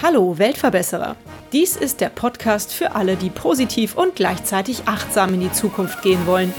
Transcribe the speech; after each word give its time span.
Hallo 0.00 0.38
Weltverbesserer. 0.38 1.16
Dies 1.52 1.74
ist 1.74 2.00
der 2.00 2.10
Podcast 2.10 2.72
für 2.72 2.94
alle, 2.94 3.16
die 3.16 3.30
positiv 3.30 3.96
und 3.96 4.14
gleichzeitig 4.14 4.86
achtsam 4.86 5.34
in 5.34 5.40
die 5.40 5.50
Zukunft 5.50 6.00
gehen 6.02 6.24
wollen. 6.28 6.54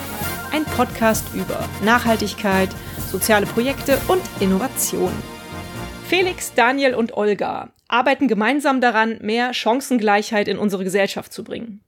Ein 0.51 0.65
Podcast 0.65 1.23
über 1.33 1.59
Nachhaltigkeit, 1.85 2.69
soziale 3.09 3.45
Projekte 3.45 3.97
und 4.09 4.21
Innovation. 4.41 5.13
Felix, 6.09 6.53
Daniel 6.55 6.93
und 6.93 7.15
Olga 7.15 7.69
arbeiten 7.87 8.27
gemeinsam 8.27 8.81
daran, 8.81 9.19
mehr 9.21 9.53
Chancengleichheit 9.53 10.49
in 10.49 10.57
unsere 10.57 10.83
Gesellschaft 10.83 11.31
zu 11.31 11.45
bringen. 11.45 11.84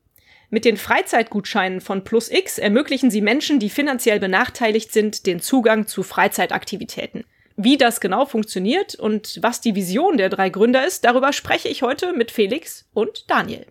Mit 0.49 0.63
den 0.63 0.77
Freizeitgutscheinen 0.77 1.81
von 1.81 2.05
Plus 2.05 2.31
X 2.31 2.57
ermöglichen 2.57 3.11
sie 3.11 3.21
Menschen, 3.21 3.59
die 3.59 3.69
finanziell 3.69 4.19
benachteiligt 4.19 4.93
sind, 4.93 5.25
den 5.25 5.41
Zugang 5.41 5.87
zu 5.87 6.03
Freizeitaktivitäten. 6.03 7.25
Wie 7.57 7.75
das 7.75 7.99
genau 7.99 8.25
funktioniert 8.25 8.95
und 8.95 9.39
was 9.41 9.59
die 9.59 9.75
Vision 9.75 10.17
der 10.17 10.29
drei 10.29 10.49
Gründer 10.49 10.85
ist, 10.85 11.03
darüber 11.03 11.33
spreche 11.33 11.67
ich 11.67 11.81
heute 11.81 12.13
mit 12.13 12.31
Felix 12.31 12.87
und 12.93 13.29
Daniel. 13.29 13.65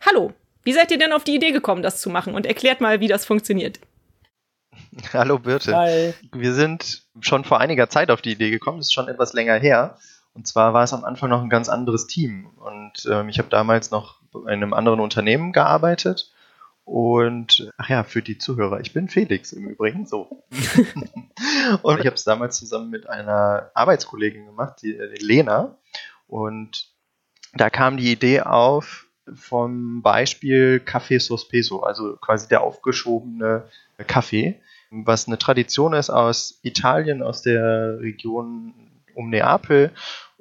Hallo, 0.00 0.32
wie 0.62 0.72
seid 0.72 0.92
ihr 0.92 0.98
denn 0.98 1.12
auf 1.12 1.24
die 1.24 1.34
Idee 1.34 1.50
gekommen, 1.50 1.82
das 1.82 2.00
zu 2.00 2.10
machen? 2.10 2.34
Und 2.34 2.46
erklärt 2.46 2.80
mal, 2.80 3.00
wie 3.00 3.08
das 3.08 3.24
funktioniert. 3.24 3.80
Hallo 5.12 5.38
Birte. 5.40 5.74
Hi. 5.74 6.14
Wir 6.32 6.54
sind 6.54 7.02
schon 7.20 7.44
vor 7.44 7.60
einiger 7.60 7.88
Zeit 7.88 8.10
auf 8.10 8.22
die 8.22 8.32
Idee 8.32 8.50
gekommen, 8.50 8.78
das 8.78 8.86
ist 8.86 8.92
schon 8.92 9.08
etwas 9.08 9.32
länger 9.32 9.58
her. 9.58 9.98
Und 10.34 10.46
zwar 10.46 10.74
war 10.74 10.84
es 10.84 10.92
am 10.92 11.04
Anfang 11.04 11.28
noch 11.28 11.42
ein 11.42 11.50
ganz 11.50 11.68
anderes 11.68 12.06
Team. 12.06 12.46
Und 12.56 13.06
ähm, 13.10 13.28
ich 13.28 13.38
habe 13.38 13.48
damals 13.48 13.90
noch 13.90 14.21
in 14.34 14.48
einem 14.48 14.74
anderen 14.74 15.00
Unternehmen 15.00 15.52
gearbeitet. 15.52 16.32
Und 16.84 17.72
ach 17.76 17.88
ja, 17.88 18.02
für 18.02 18.22
die 18.22 18.38
Zuhörer, 18.38 18.80
ich 18.80 18.92
bin 18.92 19.08
Felix 19.08 19.52
im 19.52 19.68
Übrigen, 19.68 20.06
so. 20.06 20.42
und 21.82 22.00
ich 22.00 22.06
habe 22.06 22.16
es 22.16 22.24
damals 22.24 22.58
zusammen 22.58 22.90
mit 22.90 23.08
einer 23.08 23.70
Arbeitskollegin 23.74 24.46
gemacht, 24.46 24.82
die, 24.82 24.98
die 25.16 25.24
Lena. 25.24 25.76
Und 26.26 26.88
da 27.54 27.70
kam 27.70 27.96
die 27.96 28.10
Idee 28.10 28.40
auf 28.40 29.06
vom 29.34 30.02
Beispiel 30.02 30.82
Café 30.84 31.20
Sospeso, 31.20 31.82
also 31.82 32.16
quasi 32.16 32.48
der 32.48 32.62
aufgeschobene 32.62 33.68
Kaffee, 34.06 34.60
was 34.90 35.26
eine 35.26 35.38
Tradition 35.38 35.92
ist 35.94 36.10
aus 36.10 36.58
Italien, 36.62 37.22
aus 37.22 37.42
der 37.42 38.00
Region 38.00 38.74
um 39.14 39.30
Neapel. 39.30 39.92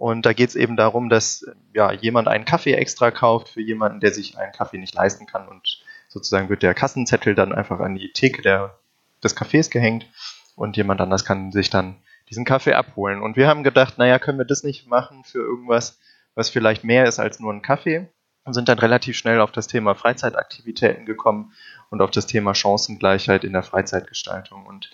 Und 0.01 0.25
da 0.25 0.33
geht 0.33 0.49
es 0.49 0.55
eben 0.55 0.77
darum, 0.77 1.09
dass 1.09 1.45
ja, 1.75 1.91
jemand 1.91 2.27
einen 2.27 2.43
Kaffee 2.43 2.73
extra 2.73 3.11
kauft 3.11 3.49
für 3.49 3.61
jemanden, 3.61 3.99
der 3.99 4.11
sich 4.11 4.35
einen 4.35 4.51
Kaffee 4.51 4.79
nicht 4.79 4.95
leisten 4.95 5.27
kann. 5.27 5.47
Und 5.47 5.83
sozusagen 6.07 6.49
wird 6.49 6.63
der 6.63 6.73
Kassenzettel 6.73 7.35
dann 7.35 7.53
einfach 7.53 7.79
an 7.79 7.93
die 7.93 8.11
Theke 8.11 8.41
der, 8.41 8.79
des 9.23 9.37
Cafés 9.37 9.69
gehängt 9.69 10.07
und 10.55 10.75
jemand 10.75 11.01
anders 11.01 11.23
kann 11.23 11.51
sich 11.51 11.69
dann 11.69 11.97
diesen 12.31 12.45
Kaffee 12.45 12.73
abholen. 12.73 13.21
Und 13.21 13.37
wir 13.37 13.47
haben 13.47 13.63
gedacht, 13.63 13.99
naja, 13.99 14.17
können 14.17 14.39
wir 14.39 14.45
das 14.45 14.63
nicht 14.63 14.87
machen 14.87 15.23
für 15.23 15.37
irgendwas, 15.37 15.99
was 16.33 16.49
vielleicht 16.49 16.83
mehr 16.83 17.05
ist 17.05 17.19
als 17.19 17.39
nur 17.39 17.53
ein 17.53 17.61
Kaffee? 17.61 18.09
Und 18.43 18.55
sind 18.55 18.69
dann 18.69 18.79
relativ 18.79 19.15
schnell 19.15 19.39
auf 19.39 19.51
das 19.51 19.67
Thema 19.67 19.93
Freizeitaktivitäten 19.93 21.05
gekommen 21.05 21.53
und 21.91 22.01
auf 22.01 22.09
das 22.09 22.25
Thema 22.25 22.55
Chancengleichheit 22.55 23.43
in 23.43 23.53
der 23.53 23.61
Freizeitgestaltung. 23.61 24.65
Und 24.65 24.89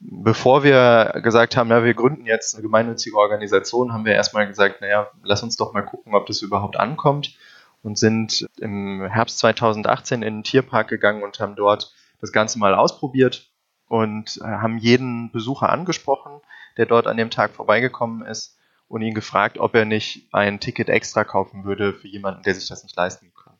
bevor 0.00 0.62
wir 0.62 1.20
gesagt 1.22 1.56
haben, 1.56 1.70
ja, 1.70 1.84
wir 1.84 1.94
gründen 1.94 2.26
jetzt 2.26 2.54
eine 2.54 2.62
gemeinnützige 2.62 3.16
Organisation, 3.16 3.92
haben 3.92 4.04
wir 4.04 4.14
erstmal 4.14 4.46
gesagt, 4.46 4.80
naja, 4.80 5.10
lass 5.22 5.42
uns 5.42 5.56
doch 5.56 5.72
mal 5.72 5.82
gucken, 5.82 6.14
ob 6.14 6.26
das 6.26 6.42
überhaupt 6.42 6.76
ankommt 6.76 7.36
und 7.82 7.98
sind 7.98 8.46
im 8.60 9.06
Herbst 9.06 9.38
2018 9.38 10.22
in 10.22 10.38
den 10.38 10.42
Tierpark 10.44 10.88
gegangen 10.88 11.22
und 11.22 11.40
haben 11.40 11.56
dort 11.56 11.94
das 12.20 12.32
Ganze 12.32 12.58
mal 12.58 12.74
ausprobiert 12.74 13.50
und 13.88 14.38
äh, 14.38 14.44
haben 14.44 14.78
jeden 14.78 15.30
Besucher 15.30 15.70
angesprochen, 15.70 16.40
der 16.76 16.86
dort 16.86 17.06
an 17.06 17.16
dem 17.16 17.30
Tag 17.30 17.52
vorbeigekommen 17.52 18.26
ist 18.26 18.58
und 18.88 19.02
ihn 19.02 19.14
gefragt, 19.14 19.58
ob 19.58 19.74
er 19.74 19.84
nicht 19.84 20.28
ein 20.32 20.60
Ticket 20.60 20.88
extra 20.88 21.24
kaufen 21.24 21.64
würde 21.64 21.92
für 21.92 22.08
jemanden, 22.08 22.42
der 22.42 22.54
sich 22.54 22.68
das 22.68 22.82
nicht 22.82 22.96
leisten 22.96 23.32
kann. 23.34 23.54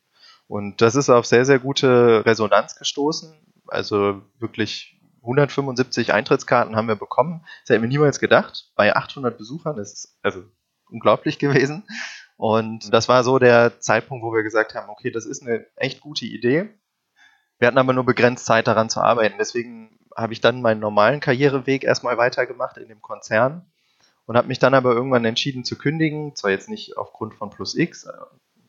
Und 0.49 0.81
das 0.81 0.95
ist 0.95 1.11
auf 1.11 1.27
sehr, 1.27 1.45
sehr 1.45 1.59
gute 1.59 2.25
Resonanz 2.25 2.77
gestoßen. 2.77 3.35
Also 3.67 4.23
wirklich 4.39 4.96
175 5.27 6.13
Eintrittskarten 6.13 6.77
haben 6.77 6.89
wir 6.89 6.97
bekommen. 6.97 7.45
Das 7.63 7.71
hätten 7.71 7.83
wir 7.83 7.89
niemals 7.89 8.21
gedacht. 8.21 8.71
Bei 8.77 8.95
800 8.95 9.37
Besuchern 9.37 9.79
ist 9.79 9.93
es 9.93 10.19
also 10.23 10.45
unglaublich 10.89 11.39
gewesen. 11.39 11.85
Und 12.37 12.93
das 12.93 13.09
war 13.09 13.25
so 13.25 13.39
der 13.39 13.81
Zeitpunkt, 13.81 14.25
wo 14.25 14.33
wir 14.33 14.43
gesagt 14.43 14.75
haben, 14.75 14.91
okay, 14.91 15.11
das 15.11 15.27
ist 15.27 15.43
eine 15.43 15.67
echt 15.77 16.01
gute 16.01 16.27
Idee. 16.27 16.69
Wir 17.59 17.69
hatten 17.69 17.79
aber 17.79 17.93
nur 17.93 18.05
begrenzt 18.05 18.47
Zeit 18.47 18.67
daran 18.67 18.91
zu 18.91 19.01
arbeiten. 19.01 19.37
Deswegen 19.39 19.99
habe 20.15 20.33
ich 20.33 20.41
dann 20.41 20.63
meinen 20.63 20.81
normalen 20.81 21.21
Karriereweg 21.21 21.85
erstmal 21.85 22.19
weitergemacht 22.19 22.77
in 22.77 22.89
dem 22.89 23.01
Konzern 23.01 23.67
und 24.27 24.37
habe 24.37 24.49
mich 24.49 24.59
dann 24.59 24.75
aber 24.75 24.93
irgendwann 24.93 25.25
entschieden 25.25 25.65
zu 25.65 25.77
kündigen. 25.77 26.35
Zwar 26.37 26.51
jetzt 26.51 26.69
nicht 26.69 26.97
aufgrund 26.97 27.35
von 27.35 27.51
Plus 27.51 27.75
X, 27.75 28.07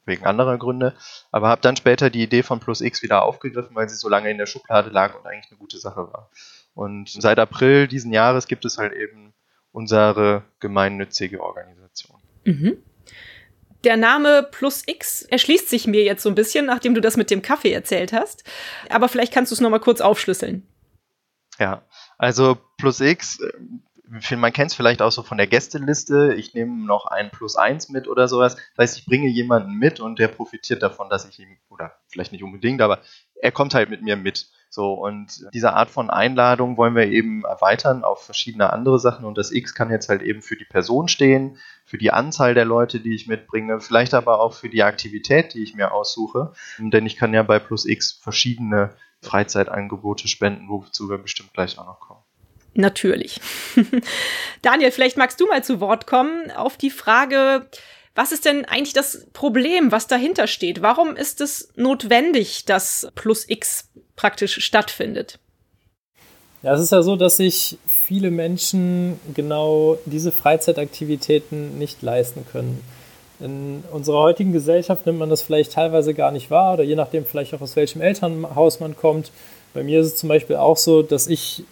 wegen 0.07 0.25
anderer 0.25 0.57
Gründe, 0.57 0.95
aber 1.31 1.49
habe 1.49 1.61
dann 1.61 1.75
später 1.75 2.09
die 2.09 2.23
Idee 2.23 2.43
von 2.43 2.59
Plus 2.59 2.81
X 2.81 3.03
wieder 3.03 3.23
aufgegriffen, 3.23 3.75
weil 3.75 3.89
sie 3.89 3.95
so 3.95 4.09
lange 4.09 4.31
in 4.31 4.37
der 4.37 4.45
Schublade 4.45 4.89
lag 4.89 5.15
und 5.15 5.25
eigentlich 5.27 5.51
eine 5.51 5.59
gute 5.59 5.77
Sache 5.77 6.11
war. 6.11 6.31
Und 6.73 7.09
seit 7.09 7.39
April 7.39 7.87
diesen 7.87 8.11
Jahres 8.11 8.47
gibt 8.47 8.65
es 8.65 8.77
halt 8.77 8.93
eben 8.93 9.33
unsere 9.71 10.43
gemeinnützige 10.59 11.41
Organisation. 11.41 12.19
Mhm. 12.45 12.77
Der 13.83 13.97
Name 13.97 14.47
Plus 14.51 14.83
X 14.85 15.21
erschließt 15.23 15.69
sich 15.69 15.87
mir 15.87 16.03
jetzt 16.03 16.23
so 16.23 16.29
ein 16.29 16.35
bisschen, 16.35 16.65
nachdem 16.65 16.95
du 16.95 17.01
das 17.01 17.15
mit 17.15 17.29
dem 17.29 17.41
Kaffee 17.41 17.71
erzählt 17.71 18.11
hast. 18.11 18.43
Aber 18.89 19.07
vielleicht 19.07 19.33
kannst 19.33 19.51
du 19.51 19.55
es 19.55 19.61
nochmal 19.61 19.79
kurz 19.79 20.01
aufschlüsseln. 20.01 20.67
Ja, 21.59 21.83
also 22.17 22.57
Plus 22.77 22.99
X 22.99 23.39
man 24.09 24.53
kennt 24.53 24.71
es 24.71 24.77
vielleicht 24.77 25.01
auch 25.01 25.11
so 25.11 25.23
von 25.23 25.37
der 25.37 25.47
Gästeliste, 25.47 26.33
ich 26.35 26.53
nehme 26.53 26.85
noch 26.85 27.05
ein 27.05 27.29
Plus 27.29 27.55
eins 27.55 27.89
mit 27.89 28.07
oder 28.07 28.27
sowas. 28.27 28.55
Das 28.75 28.83
heißt, 28.83 28.99
ich 28.99 29.05
bringe 29.05 29.27
jemanden 29.27 29.73
mit 29.73 29.99
und 29.99 30.19
der 30.19 30.27
profitiert 30.27 30.81
davon, 30.81 31.09
dass 31.09 31.27
ich 31.27 31.39
ihm, 31.39 31.57
oder 31.69 31.93
vielleicht 32.07 32.31
nicht 32.31 32.43
unbedingt, 32.43 32.81
aber 32.81 32.99
er 33.41 33.51
kommt 33.51 33.73
halt 33.73 33.89
mit 33.89 34.01
mir 34.01 34.15
mit. 34.15 34.47
So, 34.69 34.93
und 34.93 35.47
diese 35.53 35.73
Art 35.73 35.89
von 35.89 36.09
Einladung 36.09 36.77
wollen 36.77 36.95
wir 36.95 37.07
eben 37.07 37.45
erweitern 37.45 38.03
auf 38.03 38.25
verschiedene 38.25 38.73
andere 38.73 38.99
Sachen 38.99 39.25
und 39.25 39.37
das 39.37 39.51
X 39.51 39.73
kann 39.73 39.89
jetzt 39.89 40.09
halt 40.09 40.21
eben 40.21 40.41
für 40.41 40.57
die 40.57 40.65
Person 40.65 41.07
stehen, 41.07 41.57
für 41.85 41.97
die 41.97 42.11
Anzahl 42.11 42.53
der 42.53 42.65
Leute, 42.65 42.99
die 42.99 43.15
ich 43.15 43.27
mitbringe, 43.27 43.79
vielleicht 43.79 44.13
aber 44.13 44.41
auch 44.41 44.53
für 44.53 44.69
die 44.69 44.83
Aktivität, 44.83 45.53
die 45.53 45.63
ich 45.63 45.73
mir 45.73 45.93
aussuche. 45.93 46.51
Denn 46.79 47.05
ich 47.05 47.15
kann 47.15 47.33
ja 47.33 47.43
bei 47.43 47.59
Plus 47.59 47.85
X 47.85 48.11
verschiedene 48.11 48.93
Freizeitangebote 49.21 50.27
spenden, 50.27 50.67
wozu 50.69 51.09
wir 51.09 51.17
bestimmt 51.17 51.53
gleich 51.53 51.79
auch 51.79 51.85
noch 51.85 51.99
kommen. 51.99 52.26
Natürlich. 52.77 53.41
Daniel, 54.61 54.91
vielleicht 54.91 55.17
magst 55.17 55.41
du 55.41 55.47
mal 55.47 55.63
zu 55.63 55.79
Wort 55.79 56.05
kommen 56.05 56.51
auf 56.51 56.77
die 56.77 56.91
Frage, 56.91 57.65
was 58.13 58.31
ist 58.31 58.45
denn 58.45 58.65
eigentlich 58.65 58.93
das 58.93 59.25
Problem, 59.33 59.91
was 59.91 60.05
dahinter 60.05 60.45
steht? 60.45 60.83
Warum 60.83 61.15
ist 61.15 61.41
es 61.41 61.69
notwendig, 61.75 62.65
dass 62.65 63.07
Plus 63.15 63.49
X 63.49 63.89
praktisch 64.15 64.63
stattfindet? 64.63 65.39
Ja, 66.61 66.75
es 66.75 66.81
ist 66.81 66.91
ja 66.91 67.01
so, 67.01 67.15
dass 67.15 67.37
sich 67.37 67.79
viele 67.87 68.29
Menschen 68.29 69.19
genau 69.33 69.97
diese 70.05 70.31
Freizeitaktivitäten 70.31 71.79
nicht 71.79 72.03
leisten 72.03 72.45
können. 72.51 72.83
In 73.39 73.83
unserer 73.91 74.19
heutigen 74.19 74.53
Gesellschaft 74.53 75.07
nimmt 75.07 75.17
man 75.17 75.31
das 75.31 75.41
vielleicht 75.41 75.73
teilweise 75.73 76.13
gar 76.13 76.31
nicht 76.31 76.51
wahr 76.51 76.75
oder 76.75 76.83
je 76.83 76.95
nachdem 76.95 77.25
vielleicht 77.25 77.55
auch 77.55 77.61
aus 77.61 77.75
welchem 77.75 78.01
Elternhaus 78.01 78.79
man 78.79 78.95
kommt. 78.95 79.31
Bei 79.73 79.81
mir 79.81 79.99
ist 79.99 80.07
es 80.07 80.15
zum 80.17 80.29
Beispiel 80.29 80.57
auch 80.57 80.77
so, 80.77 81.01
dass 81.01 81.25
ich 81.25 81.63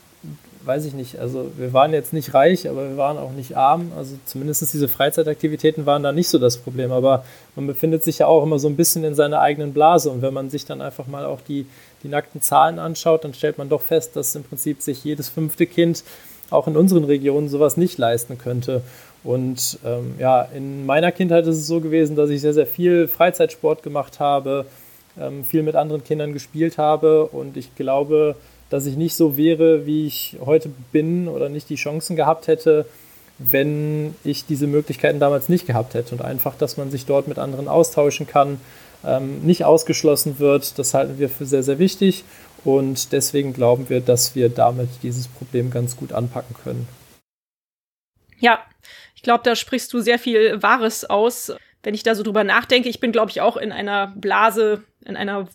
weiß 0.65 0.85
ich 0.85 0.93
nicht, 0.93 1.19
also 1.19 1.51
wir 1.57 1.73
waren 1.73 1.93
jetzt 1.93 2.13
nicht 2.13 2.33
reich, 2.33 2.67
aber 2.67 2.89
wir 2.89 2.97
waren 2.97 3.17
auch 3.17 3.31
nicht 3.31 3.55
arm. 3.55 3.91
Also 3.97 4.15
zumindest 4.25 4.73
diese 4.73 4.87
Freizeitaktivitäten 4.87 5.85
waren 5.85 6.03
da 6.03 6.11
nicht 6.11 6.29
so 6.29 6.39
das 6.39 6.57
Problem. 6.57 6.91
Aber 6.91 7.23
man 7.55 7.67
befindet 7.67 8.03
sich 8.03 8.19
ja 8.19 8.27
auch 8.27 8.43
immer 8.43 8.59
so 8.59 8.67
ein 8.67 8.75
bisschen 8.75 9.03
in 9.03 9.15
seiner 9.15 9.41
eigenen 9.41 9.73
Blase. 9.73 10.09
Und 10.09 10.21
wenn 10.21 10.33
man 10.33 10.49
sich 10.49 10.65
dann 10.65 10.81
einfach 10.81 11.07
mal 11.07 11.25
auch 11.25 11.41
die, 11.41 11.65
die 12.03 12.07
nackten 12.07 12.41
Zahlen 12.41 12.79
anschaut, 12.79 13.23
dann 13.23 13.33
stellt 13.33 13.57
man 13.57 13.69
doch 13.69 13.81
fest, 13.81 14.15
dass 14.15 14.35
im 14.35 14.43
Prinzip 14.43 14.81
sich 14.81 15.03
jedes 15.03 15.29
fünfte 15.29 15.65
Kind 15.65 16.03
auch 16.49 16.67
in 16.67 16.77
unseren 16.77 17.03
Regionen 17.03 17.49
sowas 17.49 17.77
nicht 17.77 17.97
leisten 17.97 18.37
könnte. 18.37 18.81
Und 19.23 19.79
ähm, 19.83 20.15
ja, 20.19 20.43
in 20.43 20.85
meiner 20.85 21.11
Kindheit 21.11 21.47
ist 21.47 21.57
es 21.57 21.67
so 21.67 21.81
gewesen, 21.81 22.15
dass 22.15 22.29
ich 22.29 22.41
sehr, 22.41 22.53
sehr 22.53 22.67
viel 22.67 23.07
Freizeitsport 23.07 23.81
gemacht 23.81 24.19
habe, 24.19 24.65
ähm, 25.19 25.43
viel 25.43 25.63
mit 25.63 25.75
anderen 25.75 26.03
Kindern 26.03 26.33
gespielt 26.33 26.77
habe. 26.77 27.25
Und 27.25 27.57
ich 27.57 27.75
glaube, 27.75 28.35
dass 28.69 28.85
ich 28.85 28.97
nicht 28.97 29.15
so 29.15 29.37
wäre, 29.37 29.85
wie 29.85 30.07
ich 30.07 30.37
heute 30.43 30.69
bin 30.91 31.27
oder 31.27 31.49
nicht 31.49 31.69
die 31.69 31.75
Chancen 31.75 32.15
gehabt 32.15 32.47
hätte, 32.47 32.85
wenn 33.37 34.15
ich 34.23 34.45
diese 34.45 34.67
Möglichkeiten 34.67 35.19
damals 35.19 35.49
nicht 35.49 35.67
gehabt 35.67 35.93
hätte. 35.93 36.15
Und 36.15 36.21
einfach, 36.21 36.55
dass 36.57 36.77
man 36.77 36.89
sich 36.91 37.05
dort 37.05 37.27
mit 37.27 37.37
anderen 37.37 37.67
austauschen 37.67 38.27
kann, 38.27 38.59
ähm, 39.03 39.41
nicht 39.41 39.65
ausgeschlossen 39.65 40.39
wird, 40.39 40.79
das 40.79 40.93
halten 40.93 41.19
wir 41.19 41.29
für 41.29 41.45
sehr, 41.45 41.63
sehr 41.63 41.79
wichtig. 41.79 42.23
Und 42.63 43.11
deswegen 43.11 43.53
glauben 43.53 43.89
wir, 43.89 44.01
dass 44.01 44.35
wir 44.35 44.49
damit 44.49 44.89
dieses 45.03 45.27
Problem 45.27 45.69
ganz 45.69 45.95
gut 45.95 46.13
anpacken 46.13 46.55
können. 46.63 46.87
Ja, 48.39 48.59
ich 49.15 49.21
glaube, 49.21 49.43
da 49.43 49.55
sprichst 49.55 49.93
du 49.93 50.01
sehr 50.01 50.17
viel 50.17 50.61
Wahres 50.63 51.05
aus. 51.05 51.53
Wenn 51.83 51.93
ich 51.93 52.03
da 52.03 52.15
so 52.15 52.23
drüber 52.23 52.43
nachdenke, 52.43 52.89
ich 52.89 52.99
bin, 52.99 53.11
glaube 53.11 53.29
ich, 53.29 53.41
auch 53.41 53.57
in 53.57 53.71
einer 53.71 54.13
Blase, 54.15 54.83
in 55.05 55.15
einer 55.15 55.47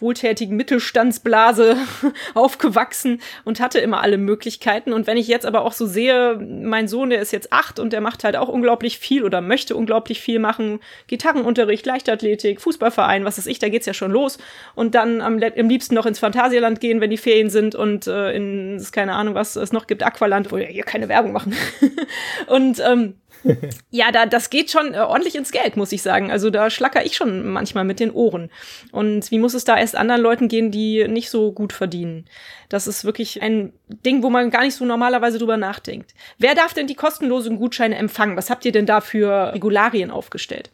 wohltätigen 0.00 0.56
Mittelstandsblase 0.56 1.76
aufgewachsen 2.34 3.20
und 3.44 3.60
hatte 3.60 3.78
immer 3.78 4.00
alle 4.00 4.18
Möglichkeiten. 4.18 4.92
Und 4.92 5.06
wenn 5.06 5.16
ich 5.16 5.28
jetzt 5.28 5.46
aber 5.46 5.62
auch 5.62 5.72
so 5.72 5.86
sehe, 5.86 6.36
mein 6.36 6.88
Sohn, 6.88 7.10
der 7.10 7.20
ist 7.20 7.32
jetzt 7.32 7.52
acht 7.52 7.78
und 7.78 7.92
der 7.92 8.00
macht 8.00 8.24
halt 8.24 8.36
auch 8.36 8.48
unglaublich 8.48 8.98
viel 8.98 9.24
oder 9.24 9.40
möchte 9.40 9.76
unglaublich 9.76 10.20
viel 10.20 10.38
machen. 10.38 10.80
Gitarrenunterricht, 11.06 11.86
Leichtathletik, 11.86 12.60
Fußballverein, 12.60 13.24
was 13.24 13.38
weiß 13.38 13.46
ich, 13.46 13.58
da 13.58 13.68
geht's 13.68 13.86
ja 13.86 13.94
schon 13.94 14.10
los. 14.10 14.38
Und 14.74 14.94
dann 14.94 15.20
am, 15.20 15.40
am 15.42 15.68
liebsten 15.68 15.94
noch 15.94 16.06
ins 16.06 16.18
Phantasialand 16.18 16.80
gehen, 16.80 17.00
wenn 17.00 17.10
die 17.10 17.16
Ferien 17.16 17.50
sind 17.50 17.74
und 17.74 18.06
äh, 18.06 18.32
in, 18.32 18.84
keine 18.92 19.14
Ahnung, 19.14 19.34
was 19.34 19.56
es 19.56 19.72
noch 19.72 19.86
gibt, 19.86 20.02
Aqualand, 20.02 20.52
wo 20.52 20.56
wir 20.56 20.66
hier 20.66 20.84
keine 20.84 21.08
Werbung 21.08 21.32
machen. 21.32 21.54
und 22.46 22.80
ähm, 22.80 23.14
ja, 23.90 24.12
da, 24.12 24.26
das 24.26 24.50
geht 24.50 24.70
schon 24.70 24.94
äh, 24.94 24.98
ordentlich 24.98 25.34
ins 25.34 25.52
Geld, 25.52 25.76
muss 25.76 25.92
ich 25.92 26.02
sagen. 26.02 26.30
Also 26.30 26.50
da 26.50 26.70
schlacker 26.70 27.04
ich 27.04 27.16
schon 27.16 27.48
manchmal 27.50 27.84
mit 27.84 28.00
den 28.00 28.10
Ohren. 28.10 28.50
Und 28.92 29.30
wie 29.30 29.38
muss 29.38 29.54
es 29.54 29.64
da 29.64 29.78
erst 29.78 29.96
anderen 29.96 30.20
Leuten 30.20 30.48
gehen, 30.48 30.70
die 30.70 31.06
nicht 31.08 31.30
so 31.30 31.52
gut 31.52 31.72
verdienen? 31.72 32.26
Das 32.68 32.86
ist 32.86 33.04
wirklich 33.04 33.42
ein 33.42 33.72
Ding, 33.88 34.22
wo 34.22 34.30
man 34.30 34.50
gar 34.50 34.62
nicht 34.62 34.74
so 34.74 34.84
normalerweise 34.84 35.38
drüber 35.38 35.56
nachdenkt. 35.56 36.14
Wer 36.38 36.54
darf 36.54 36.74
denn 36.74 36.86
die 36.86 36.94
kostenlosen 36.94 37.56
Gutscheine 37.56 37.96
empfangen? 37.96 38.36
Was 38.36 38.50
habt 38.50 38.64
ihr 38.64 38.72
denn 38.72 38.86
da 38.86 39.00
für 39.00 39.52
Regularien 39.54 40.10
aufgestellt? 40.10 40.70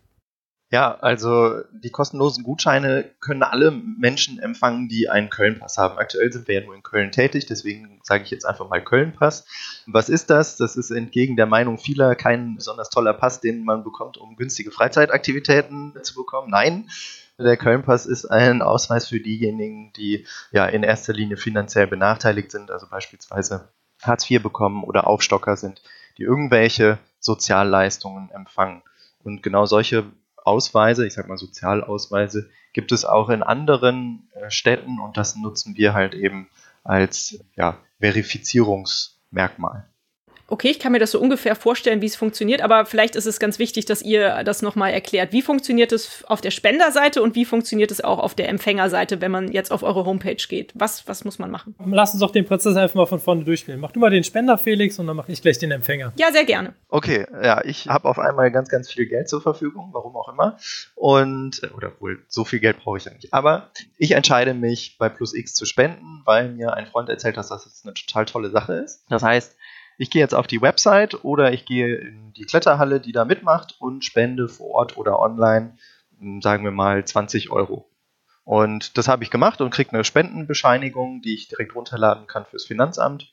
Ja, 0.72 0.96
also 0.96 1.60
die 1.70 1.90
kostenlosen 1.90 2.42
Gutscheine 2.42 3.08
können 3.20 3.44
alle 3.44 3.70
Menschen 3.70 4.40
empfangen, 4.40 4.88
die 4.88 5.08
einen 5.08 5.30
Köln-Pass 5.30 5.78
haben. 5.78 5.96
Aktuell 5.96 6.32
sind 6.32 6.48
wir 6.48 6.56
ja 6.56 6.66
nur 6.66 6.74
in 6.74 6.82
Köln 6.82 7.12
tätig, 7.12 7.46
deswegen 7.46 8.00
sage 8.02 8.24
ich 8.24 8.32
jetzt 8.32 8.44
einfach 8.44 8.68
mal 8.68 8.82
Köln-Pass. 8.82 9.46
Was 9.86 10.08
ist 10.08 10.28
das? 10.28 10.56
Das 10.56 10.74
ist 10.74 10.90
entgegen 10.90 11.36
der 11.36 11.46
Meinung 11.46 11.78
vieler 11.78 12.16
kein 12.16 12.56
besonders 12.56 12.90
toller 12.90 13.14
Pass, 13.14 13.40
den 13.40 13.64
man 13.64 13.84
bekommt, 13.84 14.18
um 14.18 14.34
günstige 14.34 14.72
Freizeitaktivitäten 14.72 15.94
zu 16.02 16.16
bekommen. 16.16 16.50
Nein, 16.50 16.90
der 17.38 17.56
Köln-Pass 17.56 18.06
ist 18.06 18.24
ein 18.24 18.60
Ausweis 18.60 19.06
für 19.06 19.20
diejenigen, 19.20 19.92
die 19.92 20.26
ja 20.50 20.66
in 20.66 20.82
erster 20.82 21.12
Linie 21.12 21.36
finanziell 21.36 21.86
benachteiligt 21.86 22.50
sind, 22.50 22.72
also 22.72 22.88
beispielsweise 22.88 23.68
Hartz 24.02 24.28
IV 24.28 24.42
bekommen 24.42 24.82
oder 24.82 25.06
Aufstocker 25.06 25.56
sind, 25.56 25.80
die 26.18 26.22
irgendwelche 26.22 26.98
Sozialleistungen 27.20 28.30
empfangen. 28.30 28.82
Und 29.22 29.42
genau 29.42 29.66
solche 29.66 30.06
Ausweise, 30.46 31.06
ich 31.06 31.14
sag 31.14 31.28
mal 31.28 31.38
Sozialausweise, 31.38 32.48
gibt 32.72 32.92
es 32.92 33.04
auch 33.04 33.30
in 33.30 33.42
anderen 33.42 34.30
äh, 34.34 34.50
Städten 34.50 35.00
und 35.00 35.16
das 35.16 35.36
nutzen 35.36 35.76
wir 35.76 35.94
halt 35.94 36.14
eben 36.14 36.48
als 36.84 37.38
ja, 37.56 37.78
Verifizierungsmerkmal 37.98 39.88
okay, 40.48 40.68
ich 40.68 40.78
kann 40.78 40.92
mir 40.92 40.98
das 40.98 41.10
so 41.10 41.20
ungefähr 41.20 41.56
vorstellen, 41.56 42.00
wie 42.00 42.06
es 42.06 42.16
funktioniert, 42.16 42.60
aber 42.62 42.86
vielleicht 42.86 43.16
ist 43.16 43.26
es 43.26 43.40
ganz 43.40 43.58
wichtig, 43.58 43.84
dass 43.84 44.02
ihr 44.02 44.44
das 44.44 44.62
nochmal 44.62 44.92
erklärt. 44.92 45.32
Wie 45.32 45.42
funktioniert 45.42 45.92
es 45.92 46.24
auf 46.24 46.40
der 46.40 46.50
Spenderseite 46.50 47.22
und 47.22 47.34
wie 47.34 47.44
funktioniert 47.44 47.90
es 47.90 48.02
auch 48.02 48.18
auf 48.18 48.34
der 48.34 48.48
Empfängerseite, 48.48 49.20
wenn 49.20 49.30
man 49.30 49.50
jetzt 49.50 49.72
auf 49.72 49.82
eure 49.82 50.04
Homepage 50.04 50.36
geht? 50.48 50.72
Was, 50.74 51.08
was 51.08 51.24
muss 51.24 51.38
man 51.38 51.50
machen? 51.50 51.74
Lass 51.86 52.12
uns 52.12 52.20
doch 52.20 52.30
den 52.30 52.44
Prozess 52.44 52.76
einfach 52.76 52.94
mal 52.94 53.06
von 53.06 53.20
vorne 53.20 53.44
durchspielen. 53.44 53.80
Mach 53.80 53.92
du 53.92 54.00
mal 54.00 54.10
den 54.10 54.24
Spender, 54.24 54.58
Felix, 54.58 54.98
und 54.98 55.06
dann 55.06 55.16
mache 55.16 55.32
ich 55.32 55.42
gleich 55.42 55.58
den 55.58 55.70
Empfänger. 55.70 56.12
Ja, 56.16 56.30
sehr 56.32 56.44
gerne. 56.44 56.74
Okay, 56.88 57.26
ja, 57.42 57.64
ich 57.64 57.88
habe 57.88 58.08
auf 58.08 58.18
einmal 58.18 58.50
ganz, 58.50 58.68
ganz 58.68 58.90
viel 58.90 59.06
Geld 59.06 59.28
zur 59.28 59.40
Verfügung, 59.40 59.90
warum 59.92 60.16
auch 60.16 60.28
immer. 60.28 60.58
Und, 60.94 61.62
äh, 61.62 61.68
oder 61.76 61.92
wohl, 62.00 62.20
so 62.28 62.44
viel 62.44 62.60
Geld 62.60 62.78
brauche 62.78 62.98
ich 62.98 63.04
ja 63.04 63.12
nicht. 63.12 63.32
Aber 63.32 63.70
ich 63.98 64.12
entscheide 64.12 64.54
mich 64.54 64.96
bei 64.98 65.08
Plus 65.08 65.34
X 65.34 65.54
zu 65.54 65.66
spenden, 65.66 66.22
weil 66.24 66.50
mir 66.50 66.74
ein 66.74 66.86
Freund 66.86 67.08
erzählt 67.08 67.36
hat, 67.36 67.50
dass 67.50 67.64
das 67.64 67.82
eine 67.84 67.94
total 67.94 68.26
tolle 68.26 68.50
Sache 68.50 68.74
ist. 68.74 69.04
Das 69.08 69.22
heißt, 69.22 69.56
ich 69.98 70.10
gehe 70.10 70.20
jetzt 70.20 70.34
auf 70.34 70.46
die 70.46 70.60
Website 70.60 71.24
oder 71.24 71.52
ich 71.52 71.64
gehe 71.64 71.96
in 71.96 72.32
die 72.34 72.44
Kletterhalle, 72.44 73.00
die 73.00 73.12
da 73.12 73.24
mitmacht 73.24 73.76
und 73.78 74.04
spende 74.04 74.48
vor 74.48 74.70
Ort 74.70 74.96
oder 74.96 75.18
online, 75.18 75.76
hm, 76.18 76.42
sagen 76.42 76.64
wir 76.64 76.70
mal 76.70 77.04
20 77.04 77.50
Euro. 77.50 77.88
Und 78.44 78.96
das 78.96 79.08
habe 79.08 79.24
ich 79.24 79.30
gemacht 79.30 79.60
und 79.60 79.70
kriege 79.70 79.92
eine 79.92 80.04
Spendenbescheinigung, 80.04 81.20
die 81.22 81.34
ich 81.34 81.48
direkt 81.48 81.74
runterladen 81.74 82.26
kann 82.26 82.46
fürs 82.46 82.64
Finanzamt. 82.64 83.32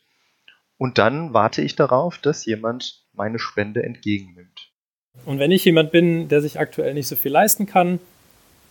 Und 0.77 0.98
dann 0.98 1.33
warte 1.33 1.62
ich 1.62 1.75
darauf, 1.75 2.18
dass 2.18 2.45
jemand 2.45 3.04
meine 3.13 3.38
Spende 3.38 3.83
entgegennimmt. 3.83 4.71
Und 5.25 5.38
wenn 5.38 5.51
ich 5.51 5.63
jemand 5.65 5.92
bin, 5.92 6.30
der 6.30 6.42
sich 6.42 6.60
aktuell 6.60 6.95
nicht 6.95 7.07
so 7.07 7.15
viel 7.15 7.31
leisten 7.31 7.68
kann, 7.68 8.00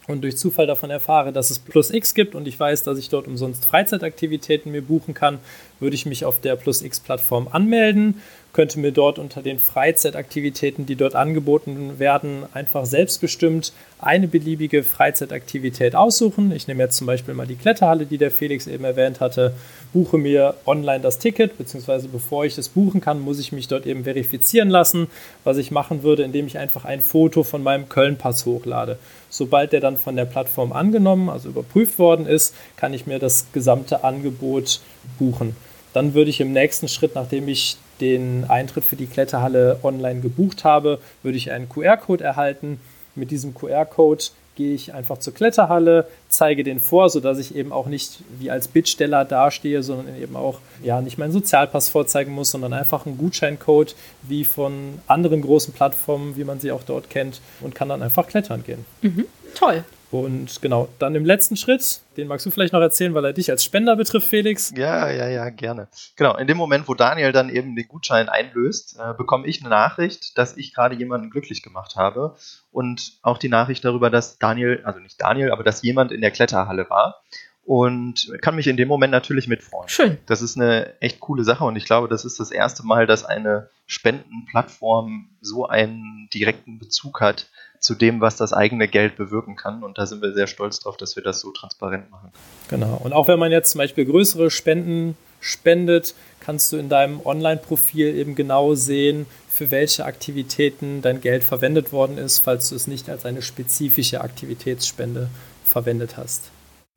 und 0.08 0.22
durch 0.22 0.36
Zufall 0.36 0.66
davon 0.66 0.90
erfahre, 0.90 1.32
dass 1.32 1.50
es 1.50 1.58
Plus 1.58 1.90
X 1.90 2.14
gibt 2.14 2.34
und 2.34 2.48
ich 2.48 2.58
weiß, 2.58 2.82
dass 2.82 2.98
ich 2.98 3.08
dort 3.08 3.26
umsonst 3.26 3.64
Freizeitaktivitäten 3.64 4.72
mir 4.72 4.82
buchen 4.82 5.14
kann, 5.14 5.38
würde 5.82 5.94
ich 5.94 6.06
mich 6.06 6.24
auf 6.24 6.40
der 6.40 6.56
Plus 6.56 6.80
X 6.80 7.00
Plattform 7.00 7.48
anmelden 7.50 8.22
könnte 8.52 8.78
mir 8.78 8.92
dort 8.92 9.18
unter 9.18 9.42
den 9.42 9.58
Freizeitaktivitäten, 9.58 10.84
die 10.84 10.96
dort 10.96 11.14
angeboten 11.14 11.98
werden, 11.98 12.44
einfach 12.52 12.84
selbstbestimmt 12.84 13.72
eine 13.98 14.28
beliebige 14.28 14.84
Freizeitaktivität 14.84 15.94
aussuchen. 15.94 16.52
Ich 16.52 16.68
nehme 16.68 16.82
jetzt 16.82 16.96
zum 16.96 17.06
Beispiel 17.06 17.34
mal 17.34 17.46
die 17.46 17.56
Kletterhalle, 17.56 18.04
die 18.04 18.18
der 18.18 18.30
Felix 18.30 18.66
eben 18.66 18.84
erwähnt 18.84 19.20
hatte, 19.20 19.54
buche 19.92 20.18
mir 20.18 20.54
online 20.66 21.00
das 21.00 21.18
Ticket, 21.18 21.56
beziehungsweise 21.56 22.08
bevor 22.08 22.44
ich 22.44 22.54
das 22.54 22.68
buchen 22.68 23.00
kann, 23.00 23.20
muss 23.20 23.38
ich 23.38 23.52
mich 23.52 23.68
dort 23.68 23.86
eben 23.86 24.04
verifizieren 24.04 24.68
lassen, 24.68 25.06
was 25.44 25.56
ich 25.56 25.70
machen 25.70 26.02
würde, 26.02 26.22
indem 26.22 26.46
ich 26.46 26.58
einfach 26.58 26.84
ein 26.84 27.00
Foto 27.00 27.44
von 27.44 27.62
meinem 27.62 27.88
Köln-Pass 27.88 28.44
hochlade. 28.44 28.98
Sobald 29.30 29.72
der 29.72 29.80
dann 29.80 29.96
von 29.96 30.16
der 30.16 30.26
Plattform 30.26 30.72
angenommen, 30.72 31.30
also 31.30 31.48
überprüft 31.48 31.98
worden 31.98 32.26
ist, 32.26 32.54
kann 32.76 32.92
ich 32.92 33.06
mir 33.06 33.18
das 33.18 33.46
gesamte 33.52 34.04
Angebot 34.04 34.80
buchen. 35.18 35.56
Dann 35.92 36.14
würde 36.14 36.30
ich 36.30 36.40
im 36.40 36.52
nächsten 36.52 36.88
Schritt, 36.88 37.14
nachdem 37.14 37.48
ich 37.48 37.76
den 38.00 38.44
Eintritt 38.48 38.84
für 38.84 38.96
die 38.96 39.06
Kletterhalle 39.06 39.78
online 39.82 40.20
gebucht 40.20 40.64
habe, 40.64 40.98
würde 41.22 41.38
ich 41.38 41.50
einen 41.50 41.68
QR-Code 41.68 42.24
erhalten. 42.24 42.80
Mit 43.14 43.30
diesem 43.30 43.54
QR-Code 43.54 44.24
gehe 44.54 44.74
ich 44.74 44.92
einfach 44.92 45.18
zur 45.18 45.32
Kletterhalle, 45.34 46.06
zeige 46.28 46.62
den 46.62 46.78
vor, 46.78 47.08
sodass 47.08 47.38
ich 47.38 47.54
eben 47.54 47.72
auch 47.72 47.86
nicht 47.86 48.18
wie 48.38 48.50
als 48.50 48.68
Bittsteller 48.68 49.24
dastehe, 49.24 49.82
sondern 49.82 50.20
eben 50.20 50.36
auch 50.36 50.58
ja 50.82 51.00
nicht 51.00 51.18
meinen 51.18 51.32
Sozialpass 51.32 51.88
vorzeigen 51.88 52.32
muss, 52.32 52.50
sondern 52.50 52.72
einfach 52.72 53.06
einen 53.06 53.16
Gutscheincode 53.16 53.94
wie 54.22 54.44
von 54.44 54.98
anderen 55.06 55.40
großen 55.40 55.72
Plattformen, 55.72 56.36
wie 56.36 56.44
man 56.44 56.60
sie 56.60 56.72
auch 56.72 56.82
dort 56.82 57.08
kennt, 57.08 57.40
und 57.60 57.74
kann 57.74 57.88
dann 57.88 58.02
einfach 58.02 58.26
klettern 58.26 58.62
gehen. 58.64 58.84
Mhm. 59.00 59.26
Toll. 59.54 59.84
Und 60.12 60.60
genau, 60.60 60.90
dann 60.98 61.14
im 61.14 61.24
letzten 61.24 61.56
Schritt, 61.56 62.02
den 62.18 62.28
magst 62.28 62.44
du 62.44 62.50
vielleicht 62.50 62.74
noch 62.74 62.82
erzählen, 62.82 63.14
weil 63.14 63.24
er 63.24 63.32
dich 63.32 63.50
als 63.50 63.64
Spender 63.64 63.96
betrifft, 63.96 64.28
Felix. 64.28 64.70
Ja, 64.76 65.10
ja, 65.10 65.26
ja, 65.26 65.48
gerne. 65.48 65.88
Genau, 66.16 66.36
in 66.36 66.46
dem 66.46 66.58
Moment, 66.58 66.86
wo 66.86 66.92
Daniel 66.92 67.32
dann 67.32 67.48
eben 67.48 67.74
den 67.74 67.88
Gutschein 67.88 68.28
einlöst, 68.28 68.98
äh, 69.00 69.14
bekomme 69.14 69.46
ich 69.46 69.62
eine 69.62 69.70
Nachricht, 69.70 70.36
dass 70.36 70.58
ich 70.58 70.74
gerade 70.74 70.96
jemanden 70.96 71.30
glücklich 71.30 71.62
gemacht 71.62 71.96
habe. 71.96 72.36
Und 72.70 73.14
auch 73.22 73.38
die 73.38 73.48
Nachricht 73.48 73.86
darüber, 73.86 74.10
dass 74.10 74.38
Daniel, 74.38 74.82
also 74.84 75.00
nicht 75.00 75.18
Daniel, 75.18 75.50
aber 75.50 75.64
dass 75.64 75.82
jemand 75.82 76.12
in 76.12 76.20
der 76.20 76.30
Kletterhalle 76.30 76.90
war. 76.90 77.22
Und 77.64 78.32
kann 78.40 78.56
mich 78.56 78.66
in 78.66 78.76
dem 78.76 78.88
Moment 78.88 79.12
natürlich 79.12 79.46
mitfreuen. 79.46 79.88
Schön. 79.88 80.18
Das 80.26 80.42
ist 80.42 80.56
eine 80.56 81.00
echt 81.00 81.20
coole 81.20 81.44
Sache 81.44 81.64
und 81.64 81.76
ich 81.76 81.84
glaube, 81.84 82.08
das 82.08 82.24
ist 82.24 82.40
das 82.40 82.50
erste 82.50 82.84
Mal, 82.84 83.06
dass 83.06 83.24
eine 83.24 83.68
Spendenplattform 83.86 85.28
so 85.40 85.66
einen 85.68 86.28
direkten 86.34 86.78
Bezug 86.78 87.20
hat 87.20 87.46
zu 87.78 87.94
dem, 87.94 88.20
was 88.20 88.36
das 88.36 88.52
eigene 88.52 88.88
Geld 88.88 89.16
bewirken 89.16 89.56
kann. 89.56 89.82
Und 89.82 89.98
da 89.98 90.06
sind 90.06 90.22
wir 90.22 90.32
sehr 90.32 90.46
stolz 90.46 90.80
drauf, 90.80 90.96
dass 90.96 91.16
wir 91.16 91.22
das 91.22 91.40
so 91.40 91.50
transparent 91.50 92.10
machen. 92.10 92.30
Genau. 92.68 93.00
Und 93.02 93.12
auch 93.12 93.28
wenn 93.28 93.38
man 93.38 93.52
jetzt 93.52 93.72
zum 93.72 93.78
Beispiel 93.80 94.06
größere 94.06 94.50
Spenden 94.50 95.16
spendet, 95.40 96.14
kannst 96.40 96.72
du 96.72 96.76
in 96.76 96.88
deinem 96.88 97.20
Online-Profil 97.24 98.16
eben 98.16 98.34
genau 98.34 98.74
sehen, 98.74 99.26
für 99.48 99.70
welche 99.70 100.04
Aktivitäten 100.04 101.02
dein 101.02 101.20
Geld 101.20 101.44
verwendet 101.44 101.92
worden 101.92 102.18
ist, 102.18 102.38
falls 102.38 102.70
du 102.70 102.76
es 102.76 102.86
nicht 102.86 103.10
als 103.10 103.26
eine 103.26 103.42
spezifische 103.42 104.20
Aktivitätsspende 104.20 105.28
verwendet 105.64 106.16
hast. 106.16 106.50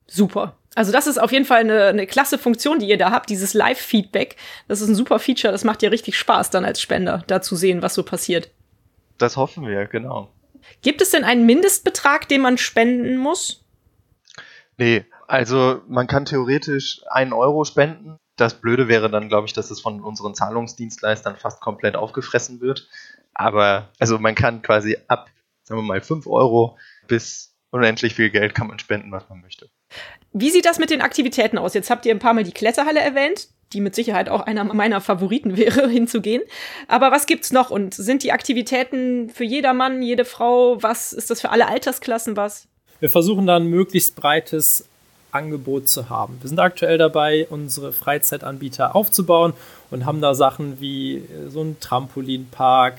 Super. 0.08 0.58
Also 0.76 0.92
das 0.92 1.08
ist 1.08 1.18
auf 1.18 1.32
jeden 1.32 1.46
Fall 1.46 1.62
eine, 1.62 1.86
eine 1.86 2.06
klasse 2.06 2.38
Funktion, 2.38 2.80
die 2.80 2.88
ihr 2.88 2.98
da 2.98 3.12
habt, 3.12 3.30
dieses 3.30 3.54
Live-Feedback. 3.54 4.36
Das 4.68 4.82
ist 4.82 4.90
ein 4.90 4.96
super 4.96 5.20
Feature, 5.20 5.52
das 5.52 5.64
macht 5.64 5.82
dir 5.82 5.92
richtig 5.92 6.18
Spaß 6.18 6.50
dann 6.50 6.66
als 6.66 6.82
Spender, 6.82 7.24
da 7.28 7.42
zu 7.42 7.56
sehen, 7.56 7.82
was 7.82 7.94
so 7.94 8.04
passiert. 8.04 8.52
Das 9.18 9.38
hoffen 9.38 9.66
wir, 9.66 9.86
genau. 9.86 10.30
Gibt 10.82 11.02
es 11.02 11.12
denn 11.12 11.24
einen 11.24 11.46
Mindestbetrag, 11.46 12.28
den 12.28 12.42
man 12.42 12.58
spenden 12.58 13.18
muss? 13.18 13.64
Nee, 14.78 15.06
also 15.28 15.82
man 15.88 16.08
kann 16.08 16.26
theoretisch 16.26 17.02
einen 17.10 17.34
Euro 17.34 17.64
spenden. 17.64 18.18
Das 18.36 18.56
Blöde 18.60 18.90
wäre 18.90 19.10
dann, 19.10 19.30
glaube 19.30 19.48
ich, 19.48 19.54
dass 19.54 19.72
es 19.72 19.80
von 19.80 20.02
unseren 20.02 20.36
Zahlungsdienstleistern 20.36 21.38
fast 21.38 21.62
komplett 21.62 21.96
aufgefressen 21.96 22.60
wird. 22.60 22.90
Aber 23.34 23.90
also 24.00 24.20
man 24.20 24.36
kann 24.36 24.62
quasi 24.62 24.98
ab, 25.08 25.30
sagen 25.64 25.80
wir 25.80 25.86
mal, 25.86 26.02
5 26.02 26.28
Euro 26.28 26.78
bis 27.08 27.55
unendlich 27.76 28.16
viel 28.16 28.30
Geld 28.30 28.56
kann 28.56 28.68
man 28.68 28.80
spenden, 28.80 29.12
was 29.12 29.28
man 29.30 29.42
möchte. 29.42 29.70
Wie 30.34 30.50
sieht 30.50 30.66
das 30.66 30.80
mit 30.80 30.90
den 30.90 31.02
Aktivitäten 31.02 31.58
aus? 31.58 31.74
Jetzt 31.74 31.90
habt 31.90 32.06
ihr 32.06 32.14
ein 32.14 32.20
paar 32.20 32.34
Mal 32.34 32.44
die 32.44 32.52
Kletterhalle 32.52 33.00
erwähnt 33.02 33.50
die 33.74 33.82
mit 33.82 33.96
Sicherheit 33.96 34.30
auch 34.30 34.42
einer 34.42 34.64
meiner 34.64 35.02
Favoriten 35.02 35.58
wäre, 35.58 35.90
hinzugehen. 35.90 36.44
Aber 36.88 37.12
was 37.12 37.26
gibt's 37.26 37.52
noch? 37.52 37.70
Und 37.72 37.94
sind 37.94 38.24
die 38.24 38.32
Aktivitäten 38.32 39.30
für 39.30 39.44
jedermann, 39.44 40.02
jede 40.02 40.26
Frau? 40.26 40.82
Was 40.82 41.14
ist 41.14 41.30
das 41.30 41.42
für 41.42 41.50
alle 41.50 41.68
Altersklassen 41.68 42.38
was? 42.38 42.68
Wir 43.00 43.10
versuchen 43.10 43.46
da 43.46 43.58
ein 43.58 43.68
möglichst 43.68 44.16
breites 44.16 44.88
Angebot 45.32 45.90
zu 45.90 46.10
haben. 46.10 46.38
Wir 46.42 46.48
sind 46.48 46.60
aktuell 46.60 46.98
dabei, 46.98 47.46
unsere 47.50 47.92
Freizeitanbieter 47.92 48.96
aufzubauen 48.96 49.54
und 49.92 50.06
haben 50.06 50.22
da 50.22 50.34
Sachen 50.34 50.80
wie 50.80 51.18
äh, 51.18 51.50
so 51.50 51.62
ein 51.62 51.78
Trampolinpark, 51.82 52.98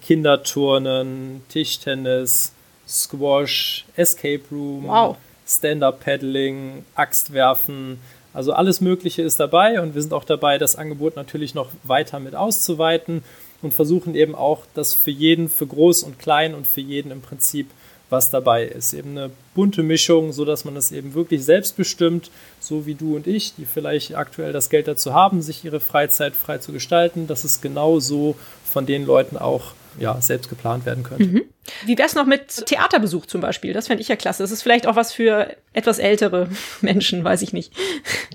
Kinderturnen, 0.00 1.42
Tischtennis, 1.48 2.52
Squash, 2.92 3.84
Escape 3.96 4.42
Room, 4.50 4.86
wow. 4.86 5.16
Stand-up-Paddling, 5.46 6.84
Axtwerfen, 6.94 7.98
also 8.34 8.52
alles 8.52 8.80
Mögliche 8.80 9.22
ist 9.22 9.40
dabei 9.40 9.80
und 9.80 9.94
wir 9.94 10.02
sind 10.02 10.12
auch 10.12 10.24
dabei, 10.24 10.58
das 10.58 10.76
Angebot 10.76 11.16
natürlich 11.16 11.54
noch 11.54 11.70
weiter 11.82 12.20
mit 12.20 12.34
auszuweiten 12.34 13.22
und 13.60 13.74
versuchen 13.74 14.14
eben 14.14 14.34
auch, 14.34 14.62
das 14.74 14.94
für 14.94 15.10
jeden, 15.10 15.48
für 15.48 15.66
groß 15.66 16.02
und 16.02 16.18
klein 16.18 16.54
und 16.54 16.66
für 16.66 16.80
jeden 16.80 17.10
im 17.10 17.20
Prinzip 17.20 17.68
was 18.10 18.28
dabei 18.30 18.64
ist. 18.64 18.92
Eben 18.92 19.12
eine 19.12 19.30
bunte 19.54 19.82
Mischung, 19.82 20.32
so 20.32 20.44
dass 20.44 20.64
man 20.64 20.76
es 20.76 20.92
eben 20.92 21.14
wirklich 21.14 21.44
selbstbestimmt, 21.44 22.30
so 22.60 22.84
wie 22.84 22.94
du 22.94 23.16
und 23.16 23.26
ich, 23.26 23.54
die 23.54 23.64
vielleicht 23.64 24.14
aktuell 24.14 24.52
das 24.52 24.68
Geld 24.68 24.86
dazu 24.86 25.14
haben, 25.14 25.40
sich 25.40 25.64
ihre 25.64 25.80
Freizeit 25.80 26.36
frei 26.36 26.58
zu 26.58 26.72
gestalten, 26.72 27.26
dass 27.26 27.44
es 27.44 27.62
genau 27.62 28.00
so 28.00 28.36
von 28.64 28.84
den 28.84 29.06
Leuten 29.06 29.38
auch 29.38 29.72
ja, 29.98 30.20
selbst 30.20 30.48
geplant 30.48 30.86
werden 30.86 31.04
könnte. 31.04 31.24
Mhm. 31.24 31.42
Wie 31.84 31.96
wäre 31.96 32.06
es 32.06 32.14
noch 32.14 32.26
mit 32.26 32.66
Theaterbesuch 32.66 33.26
zum 33.26 33.40
Beispiel? 33.40 33.72
Das 33.72 33.86
fände 33.86 34.02
ich 34.02 34.08
ja 34.08 34.16
klasse. 34.16 34.42
Das 34.42 34.50
ist 34.50 34.62
vielleicht 34.62 34.86
auch 34.86 34.96
was 34.96 35.12
für 35.12 35.56
etwas 35.72 35.98
ältere 35.98 36.48
Menschen, 36.80 37.24
weiß 37.24 37.42
ich 37.42 37.52
nicht. 37.52 37.72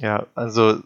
Ja, 0.01 0.27
also 0.35 0.79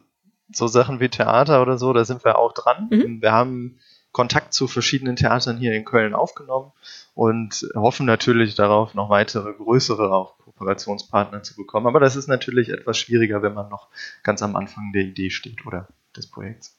so 0.53 0.67
Sachen 0.67 0.99
wie 0.99 1.09
Theater 1.09 1.61
oder 1.61 1.77
so, 1.77 1.93
da 1.93 2.05
sind 2.05 2.25
wir 2.25 2.37
auch 2.37 2.53
dran. 2.53 2.87
Mhm. 2.89 3.21
Wir 3.21 3.31
haben 3.31 3.79
Kontakt 4.11 4.53
zu 4.53 4.67
verschiedenen 4.67 5.15
Theatern 5.15 5.57
hier 5.57 5.73
in 5.73 5.85
Köln 5.85 6.13
aufgenommen 6.13 6.73
und 7.13 7.65
hoffen 7.75 8.05
natürlich 8.05 8.55
darauf, 8.55 8.93
noch 8.93 9.09
weitere 9.09 9.53
größere 9.53 10.13
auch 10.13 10.37
Kooperationspartner 10.39 11.43
zu 11.43 11.55
bekommen. 11.55 11.87
Aber 11.87 11.99
das 11.99 12.17
ist 12.17 12.27
natürlich 12.27 12.69
etwas 12.69 12.97
schwieriger, 12.97 13.41
wenn 13.41 13.53
man 13.53 13.69
noch 13.69 13.87
ganz 14.23 14.41
am 14.41 14.55
Anfang 14.55 14.91
der 14.93 15.03
Idee 15.03 15.29
steht 15.29 15.65
oder 15.65 15.87
des 16.15 16.27
Projekts. 16.27 16.77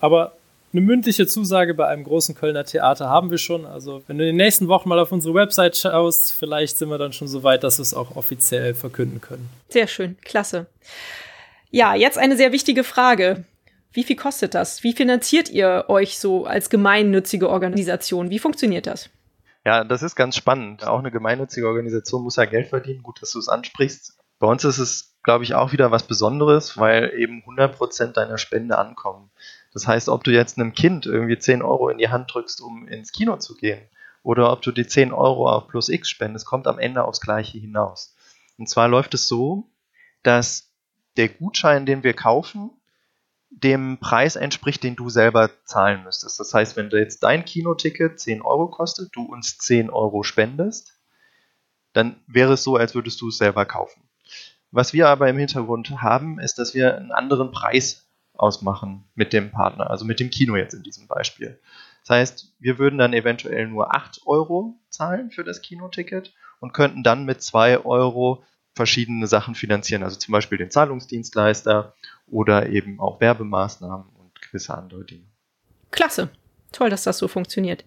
Aber 0.00 0.36
eine 0.74 0.82
mündliche 0.82 1.26
Zusage 1.26 1.72
bei 1.72 1.86
einem 1.86 2.04
großen 2.04 2.34
Kölner 2.34 2.64
Theater 2.64 3.08
haben 3.08 3.30
wir 3.30 3.38
schon. 3.38 3.64
Also, 3.64 4.02
wenn 4.06 4.18
du 4.18 4.24
in 4.24 4.30
den 4.30 4.36
nächsten 4.36 4.68
Wochen 4.68 4.88
mal 4.88 4.98
auf 4.98 5.12
unsere 5.12 5.34
Website 5.34 5.76
schaust, 5.76 6.32
vielleicht 6.32 6.78
sind 6.78 6.88
wir 6.88 6.98
dann 6.98 7.12
schon 7.12 7.28
so 7.28 7.42
weit, 7.44 7.62
dass 7.62 7.78
wir 7.78 7.82
es 7.82 7.94
auch 7.94 8.16
offiziell 8.16 8.74
verkünden 8.74 9.20
können. 9.20 9.48
Sehr 9.68 9.86
schön, 9.86 10.16
klasse. 10.22 10.66
Ja, 11.70 11.94
jetzt 11.94 12.18
eine 12.18 12.36
sehr 12.36 12.52
wichtige 12.52 12.84
Frage. 12.84 13.44
Wie 13.92 14.02
viel 14.02 14.16
kostet 14.16 14.54
das? 14.54 14.82
Wie 14.82 14.92
finanziert 14.92 15.48
ihr 15.48 15.84
euch 15.86 16.18
so 16.18 16.46
als 16.46 16.68
gemeinnützige 16.68 17.48
Organisation? 17.48 18.30
Wie 18.30 18.40
funktioniert 18.40 18.88
das? 18.88 19.08
Ja, 19.64 19.84
das 19.84 20.02
ist 20.02 20.16
ganz 20.16 20.36
spannend. 20.36 20.84
Auch 20.86 20.98
eine 20.98 21.12
gemeinnützige 21.12 21.68
Organisation 21.68 22.22
muss 22.22 22.36
ja 22.36 22.44
Geld 22.44 22.68
verdienen. 22.68 23.02
Gut, 23.02 23.22
dass 23.22 23.30
du 23.30 23.38
es 23.38 23.48
ansprichst. 23.48 24.18
Bei 24.40 24.48
uns 24.48 24.64
ist 24.64 24.78
es, 24.78 25.14
glaube 25.22 25.44
ich, 25.44 25.54
auch 25.54 25.72
wieder 25.72 25.90
was 25.90 26.02
Besonderes, 26.02 26.76
weil 26.76 27.12
eben 27.16 27.42
100% 27.46 28.12
deiner 28.12 28.36
Spende 28.36 28.76
ankommen. 28.76 29.30
Das 29.74 29.86
heißt, 29.88 30.08
ob 30.08 30.24
du 30.24 30.30
jetzt 30.30 30.56
einem 30.56 30.72
Kind 30.72 31.04
irgendwie 31.04 31.38
10 31.38 31.60
Euro 31.60 31.88
in 31.88 31.98
die 31.98 32.08
Hand 32.08 32.32
drückst, 32.32 32.60
um 32.62 32.86
ins 32.88 33.12
Kino 33.12 33.36
zu 33.36 33.56
gehen, 33.56 33.82
oder 34.22 34.50
ob 34.52 34.62
du 34.62 34.72
die 34.72 34.86
10 34.86 35.12
Euro 35.12 35.50
auf 35.50 35.68
Plus 35.68 35.88
X 35.88 36.08
spendest, 36.08 36.46
kommt 36.46 36.66
am 36.66 36.78
Ende 36.78 37.04
aufs 37.04 37.20
Gleiche 37.20 37.58
hinaus. 37.58 38.16
Und 38.56 38.68
zwar 38.68 38.88
läuft 38.88 39.14
es 39.14 39.26
so, 39.26 39.70
dass 40.22 40.72
der 41.16 41.28
Gutschein, 41.28 41.86
den 41.86 42.04
wir 42.04 42.14
kaufen, 42.14 42.70
dem 43.50 43.98
Preis 43.98 44.36
entspricht, 44.36 44.82
den 44.82 44.96
du 44.96 45.10
selber 45.10 45.50
zahlen 45.64 46.04
müsstest. 46.04 46.40
Das 46.40 46.54
heißt, 46.54 46.76
wenn 46.76 46.90
du 46.90 46.98
jetzt 46.98 47.22
dein 47.22 47.44
Kinoticket 47.44 48.18
10 48.18 48.42
Euro 48.42 48.68
kostet, 48.68 49.14
du 49.14 49.24
uns 49.24 49.58
10 49.58 49.90
Euro 49.90 50.22
spendest, 50.22 50.98
dann 51.92 52.22
wäre 52.26 52.54
es 52.54 52.64
so, 52.64 52.76
als 52.76 52.94
würdest 52.94 53.20
du 53.20 53.28
es 53.28 53.38
selber 53.38 53.64
kaufen. 53.64 54.08
Was 54.70 54.92
wir 54.92 55.08
aber 55.08 55.28
im 55.28 55.38
Hintergrund 55.38 55.90
haben, 56.02 56.40
ist, 56.40 56.58
dass 56.58 56.74
wir 56.74 56.96
einen 56.96 57.12
anderen 57.12 57.52
Preis 57.52 58.03
ausmachen 58.34 59.04
mit 59.14 59.32
dem 59.32 59.50
Partner, 59.50 59.90
also 59.90 60.04
mit 60.04 60.20
dem 60.20 60.30
Kino 60.30 60.56
jetzt 60.56 60.74
in 60.74 60.82
diesem 60.82 61.06
Beispiel. 61.06 61.60
Das 62.00 62.10
heißt, 62.10 62.54
wir 62.58 62.78
würden 62.78 62.98
dann 62.98 63.14
eventuell 63.14 63.66
nur 63.66 63.94
8 63.94 64.22
Euro 64.26 64.78
zahlen 64.90 65.30
für 65.30 65.44
das 65.44 65.62
Kinoticket 65.62 66.34
und 66.60 66.74
könnten 66.74 67.02
dann 67.02 67.24
mit 67.24 67.42
2 67.42 67.84
Euro 67.84 68.44
verschiedene 68.74 69.26
Sachen 69.26 69.54
finanzieren, 69.54 70.02
also 70.02 70.18
zum 70.18 70.32
Beispiel 70.32 70.58
den 70.58 70.70
Zahlungsdienstleister 70.70 71.94
oder 72.26 72.68
eben 72.68 73.00
auch 73.00 73.20
Werbemaßnahmen 73.20 74.06
und 74.18 74.42
gewisse 74.42 74.74
andere 74.74 75.04
Dinge. 75.04 75.24
Klasse. 75.90 76.30
Toll, 76.72 76.90
dass 76.90 77.04
das 77.04 77.18
so 77.18 77.28
funktioniert. 77.28 77.84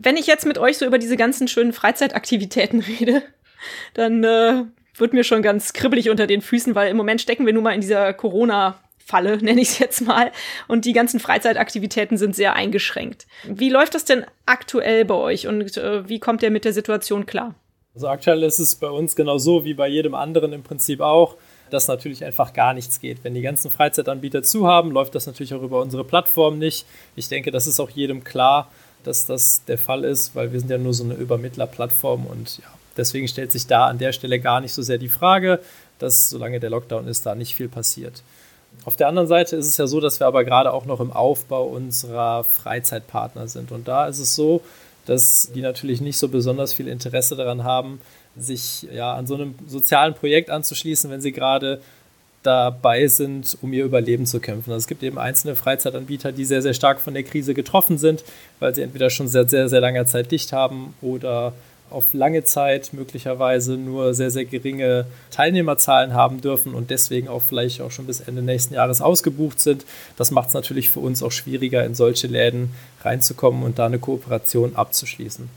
Wenn 0.00 0.16
ich 0.16 0.26
jetzt 0.26 0.46
mit 0.46 0.56
euch 0.56 0.78
so 0.78 0.86
über 0.86 0.98
diese 0.98 1.18
ganzen 1.18 1.48
schönen 1.48 1.74
Freizeitaktivitäten 1.74 2.80
rede, 2.98 3.22
dann 3.92 4.24
äh, 4.24 4.64
wird 4.96 5.12
mir 5.12 5.22
schon 5.22 5.42
ganz 5.42 5.74
kribbelig 5.74 6.08
unter 6.08 6.26
den 6.26 6.40
Füßen, 6.40 6.74
weil 6.74 6.90
im 6.90 6.96
Moment 6.96 7.20
stecken 7.20 7.44
wir 7.44 7.52
nun 7.52 7.62
mal 7.62 7.74
in 7.74 7.82
dieser 7.82 8.12
Corona- 8.14 8.80
Falle, 9.04 9.36
nenne 9.42 9.60
ich 9.60 9.70
es 9.70 9.78
jetzt 9.78 10.06
mal. 10.06 10.32
Und 10.68 10.84
die 10.84 10.92
ganzen 10.92 11.20
Freizeitaktivitäten 11.20 12.16
sind 12.16 12.34
sehr 12.34 12.54
eingeschränkt. 12.54 13.26
Wie 13.44 13.70
läuft 13.70 13.94
das 13.94 14.04
denn 14.04 14.24
aktuell 14.46 15.04
bei 15.04 15.14
euch 15.14 15.46
und 15.46 15.76
äh, 15.76 16.08
wie 16.08 16.20
kommt 16.20 16.42
ihr 16.42 16.50
mit 16.50 16.64
der 16.64 16.72
Situation 16.72 17.26
klar? 17.26 17.54
Also 17.94 18.08
aktuell 18.08 18.42
ist 18.42 18.58
es 18.58 18.74
bei 18.74 18.88
uns 18.88 19.16
genauso 19.16 19.64
wie 19.64 19.74
bei 19.74 19.86
jedem 19.86 20.14
anderen 20.14 20.52
im 20.52 20.62
Prinzip 20.62 21.00
auch, 21.00 21.36
dass 21.70 21.88
natürlich 21.88 22.24
einfach 22.24 22.52
gar 22.52 22.72
nichts 22.74 23.00
geht. 23.00 23.22
Wenn 23.22 23.34
die 23.34 23.42
ganzen 23.42 23.70
Freizeitanbieter 23.70 24.42
zu 24.42 24.66
haben, 24.66 24.90
läuft 24.90 25.14
das 25.14 25.26
natürlich 25.26 25.52
auch 25.52 25.62
über 25.62 25.80
unsere 25.80 26.04
Plattform 26.04 26.58
nicht. 26.58 26.86
Ich 27.16 27.28
denke, 27.28 27.50
das 27.50 27.66
ist 27.66 27.80
auch 27.80 27.90
jedem 27.90 28.24
klar, 28.24 28.70
dass 29.04 29.26
das 29.26 29.64
der 29.64 29.78
Fall 29.78 30.04
ist, 30.04 30.34
weil 30.34 30.52
wir 30.52 30.60
sind 30.60 30.70
ja 30.70 30.78
nur 30.78 30.94
so 30.94 31.04
eine 31.04 31.14
Übermittlerplattform 31.14 32.26
und 32.26 32.58
ja, 32.58 32.64
deswegen 32.96 33.28
stellt 33.28 33.52
sich 33.52 33.66
da 33.66 33.86
an 33.86 33.98
der 33.98 34.12
Stelle 34.12 34.38
gar 34.40 34.60
nicht 34.60 34.72
so 34.72 34.82
sehr 34.82 34.98
die 34.98 35.08
Frage, 35.08 35.60
dass 35.98 36.30
solange 36.30 36.60
der 36.60 36.70
Lockdown 36.70 37.08
ist, 37.08 37.26
da 37.26 37.34
nicht 37.34 37.54
viel 37.54 37.68
passiert. 37.68 38.22
Auf 38.84 38.96
der 38.96 39.08
anderen 39.08 39.28
Seite 39.28 39.56
ist 39.56 39.66
es 39.66 39.76
ja 39.76 39.86
so, 39.86 40.00
dass 40.00 40.20
wir 40.20 40.26
aber 40.26 40.44
gerade 40.44 40.72
auch 40.72 40.84
noch 40.86 41.00
im 41.00 41.12
Aufbau 41.12 41.64
unserer 41.64 42.44
Freizeitpartner 42.44 43.46
sind. 43.48 43.70
Und 43.70 43.86
da 43.86 44.06
ist 44.06 44.18
es 44.18 44.34
so, 44.34 44.62
dass 45.06 45.50
die 45.54 45.60
natürlich 45.60 46.00
nicht 46.00 46.18
so 46.18 46.28
besonders 46.28 46.72
viel 46.72 46.88
Interesse 46.88 47.36
daran 47.36 47.64
haben, 47.64 48.00
sich 48.36 48.82
ja 48.92 49.14
an 49.14 49.26
so 49.26 49.34
einem 49.34 49.54
sozialen 49.66 50.14
Projekt 50.14 50.50
anzuschließen, 50.50 51.10
wenn 51.10 51.20
sie 51.20 51.32
gerade 51.32 51.80
dabei 52.42 53.06
sind, 53.06 53.56
um 53.62 53.72
ihr 53.72 53.84
Überleben 53.84 54.26
zu 54.26 54.40
kämpfen. 54.40 54.70
Also 54.72 54.82
es 54.82 54.86
gibt 54.88 55.02
eben 55.02 55.18
einzelne 55.18 55.54
Freizeitanbieter, 55.54 56.32
die 56.32 56.44
sehr, 56.44 56.62
sehr 56.62 56.74
stark 56.74 57.00
von 57.00 57.14
der 57.14 57.22
Krise 57.22 57.54
getroffen 57.54 57.98
sind, 57.98 58.24
weil 58.58 58.74
sie 58.74 58.82
entweder 58.82 59.10
schon 59.10 59.28
seit 59.28 59.50
sehr, 59.50 59.68
sehr 59.68 59.80
langer 59.80 60.06
Zeit 60.06 60.32
dicht 60.32 60.52
haben 60.52 60.94
oder 61.02 61.52
auf 61.92 62.14
lange 62.14 62.44
Zeit 62.44 62.92
möglicherweise 62.92 63.76
nur 63.76 64.14
sehr, 64.14 64.30
sehr 64.30 64.44
geringe 64.44 65.06
Teilnehmerzahlen 65.30 66.14
haben 66.14 66.40
dürfen 66.40 66.74
und 66.74 66.90
deswegen 66.90 67.28
auch 67.28 67.42
vielleicht 67.42 67.80
auch 67.80 67.90
schon 67.90 68.06
bis 68.06 68.20
Ende 68.20 68.42
nächsten 68.42 68.74
Jahres 68.74 69.00
ausgebucht 69.00 69.60
sind. 69.60 69.84
Das 70.16 70.30
macht 70.30 70.48
es 70.48 70.54
natürlich 70.54 70.90
für 70.90 71.00
uns 71.00 71.22
auch 71.22 71.32
schwieriger, 71.32 71.84
in 71.84 71.94
solche 71.94 72.26
Läden 72.26 72.74
reinzukommen 73.02 73.62
und 73.62 73.78
da 73.78 73.86
eine 73.86 73.98
Kooperation 73.98 74.74
abzuschließen. 74.74 75.48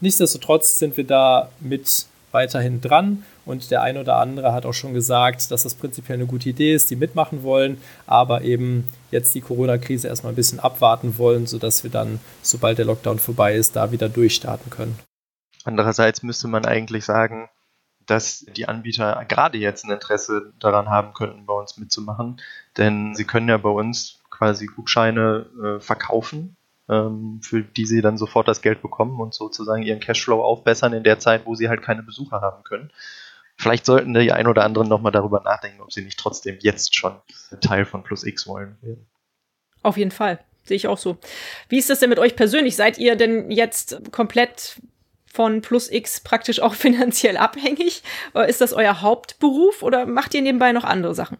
Nichtsdestotrotz 0.00 0.78
sind 0.78 0.96
wir 0.96 1.04
da 1.04 1.48
mit 1.60 2.06
weiterhin 2.30 2.80
dran 2.80 3.24
und 3.46 3.70
der 3.70 3.82
ein 3.82 3.96
oder 3.96 4.16
andere 4.16 4.52
hat 4.52 4.66
auch 4.66 4.74
schon 4.74 4.94
gesagt, 4.94 5.50
dass 5.50 5.62
das 5.62 5.74
prinzipiell 5.74 6.18
eine 6.18 6.26
gute 6.26 6.50
Idee 6.50 6.74
ist, 6.74 6.90
die 6.90 6.96
mitmachen 6.96 7.42
wollen, 7.42 7.78
aber 8.06 8.42
eben 8.42 8.84
jetzt 9.10 9.34
die 9.34 9.40
Corona-Krise 9.40 10.08
erstmal 10.08 10.32
ein 10.32 10.36
bisschen 10.36 10.60
abwarten 10.60 11.16
wollen, 11.16 11.46
sodass 11.46 11.82
wir 11.82 11.90
dann, 11.90 12.20
sobald 12.42 12.78
der 12.78 12.84
Lockdown 12.84 13.18
vorbei 13.18 13.54
ist, 13.54 13.76
da 13.76 13.90
wieder 13.90 14.08
durchstarten 14.08 14.70
können. 14.70 14.98
Andererseits 15.68 16.22
müsste 16.22 16.48
man 16.48 16.64
eigentlich 16.64 17.04
sagen, 17.04 17.50
dass 18.06 18.46
die 18.56 18.66
Anbieter 18.66 19.22
gerade 19.28 19.58
jetzt 19.58 19.84
ein 19.84 19.90
Interesse 19.90 20.54
daran 20.58 20.88
haben 20.88 21.12
könnten, 21.12 21.44
bei 21.44 21.52
uns 21.52 21.76
mitzumachen, 21.76 22.40
denn 22.78 23.14
sie 23.14 23.26
können 23.26 23.50
ja 23.50 23.58
bei 23.58 23.68
uns 23.68 24.18
quasi 24.30 24.64
Gutscheine 24.64 25.44
äh, 25.62 25.80
verkaufen, 25.80 26.56
ähm, 26.88 27.40
für 27.42 27.60
die 27.60 27.84
sie 27.84 28.00
dann 28.00 28.16
sofort 28.16 28.48
das 28.48 28.62
Geld 28.62 28.80
bekommen 28.80 29.20
und 29.20 29.34
sozusagen 29.34 29.82
ihren 29.82 30.00
Cashflow 30.00 30.42
aufbessern 30.42 30.94
in 30.94 31.04
der 31.04 31.18
Zeit, 31.18 31.44
wo 31.44 31.54
sie 31.54 31.68
halt 31.68 31.82
keine 31.82 32.02
Besucher 32.02 32.40
haben 32.40 32.64
können. 32.64 32.90
Vielleicht 33.58 33.84
sollten 33.84 34.14
die 34.14 34.32
ein 34.32 34.46
oder 34.46 34.64
anderen 34.64 34.88
nochmal 34.88 35.12
darüber 35.12 35.42
nachdenken, 35.42 35.82
ob 35.82 35.92
sie 35.92 36.02
nicht 36.02 36.18
trotzdem 36.18 36.56
jetzt 36.62 36.96
schon 36.96 37.16
Teil 37.60 37.84
von 37.84 38.04
Plus 38.04 38.24
X 38.24 38.46
wollen. 38.46 38.78
Auf 39.82 39.98
jeden 39.98 40.12
Fall. 40.12 40.38
Sehe 40.64 40.76
ich 40.78 40.88
auch 40.88 40.96
so. 40.96 41.18
Wie 41.68 41.78
ist 41.78 41.90
das 41.90 42.00
denn 42.00 42.08
mit 42.08 42.18
euch 42.18 42.36
persönlich? 42.36 42.74
Seid 42.74 42.96
ihr 42.96 43.16
denn 43.16 43.50
jetzt 43.50 44.00
komplett 44.12 44.80
von 45.32 45.60
Plus 45.60 45.90
X 45.90 46.20
praktisch 46.20 46.60
auch 46.60 46.74
finanziell 46.74 47.36
abhängig? 47.36 48.02
Ist 48.46 48.60
das 48.60 48.72
euer 48.72 49.00
Hauptberuf 49.02 49.82
oder 49.82 50.06
macht 50.06 50.34
ihr 50.34 50.42
nebenbei 50.42 50.72
noch 50.72 50.84
andere 50.84 51.14
Sachen? 51.14 51.38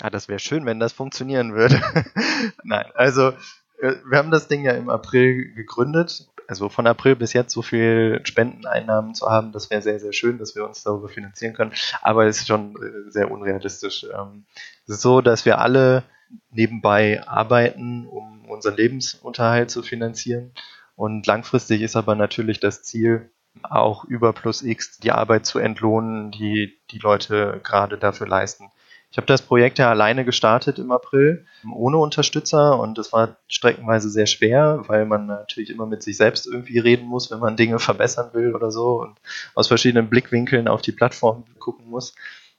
Ah, 0.00 0.10
das 0.10 0.28
wäre 0.28 0.38
schön, 0.38 0.64
wenn 0.64 0.80
das 0.80 0.92
funktionieren 0.92 1.54
würde. 1.54 1.80
Nein, 2.64 2.86
also 2.94 3.32
äh, 3.80 3.94
wir 4.08 4.18
haben 4.18 4.30
das 4.30 4.48
Ding 4.48 4.64
ja 4.64 4.72
im 4.72 4.88
April 4.88 5.52
gegründet. 5.54 6.26
Also 6.46 6.68
von 6.68 6.86
April 6.86 7.14
bis 7.14 7.32
jetzt 7.32 7.52
so 7.52 7.62
viel 7.62 8.20
Spendeneinnahmen 8.24 9.14
zu 9.14 9.30
haben, 9.30 9.52
das 9.52 9.70
wäre 9.70 9.82
sehr, 9.82 10.00
sehr 10.00 10.12
schön, 10.12 10.38
dass 10.38 10.56
wir 10.56 10.66
uns 10.66 10.82
darüber 10.82 11.08
finanzieren 11.08 11.54
können. 11.54 11.72
Aber 12.02 12.26
es 12.26 12.38
ist 12.38 12.48
schon 12.48 12.74
äh, 12.74 13.10
sehr 13.10 13.30
unrealistisch. 13.30 14.04
Ähm, 14.04 14.46
es 14.86 14.96
ist 14.96 15.02
so, 15.02 15.20
dass 15.20 15.44
wir 15.44 15.58
alle 15.58 16.02
nebenbei 16.50 17.22
arbeiten, 17.26 18.06
um 18.06 18.44
unseren 18.48 18.76
Lebensunterhalt 18.76 19.70
zu 19.70 19.82
finanzieren. 19.82 20.52
Und 21.00 21.26
langfristig 21.26 21.80
ist 21.80 21.96
aber 21.96 22.14
natürlich 22.14 22.60
das 22.60 22.82
Ziel, 22.82 23.30
auch 23.62 24.04
über 24.04 24.34
Plus 24.34 24.60
X 24.60 24.98
die 24.98 25.12
Arbeit 25.12 25.46
zu 25.46 25.58
entlohnen, 25.58 26.30
die 26.30 26.78
die 26.90 26.98
Leute 26.98 27.58
gerade 27.64 27.96
dafür 27.96 28.28
leisten. 28.28 28.70
Ich 29.10 29.16
habe 29.16 29.26
das 29.26 29.40
Projekt 29.40 29.78
ja 29.78 29.88
alleine 29.88 30.26
gestartet 30.26 30.78
im 30.78 30.92
April, 30.92 31.46
ohne 31.74 31.96
Unterstützer 31.96 32.78
und 32.78 32.98
es 32.98 33.14
war 33.14 33.38
streckenweise 33.48 34.10
sehr 34.10 34.26
schwer, 34.26 34.82
weil 34.88 35.06
man 35.06 35.24
natürlich 35.24 35.70
immer 35.70 35.86
mit 35.86 36.02
sich 36.02 36.18
selbst 36.18 36.46
irgendwie 36.46 36.78
reden 36.78 37.06
muss, 37.06 37.30
wenn 37.30 37.38
man 37.40 37.56
Dinge 37.56 37.78
verbessern 37.78 38.34
will 38.34 38.54
oder 38.54 38.70
so 38.70 39.00
und 39.00 39.16
aus 39.54 39.68
verschiedenen 39.68 40.10
Blickwinkeln 40.10 40.68
auf 40.68 40.82
die 40.82 40.92
Plattform 40.92 41.44
gucken 41.58 41.88
muss. 41.88 42.14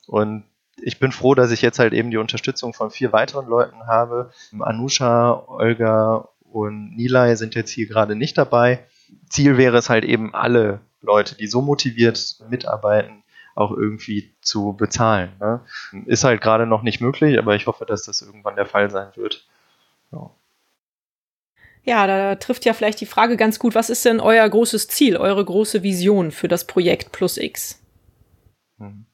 Und 0.07 0.45
ich 0.81 0.97
bin 0.97 1.11
froh, 1.11 1.35
dass 1.35 1.51
ich 1.51 1.61
jetzt 1.61 1.77
halt 1.77 1.93
eben 1.93 2.09
die 2.09 2.17
Unterstützung 2.17 2.73
von 2.73 2.89
vier 2.89 3.13
weiteren 3.13 3.45
Leuten 3.45 3.85
habe. 3.85 4.31
Anusha, 4.59 5.43
Olga 5.45 6.27
und 6.51 6.95
Nilay 6.95 7.35
sind 7.35 7.55
jetzt 7.55 7.71
hier 7.71 7.87
gerade 7.87 8.15
nicht 8.15 8.37
dabei. 8.37 8.85
Ziel 9.29 9.57
wäre 9.57 9.77
es 9.77 9.89
halt 9.89 10.03
eben, 10.03 10.33
alle 10.33 10.81
Leute, 11.01 11.35
die 11.35 11.47
so 11.47 11.61
motiviert 11.61 12.37
mitarbeiten, 12.49 13.23
auch 13.55 13.71
irgendwie 13.71 14.33
zu 14.41 14.73
bezahlen. 14.73 15.31
Ne? 15.39 15.61
Ist 16.05 16.23
halt 16.23 16.41
gerade 16.41 16.65
noch 16.65 16.83
nicht 16.83 17.01
möglich, 17.01 17.37
aber 17.37 17.55
ich 17.55 17.67
hoffe, 17.67 17.85
dass 17.85 18.03
das 18.03 18.21
irgendwann 18.21 18.55
der 18.55 18.65
Fall 18.65 18.89
sein 18.89 19.09
wird. 19.15 19.45
Ja. 20.11 20.31
Ja, 21.83 22.05
da 22.05 22.35
trifft 22.35 22.65
ja 22.65 22.73
vielleicht 22.73 23.01
die 23.01 23.07
Frage 23.07 23.37
ganz 23.37 23.57
gut, 23.57 23.73
was 23.73 23.89
ist 23.89 24.05
denn 24.05 24.19
euer 24.19 24.47
großes 24.47 24.87
Ziel, 24.87 25.17
eure 25.17 25.43
große 25.43 25.81
Vision 25.81 26.31
für 26.31 26.47
das 26.47 26.67
Projekt 26.67 27.11
Plus 27.11 27.37
X? 27.37 27.81
Hm. 28.77 29.05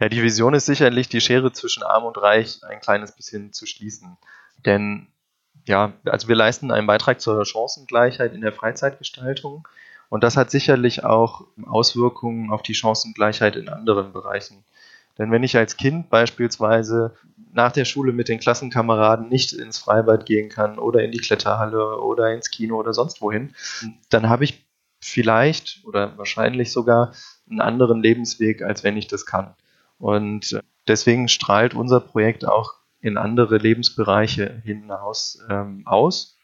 Ja, 0.00 0.08
die 0.08 0.22
Vision 0.22 0.54
ist 0.54 0.66
sicherlich, 0.66 1.08
die 1.08 1.20
Schere 1.20 1.52
zwischen 1.52 1.84
Arm 1.84 2.04
und 2.04 2.18
Reich 2.18 2.60
ein 2.64 2.80
kleines 2.80 3.12
bisschen 3.12 3.52
zu 3.52 3.64
schließen. 3.64 4.16
Denn 4.66 5.06
ja, 5.66 5.92
also 6.04 6.28
wir 6.28 6.36
leisten 6.36 6.70
einen 6.70 6.86
Beitrag 6.86 7.20
zur 7.20 7.44
Chancengleichheit 7.44 8.34
in 8.34 8.40
der 8.40 8.52
Freizeitgestaltung. 8.52 9.66
Und 10.10 10.22
das 10.22 10.36
hat 10.36 10.50
sicherlich 10.50 11.04
auch 11.04 11.46
Auswirkungen 11.66 12.50
auf 12.52 12.62
die 12.62 12.74
Chancengleichheit 12.74 13.56
in 13.56 13.68
anderen 13.68 14.12
Bereichen. 14.12 14.64
Denn 15.18 15.30
wenn 15.30 15.42
ich 15.42 15.56
als 15.56 15.76
Kind 15.76 16.10
beispielsweise 16.10 17.14
nach 17.52 17.72
der 17.72 17.84
Schule 17.84 18.12
mit 18.12 18.28
den 18.28 18.40
Klassenkameraden 18.40 19.28
nicht 19.28 19.52
ins 19.52 19.78
Freibad 19.78 20.26
gehen 20.26 20.48
kann 20.48 20.78
oder 20.78 21.02
in 21.02 21.12
die 21.12 21.20
Kletterhalle 21.20 22.00
oder 22.00 22.32
ins 22.32 22.50
Kino 22.50 22.76
oder 22.76 22.92
sonst 22.92 23.20
wohin, 23.20 23.54
dann 24.10 24.28
habe 24.28 24.44
ich 24.44 24.64
vielleicht 25.00 25.84
oder 25.84 26.18
wahrscheinlich 26.18 26.72
sogar 26.72 27.12
einen 27.48 27.60
anderen 27.60 28.02
Lebensweg, 28.02 28.62
als 28.62 28.82
wenn 28.82 28.96
ich 28.96 29.06
das 29.06 29.24
kann. 29.24 29.54
Und 29.98 30.60
deswegen 30.88 31.28
strahlt 31.28 31.74
unser 31.74 32.00
Projekt 32.00 32.44
auch 32.44 32.74
in 33.04 33.18
andere 33.18 33.58
Lebensbereiche 33.58 34.62
hinaus 34.64 35.38
ähm, 35.50 35.82
aus. 35.86 36.38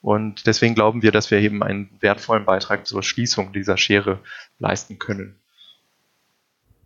Und 0.00 0.46
deswegen 0.46 0.74
glauben 0.74 1.02
wir, 1.02 1.12
dass 1.12 1.30
wir 1.30 1.38
eben 1.38 1.62
einen 1.62 1.90
wertvollen 2.00 2.46
Beitrag 2.46 2.86
zur 2.86 3.02
Schließung 3.02 3.52
dieser 3.52 3.76
Schere 3.76 4.20
leisten 4.58 4.98
können. 4.98 5.36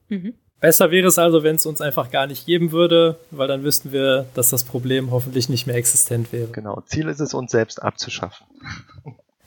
Mhm. 0.08 0.34
Besser 0.58 0.90
wäre 0.90 1.06
es 1.06 1.18
also, 1.18 1.44
wenn 1.44 1.54
es 1.56 1.64
uns 1.64 1.80
einfach 1.80 2.10
gar 2.10 2.26
nicht 2.26 2.44
geben 2.44 2.72
würde, 2.72 3.20
weil 3.30 3.46
dann 3.46 3.62
wüssten 3.62 3.92
wir, 3.92 4.26
dass 4.34 4.50
das 4.50 4.64
Problem 4.64 5.12
hoffentlich 5.12 5.48
nicht 5.48 5.66
mehr 5.66 5.76
existent 5.76 6.32
wäre. 6.32 6.48
Genau, 6.48 6.82
Ziel 6.86 7.08
ist 7.08 7.20
es, 7.20 7.32
uns 7.32 7.52
selbst 7.52 7.80
abzuschaffen. 7.80 8.46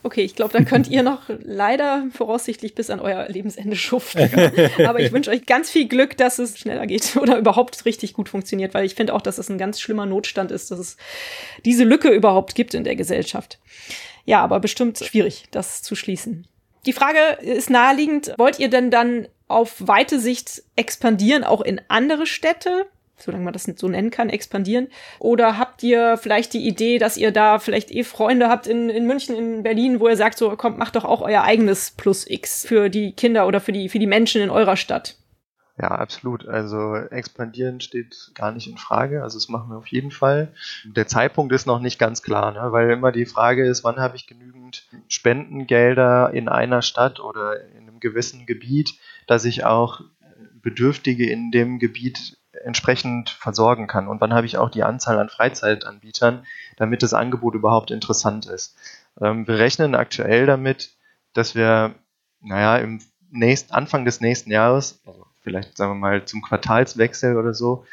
Okay, 0.05 0.21
ich 0.21 0.35
glaube, 0.35 0.51
da 0.51 0.65
könnt 0.65 0.89
ihr 0.89 1.01
noch 1.01 1.21
leider 1.43 2.05
voraussichtlich 2.11 2.75
bis 2.75 2.89
an 2.89 2.99
euer 2.99 3.27
Lebensende 3.29 3.77
schuften. 3.77 4.29
Aber 4.85 4.99
ich 4.99 5.13
wünsche 5.13 5.31
euch 5.31 5.45
ganz 5.45 5.71
viel 5.71 5.87
Glück, 5.87 6.17
dass 6.17 6.39
es 6.39 6.59
schneller 6.59 6.85
geht 6.85 7.15
oder 7.21 7.37
überhaupt 7.37 7.85
richtig 7.85 8.13
gut 8.13 8.27
funktioniert, 8.27 8.73
weil 8.73 8.85
ich 8.85 8.95
finde 8.95 9.13
auch, 9.13 9.21
dass 9.21 9.37
es 9.37 9.49
ein 9.49 9.57
ganz 9.57 9.79
schlimmer 9.79 10.05
Notstand 10.05 10.51
ist, 10.51 10.71
dass 10.71 10.79
es 10.79 10.97
diese 11.63 11.85
Lücke 11.85 12.09
überhaupt 12.09 12.53
gibt 12.53 12.73
in 12.73 12.83
der 12.83 12.97
Gesellschaft. 12.97 13.59
Ja, 14.25 14.41
aber 14.41 14.59
bestimmt 14.59 14.99
schwierig, 14.99 15.45
das 15.51 15.81
zu 15.81 15.95
schließen. 15.95 16.47
Die 16.85 16.93
Frage 16.93 17.19
ist 17.41 17.69
naheliegend, 17.69 18.33
wollt 18.37 18.59
ihr 18.59 18.69
denn 18.69 18.91
dann 18.91 19.29
auf 19.47 19.75
weite 19.79 20.19
Sicht 20.19 20.63
expandieren, 20.75 21.45
auch 21.45 21.61
in 21.61 21.79
andere 21.87 22.25
Städte? 22.25 22.87
Solange 23.23 23.43
man 23.43 23.53
das 23.53 23.63
so 23.63 23.87
nennen 23.87 24.11
kann, 24.11 24.29
expandieren? 24.29 24.87
Oder 25.19 25.57
habt 25.57 25.83
ihr 25.83 26.17
vielleicht 26.17 26.53
die 26.53 26.67
Idee, 26.67 26.97
dass 26.99 27.17
ihr 27.17 27.31
da 27.31 27.59
vielleicht 27.59 27.91
eh 27.91 28.03
Freunde 28.03 28.49
habt 28.49 28.67
in, 28.67 28.89
in 28.89 29.07
München, 29.07 29.35
in 29.35 29.63
Berlin, 29.63 29.99
wo 29.99 30.07
ihr 30.07 30.17
sagt, 30.17 30.37
so 30.37 30.55
kommt, 30.55 30.77
macht 30.77 30.95
doch 30.95 31.05
auch 31.05 31.21
euer 31.21 31.43
eigenes 31.43 31.91
Plus 31.91 32.29
X 32.29 32.65
für 32.65 32.89
die 32.89 33.13
Kinder 33.13 33.47
oder 33.47 33.59
für 33.59 33.71
die, 33.71 33.89
für 33.89 33.99
die 33.99 34.07
Menschen 34.07 34.41
in 34.41 34.49
eurer 34.49 34.77
Stadt? 34.77 35.15
Ja, 35.77 35.87
absolut. 35.87 36.47
Also 36.47 36.95
expandieren 36.95 37.81
steht 37.81 38.31
gar 38.35 38.51
nicht 38.51 38.67
in 38.67 38.77
Frage. 38.77 39.23
Also 39.23 39.37
das 39.37 39.49
machen 39.49 39.71
wir 39.71 39.77
auf 39.77 39.87
jeden 39.87 40.11
Fall. 40.11 40.53
Der 40.85 41.07
Zeitpunkt 41.07 41.51
ist 41.51 41.65
noch 41.65 41.79
nicht 41.79 41.97
ganz 41.97 42.21
klar, 42.21 42.51
ne? 42.51 42.71
weil 42.71 42.91
immer 42.91 43.11
die 43.11 43.25
Frage 43.25 43.65
ist, 43.65 43.83
wann 43.83 43.97
habe 43.97 44.15
ich 44.15 44.27
genügend 44.27 44.87
Spendengelder 45.07 46.31
in 46.31 46.47
einer 46.47 46.83
Stadt 46.83 47.19
oder 47.19 47.59
in 47.71 47.87
einem 47.87 47.99
gewissen 47.99 48.45
Gebiet, 48.45 48.93
dass 49.25 49.45
ich 49.45 49.65
auch 49.65 50.01
Bedürftige 50.61 51.29
in 51.29 51.51
dem 51.51 51.79
Gebiet 51.79 52.37
entsprechend 52.63 53.29
versorgen 53.29 53.87
kann 53.87 54.07
und 54.07 54.21
wann 54.21 54.33
habe 54.33 54.45
ich 54.45 54.57
auch 54.57 54.69
die 54.69 54.83
Anzahl 54.83 55.19
an 55.19 55.29
Freizeitanbietern, 55.29 56.45
damit 56.77 57.03
das 57.03 57.13
Angebot 57.13 57.55
überhaupt 57.55 57.91
interessant 57.91 58.45
ist. 58.45 58.75
Ähm, 59.21 59.47
wir 59.47 59.59
rechnen 59.59 59.95
aktuell 59.95 60.45
damit, 60.45 60.91
dass 61.33 61.55
wir, 61.55 61.95
naja, 62.41 62.77
im 62.77 63.01
nächsten, 63.31 63.73
Anfang 63.73 64.05
des 64.05 64.21
nächsten 64.21 64.51
Jahres, 64.51 65.01
also 65.05 65.25
vielleicht 65.41 65.77
sagen 65.77 65.91
wir 65.91 65.95
mal 65.95 66.25
zum 66.25 66.41
Quartalswechsel 66.41 67.37
oder 67.37 67.53
so, 67.53 67.85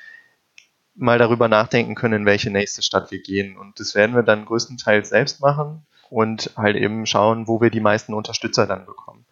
mal 0.94 1.18
darüber 1.18 1.49
nachdenken 1.49 1.94
können, 1.94 2.20
in 2.20 2.27
welche 2.27 2.51
nächste 2.51 2.83
Stadt 2.83 3.11
wir 3.11 3.23
gehen. 3.23 3.57
Und 3.57 3.81
das 3.81 3.94
werden 3.94 4.14
wir 4.14 4.23
dann 4.23 4.44
größtenteils 4.44 5.09
selbst 5.09 5.40
machen 5.40 5.87
und 6.11 6.51
halt 6.57 6.77
eben 6.77 7.07
schauen, 7.07 7.49
wo 7.49 7.61
wir 7.61 7.70
die 7.70 7.81
meisten 7.81 8.12
Unterstützer 8.12 8.66
dann 8.66 8.85
bekommen. 8.85 9.25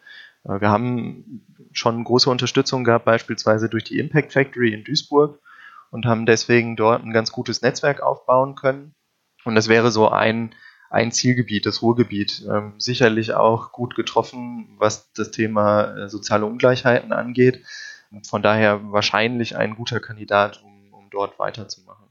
Äh, 0.49 0.61
wir 0.61 0.71
haben 0.71 1.45
schon 1.73 2.03
große 2.03 2.31
Unterstützung 2.31 2.85
gehabt, 2.85 3.05
beispielsweise 3.05 3.69
durch 3.69 3.85
die 3.85 3.99
Impact 3.99 4.33
Factory 4.33 4.73
in 4.73 4.85
Duisburg 4.85 5.41
und 5.91 6.07
haben 6.07 6.27
deswegen 6.27 6.77
dort 6.77 7.05
ein 7.05 7.13
ganz 7.13 7.31
gutes 7.31 7.63
Netzwerk 7.63 8.01
aufbauen 8.01 8.55
können. 8.55 8.95
Und 9.45 9.55
das 9.55 9.69
wäre 9.69 9.91
so 9.91 10.09
ein, 10.09 10.55
ein 10.91 11.13
Zielgebiet, 11.13 11.67
das 11.67 11.83
Ruhrgebiet. 11.83 12.45
Ähm, 12.51 12.75
sicherlich 12.79 13.35
auch 13.35 13.73
gut 13.73 13.95
getroffen, 13.95 14.75
was 14.79 15.13
das 15.13 15.31
Thema 15.31 15.97
äh, 15.97 16.09
soziale 16.09 16.47
Ungleichheiten 16.47 17.13
angeht. 17.13 17.65
Von 18.27 18.43
daher 18.43 18.91
wahrscheinlich 18.91 19.57
ein 19.57 19.77
guter 19.77 20.01
Kandidat, 20.01 20.63
um, 20.65 20.93
um 20.95 21.11
dort 21.11 21.39
weiterzumachen. 21.39 22.07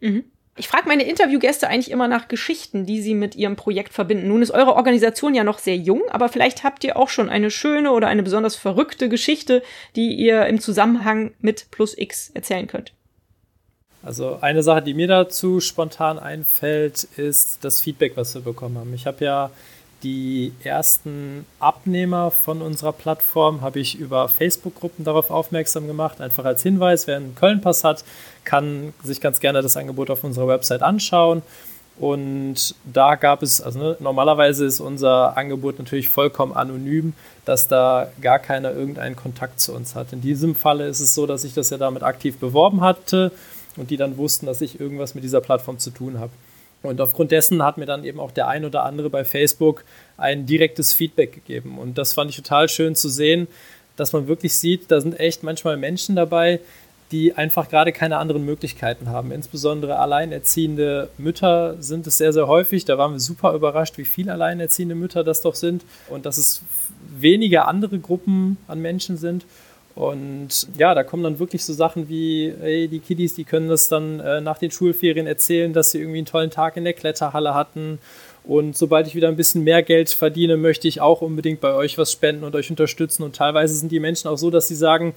Mhm. 0.00 0.24
Ich 0.58 0.66
frage 0.66 0.88
meine 0.88 1.04
Interviewgäste 1.04 1.68
eigentlich 1.68 1.90
immer 1.90 2.08
nach 2.08 2.26
Geschichten, 2.26 2.84
die 2.84 3.00
sie 3.00 3.14
mit 3.14 3.36
ihrem 3.36 3.54
Projekt 3.54 3.94
verbinden. 3.94 4.26
Nun 4.26 4.42
ist 4.42 4.50
eure 4.50 4.74
Organisation 4.74 5.34
ja 5.34 5.44
noch 5.44 5.58
sehr 5.58 5.76
jung, 5.76 6.02
aber 6.10 6.28
vielleicht 6.28 6.64
habt 6.64 6.82
ihr 6.82 6.96
auch 6.96 7.08
schon 7.08 7.28
eine 7.28 7.50
schöne 7.50 7.92
oder 7.92 8.08
eine 8.08 8.24
besonders 8.24 8.56
verrückte 8.56 9.08
Geschichte, 9.08 9.62
die 9.94 10.14
ihr 10.14 10.46
im 10.46 10.60
Zusammenhang 10.60 11.32
mit 11.38 11.70
Plus 11.70 11.96
X 11.96 12.30
erzählen 12.34 12.66
könnt. 12.66 12.92
Also 14.02 14.38
eine 14.40 14.62
Sache, 14.62 14.82
die 14.82 14.94
mir 14.94 15.06
dazu 15.06 15.60
spontan 15.60 16.18
einfällt, 16.18 17.04
ist 17.16 17.64
das 17.64 17.80
Feedback, 17.80 18.16
was 18.16 18.34
wir 18.34 18.42
bekommen 18.42 18.78
haben. 18.78 18.94
Ich 18.94 19.06
habe 19.06 19.24
ja 19.24 19.50
die 20.02 20.52
ersten 20.62 21.44
Abnehmer 21.58 22.30
von 22.30 22.62
unserer 22.62 22.92
Plattform 22.92 23.62
habe 23.62 23.80
ich 23.80 23.98
über 23.98 24.28
Facebook-Gruppen 24.28 25.04
darauf 25.04 25.30
aufmerksam 25.30 25.86
gemacht. 25.86 26.20
Einfach 26.20 26.44
als 26.44 26.62
Hinweis, 26.62 27.06
wer 27.06 27.16
einen 27.16 27.34
Köln-Pass 27.34 27.82
hat, 27.82 28.04
kann 28.44 28.94
sich 29.02 29.20
ganz 29.20 29.40
gerne 29.40 29.60
das 29.60 29.76
Angebot 29.76 30.10
auf 30.10 30.22
unserer 30.22 30.46
Website 30.46 30.82
anschauen. 30.82 31.42
Und 31.98 32.76
da 32.84 33.16
gab 33.16 33.42
es, 33.42 33.60
also 33.60 33.78
ne, 33.80 33.96
normalerweise 33.98 34.64
ist 34.66 34.78
unser 34.78 35.36
Angebot 35.36 35.80
natürlich 35.80 36.08
vollkommen 36.08 36.52
anonym, 36.52 37.12
dass 37.44 37.66
da 37.66 38.08
gar 38.20 38.38
keiner 38.38 38.70
irgendeinen 38.70 39.16
Kontakt 39.16 39.60
zu 39.60 39.74
uns 39.74 39.96
hat. 39.96 40.12
In 40.12 40.20
diesem 40.20 40.54
Falle 40.54 40.86
ist 40.86 41.00
es 41.00 41.14
so, 41.14 41.26
dass 41.26 41.42
ich 41.42 41.54
das 41.54 41.70
ja 41.70 41.76
damit 41.76 42.04
aktiv 42.04 42.38
beworben 42.38 42.82
hatte 42.82 43.32
und 43.76 43.90
die 43.90 43.96
dann 43.96 44.16
wussten, 44.16 44.46
dass 44.46 44.60
ich 44.60 44.78
irgendwas 44.78 45.16
mit 45.16 45.24
dieser 45.24 45.40
Plattform 45.40 45.78
zu 45.80 45.90
tun 45.90 46.20
habe. 46.20 46.30
Und 46.82 47.00
aufgrund 47.00 47.32
dessen 47.32 47.62
hat 47.62 47.76
mir 47.76 47.86
dann 47.86 48.04
eben 48.04 48.20
auch 48.20 48.30
der 48.30 48.48
ein 48.48 48.64
oder 48.64 48.84
andere 48.84 49.10
bei 49.10 49.24
Facebook 49.24 49.84
ein 50.16 50.46
direktes 50.46 50.92
Feedback 50.92 51.32
gegeben. 51.32 51.78
Und 51.78 51.98
das 51.98 52.12
fand 52.12 52.30
ich 52.30 52.36
total 52.36 52.68
schön 52.68 52.94
zu 52.94 53.08
sehen, 53.08 53.48
dass 53.96 54.12
man 54.12 54.28
wirklich 54.28 54.56
sieht, 54.56 54.90
da 54.90 55.00
sind 55.00 55.18
echt 55.18 55.42
manchmal 55.42 55.76
Menschen 55.76 56.14
dabei, 56.14 56.60
die 57.10 57.34
einfach 57.34 57.68
gerade 57.68 57.92
keine 57.92 58.18
anderen 58.18 58.44
Möglichkeiten 58.44 59.08
haben. 59.08 59.32
Insbesondere 59.32 59.98
alleinerziehende 59.98 61.08
Mütter 61.16 61.76
sind 61.80 62.06
es 62.06 62.18
sehr, 62.18 62.32
sehr 62.32 62.46
häufig. 62.46 62.84
Da 62.84 62.98
waren 62.98 63.12
wir 63.12 63.20
super 63.20 63.54
überrascht, 63.54 63.96
wie 63.96 64.04
viele 64.04 64.32
alleinerziehende 64.32 64.94
Mütter 64.94 65.24
das 65.24 65.40
doch 65.40 65.54
sind 65.54 65.84
und 66.08 66.26
dass 66.26 66.36
es 66.36 66.62
weniger 67.10 67.66
andere 67.66 67.98
Gruppen 67.98 68.58
an 68.68 68.80
Menschen 68.80 69.16
sind. 69.16 69.46
Und 69.98 70.68
ja, 70.78 70.94
da 70.94 71.02
kommen 71.02 71.24
dann 71.24 71.40
wirklich 71.40 71.64
so 71.64 71.72
Sachen 71.72 72.08
wie, 72.08 72.54
ey, 72.62 72.86
die 72.86 73.00
Kiddies, 73.00 73.34
die 73.34 73.42
können 73.42 73.66
das 73.66 73.88
dann 73.88 74.20
äh, 74.20 74.40
nach 74.40 74.56
den 74.56 74.70
Schulferien 74.70 75.26
erzählen, 75.26 75.72
dass 75.72 75.90
sie 75.90 75.98
irgendwie 75.98 76.18
einen 76.18 76.26
tollen 76.26 76.50
Tag 76.50 76.76
in 76.76 76.84
der 76.84 76.92
Kletterhalle 76.92 77.52
hatten. 77.52 77.98
Und 78.44 78.76
sobald 78.76 79.08
ich 79.08 79.16
wieder 79.16 79.26
ein 79.26 79.34
bisschen 79.34 79.64
mehr 79.64 79.82
Geld 79.82 80.10
verdiene, 80.10 80.56
möchte 80.56 80.86
ich 80.86 81.00
auch 81.00 81.20
unbedingt 81.20 81.60
bei 81.60 81.74
euch 81.74 81.98
was 81.98 82.12
spenden 82.12 82.44
und 82.44 82.54
euch 82.54 82.70
unterstützen. 82.70 83.24
Und 83.24 83.34
teilweise 83.34 83.74
sind 83.74 83.90
die 83.90 83.98
Menschen 83.98 84.28
auch 84.28 84.38
so, 84.38 84.50
dass 84.50 84.68
sie 84.68 84.76
sagen, 84.76 85.14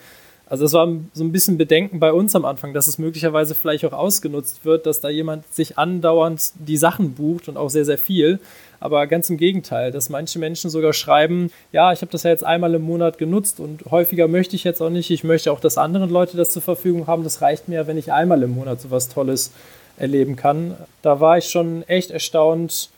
also 0.51 0.65
das 0.65 0.73
war 0.73 0.85
so 1.13 1.23
ein 1.23 1.31
bisschen 1.31 1.57
Bedenken 1.57 2.01
bei 2.01 2.11
uns 2.11 2.35
am 2.35 2.43
Anfang, 2.43 2.73
dass 2.73 2.87
es 2.87 2.97
möglicherweise 2.97 3.55
vielleicht 3.55 3.85
auch 3.85 3.93
ausgenutzt 3.93 4.65
wird, 4.65 4.85
dass 4.85 4.99
da 4.99 5.07
jemand 5.07 5.45
sich 5.53 5.77
andauernd 5.77 6.51
die 6.55 6.75
Sachen 6.75 7.13
bucht 7.13 7.47
und 7.47 7.55
auch 7.55 7.69
sehr, 7.69 7.85
sehr 7.85 7.97
viel. 7.97 8.37
Aber 8.81 9.07
ganz 9.07 9.29
im 9.29 9.37
Gegenteil, 9.37 9.93
dass 9.93 10.09
manche 10.09 10.39
Menschen 10.39 10.69
sogar 10.69 10.91
schreiben, 10.91 11.51
ja, 11.71 11.93
ich 11.93 12.01
habe 12.01 12.11
das 12.11 12.23
ja 12.23 12.31
jetzt 12.31 12.43
einmal 12.43 12.73
im 12.73 12.81
Monat 12.81 13.17
genutzt 13.17 13.61
und 13.61 13.85
häufiger 13.91 14.27
möchte 14.27 14.57
ich 14.57 14.65
jetzt 14.65 14.81
auch 14.81 14.89
nicht. 14.89 15.09
Ich 15.09 15.23
möchte 15.23 15.53
auch, 15.53 15.61
dass 15.61 15.77
andere 15.77 16.07
Leute 16.07 16.35
das 16.35 16.51
zur 16.51 16.61
Verfügung 16.61 17.07
haben. 17.07 17.23
Das 17.23 17.41
reicht 17.41 17.69
mir, 17.69 17.87
wenn 17.87 17.97
ich 17.97 18.11
einmal 18.11 18.43
im 18.43 18.53
Monat 18.53 18.81
so 18.81 18.91
was 18.91 19.07
Tolles 19.07 19.53
erleben 19.95 20.35
kann. 20.35 20.75
Da 21.01 21.21
war 21.21 21.37
ich 21.37 21.45
schon 21.45 21.83
echt 21.83 22.11
erstaunt, 22.11 22.89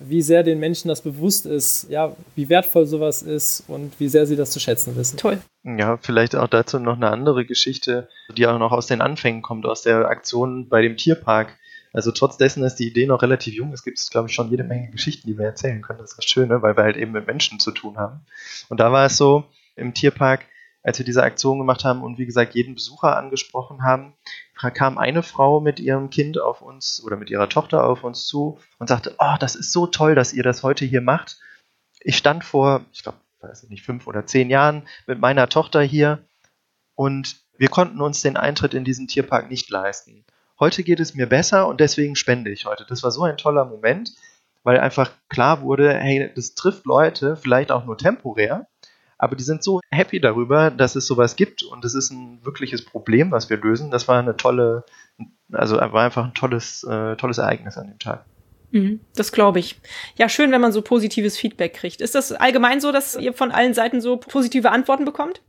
wie 0.00 0.22
sehr 0.22 0.42
den 0.42 0.58
Menschen 0.58 0.88
das 0.88 1.02
bewusst 1.02 1.46
ist, 1.46 1.86
ja, 1.90 2.16
wie 2.34 2.48
wertvoll 2.48 2.86
sowas 2.86 3.22
ist 3.22 3.64
und 3.68 3.92
wie 4.00 4.08
sehr 4.08 4.26
sie 4.26 4.36
das 4.36 4.50
zu 4.50 4.58
schätzen 4.58 4.96
wissen. 4.96 5.18
Toll. 5.18 5.38
Ja, 5.62 5.98
vielleicht 5.98 6.34
auch 6.34 6.48
dazu 6.48 6.78
noch 6.78 6.96
eine 6.96 7.10
andere 7.10 7.44
Geschichte, 7.44 8.08
die 8.36 8.46
auch 8.46 8.58
noch 8.58 8.72
aus 8.72 8.86
den 8.86 9.02
Anfängen 9.02 9.42
kommt, 9.42 9.66
aus 9.66 9.82
der 9.82 10.08
Aktion 10.08 10.68
bei 10.68 10.80
dem 10.80 10.96
Tierpark. 10.96 11.56
Also 11.92 12.12
trotz 12.12 12.38
dessen, 12.38 12.62
dass 12.62 12.76
die 12.76 12.88
Idee 12.88 13.06
noch 13.06 13.20
relativ 13.20 13.54
jung 13.54 13.72
ist, 13.72 13.84
gibt 13.84 13.98
es, 13.98 14.10
glaube 14.10 14.28
ich, 14.28 14.34
schon 14.34 14.50
jede 14.50 14.64
Menge 14.64 14.90
Geschichten, 14.90 15.26
die 15.28 15.36
wir 15.36 15.44
erzählen 15.44 15.82
können. 15.82 15.98
Das 15.98 16.12
ist 16.12 16.18
das 16.18 16.24
Schöne, 16.24 16.62
weil 16.62 16.76
wir 16.76 16.84
halt 16.84 16.96
eben 16.96 17.12
mit 17.12 17.26
Menschen 17.26 17.60
zu 17.60 17.70
tun 17.72 17.98
haben. 17.98 18.20
Und 18.68 18.80
da 18.80 18.92
war 18.92 19.06
es 19.06 19.16
so, 19.16 19.44
im 19.76 19.92
Tierpark, 19.92 20.46
als 20.82 20.98
wir 20.98 21.04
diese 21.04 21.22
Aktion 21.22 21.58
gemacht 21.58 21.84
haben 21.84 22.02
und 22.02 22.18
wie 22.18 22.26
gesagt 22.26 22.54
jeden 22.54 22.74
Besucher 22.74 23.16
angesprochen 23.16 23.82
haben, 23.82 24.14
kam 24.74 24.98
eine 24.98 25.22
Frau 25.22 25.60
mit 25.60 25.80
ihrem 25.80 26.10
Kind 26.10 26.38
auf 26.38 26.62
uns 26.62 27.02
oder 27.04 27.16
mit 27.16 27.30
ihrer 27.30 27.48
Tochter 27.48 27.84
auf 27.84 28.04
uns 28.04 28.26
zu 28.26 28.58
und 28.78 28.88
sagte, 28.88 29.14
oh, 29.18 29.34
das 29.38 29.54
ist 29.54 29.72
so 29.72 29.86
toll, 29.86 30.14
dass 30.14 30.32
ihr 30.32 30.42
das 30.42 30.62
heute 30.62 30.84
hier 30.84 31.00
macht. 31.00 31.38
Ich 32.00 32.16
stand 32.16 32.44
vor, 32.44 32.84
ich 32.92 33.02
glaube, 33.02 33.18
weiß 33.40 33.68
nicht, 33.70 33.84
fünf 33.84 34.06
oder 34.06 34.26
zehn 34.26 34.50
Jahren 34.50 34.86
mit 35.06 35.18
meiner 35.18 35.48
Tochter 35.48 35.82
hier 35.82 36.24
und 36.94 37.36
wir 37.56 37.68
konnten 37.68 38.00
uns 38.00 38.22
den 38.22 38.36
Eintritt 38.36 38.74
in 38.74 38.84
diesen 38.84 39.06
Tierpark 39.06 39.50
nicht 39.50 39.70
leisten. 39.70 40.24
Heute 40.58 40.82
geht 40.82 41.00
es 41.00 41.14
mir 41.14 41.26
besser 41.26 41.66
und 41.68 41.80
deswegen 41.80 42.16
spende 42.16 42.50
ich 42.50 42.66
heute. 42.66 42.84
Das 42.86 43.02
war 43.02 43.10
so 43.10 43.22
ein 43.22 43.38
toller 43.38 43.64
Moment, 43.64 44.14
weil 44.62 44.78
einfach 44.78 45.10
klar 45.28 45.62
wurde, 45.62 45.94
hey, 45.94 46.30
das 46.34 46.54
trifft 46.54 46.84
Leute, 46.84 47.36
vielleicht 47.36 47.72
auch 47.72 47.84
nur 47.84 47.96
temporär, 47.96 48.66
aber 49.20 49.36
die 49.36 49.44
sind 49.44 49.62
so 49.62 49.80
happy 49.90 50.18
darüber, 50.18 50.70
dass 50.70 50.96
es 50.96 51.06
sowas 51.06 51.36
gibt 51.36 51.62
und 51.62 51.84
es 51.84 51.94
ist 51.94 52.10
ein 52.10 52.40
wirkliches 52.42 52.82
Problem, 52.82 53.30
was 53.30 53.50
wir 53.50 53.58
lösen. 53.58 53.90
Das 53.90 54.08
war 54.08 54.18
eine 54.18 54.34
tolle, 54.34 54.84
also 55.52 55.76
war 55.76 56.02
einfach 56.02 56.24
ein 56.24 56.32
tolles, 56.32 56.82
äh, 56.84 57.16
tolles 57.16 57.36
Ereignis 57.36 57.76
an 57.76 57.88
dem 57.88 57.98
Tag. 57.98 58.24
Mhm, 58.70 59.00
das 59.14 59.30
glaube 59.30 59.58
ich. 59.58 59.78
Ja, 60.16 60.30
schön, 60.30 60.52
wenn 60.52 60.60
man 60.62 60.72
so 60.72 60.80
positives 60.80 61.36
Feedback 61.36 61.74
kriegt. 61.74 62.00
Ist 62.00 62.14
das 62.14 62.32
allgemein 62.32 62.80
so, 62.80 62.92
dass 62.92 63.14
ihr 63.14 63.34
von 63.34 63.50
allen 63.50 63.74
Seiten 63.74 64.00
so 64.00 64.16
positive 64.16 64.70
Antworten 64.70 65.04
bekommt? 65.04 65.42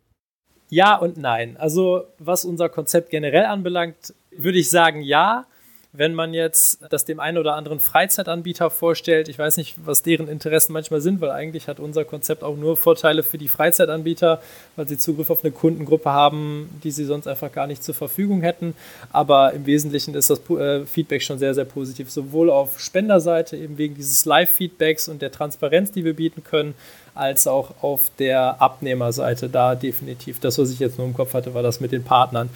Ja 0.67 0.97
und 0.97 1.15
nein. 1.15 1.55
Also 1.55 2.03
was 2.19 2.43
unser 2.43 2.67
Konzept 2.67 3.09
generell 3.09 3.45
anbelangt, 3.45 4.13
würde 4.31 4.59
ich 4.59 4.69
sagen 4.69 5.01
ja 5.01 5.45
wenn 5.93 6.13
man 6.13 6.33
jetzt 6.33 6.79
das 6.89 7.03
dem 7.03 7.19
einen 7.19 7.37
oder 7.37 7.55
anderen 7.55 7.81
Freizeitanbieter 7.81 8.69
vorstellt, 8.69 9.27
ich 9.27 9.37
weiß 9.37 9.57
nicht, 9.57 9.75
was 9.85 10.03
deren 10.03 10.29
Interessen 10.29 10.71
manchmal 10.71 11.01
sind, 11.01 11.19
weil 11.19 11.31
eigentlich 11.31 11.67
hat 11.67 11.81
unser 11.81 12.05
Konzept 12.05 12.43
auch 12.43 12.55
nur 12.55 12.77
Vorteile 12.77 13.23
für 13.23 13.37
die 13.37 13.49
Freizeitanbieter, 13.49 14.41
weil 14.77 14.87
sie 14.87 14.97
Zugriff 14.97 15.29
auf 15.29 15.43
eine 15.43 15.51
Kundengruppe 15.51 16.09
haben, 16.09 16.69
die 16.83 16.91
sie 16.91 17.03
sonst 17.03 17.27
einfach 17.27 17.51
gar 17.51 17.67
nicht 17.67 17.83
zur 17.83 17.93
Verfügung 17.93 18.41
hätten. 18.41 18.73
Aber 19.11 19.51
im 19.51 19.65
Wesentlichen 19.65 20.15
ist 20.15 20.29
das 20.29 20.39
äh, 20.49 20.85
Feedback 20.85 21.23
schon 21.23 21.39
sehr, 21.39 21.53
sehr 21.53 21.65
positiv, 21.65 22.09
sowohl 22.09 22.49
auf 22.49 22.79
Spenderseite, 22.79 23.57
eben 23.57 23.77
wegen 23.77 23.95
dieses 23.95 24.23
Live-Feedbacks 24.23 25.09
und 25.09 25.21
der 25.21 25.33
Transparenz, 25.33 25.91
die 25.91 26.05
wir 26.05 26.15
bieten 26.15 26.41
können, 26.45 26.73
als 27.15 27.47
auch 27.47 27.83
auf 27.83 28.11
der 28.17 28.61
Abnehmerseite 28.61 29.49
da 29.49 29.75
definitiv. 29.75 30.39
Das, 30.39 30.57
was 30.57 30.71
ich 30.71 30.79
jetzt 30.79 30.97
nur 30.97 31.07
im 31.07 31.13
Kopf 31.13 31.33
hatte, 31.33 31.53
war 31.53 31.63
das 31.63 31.81
mit 31.81 31.91
den 31.91 32.05
Partnern. 32.05 32.49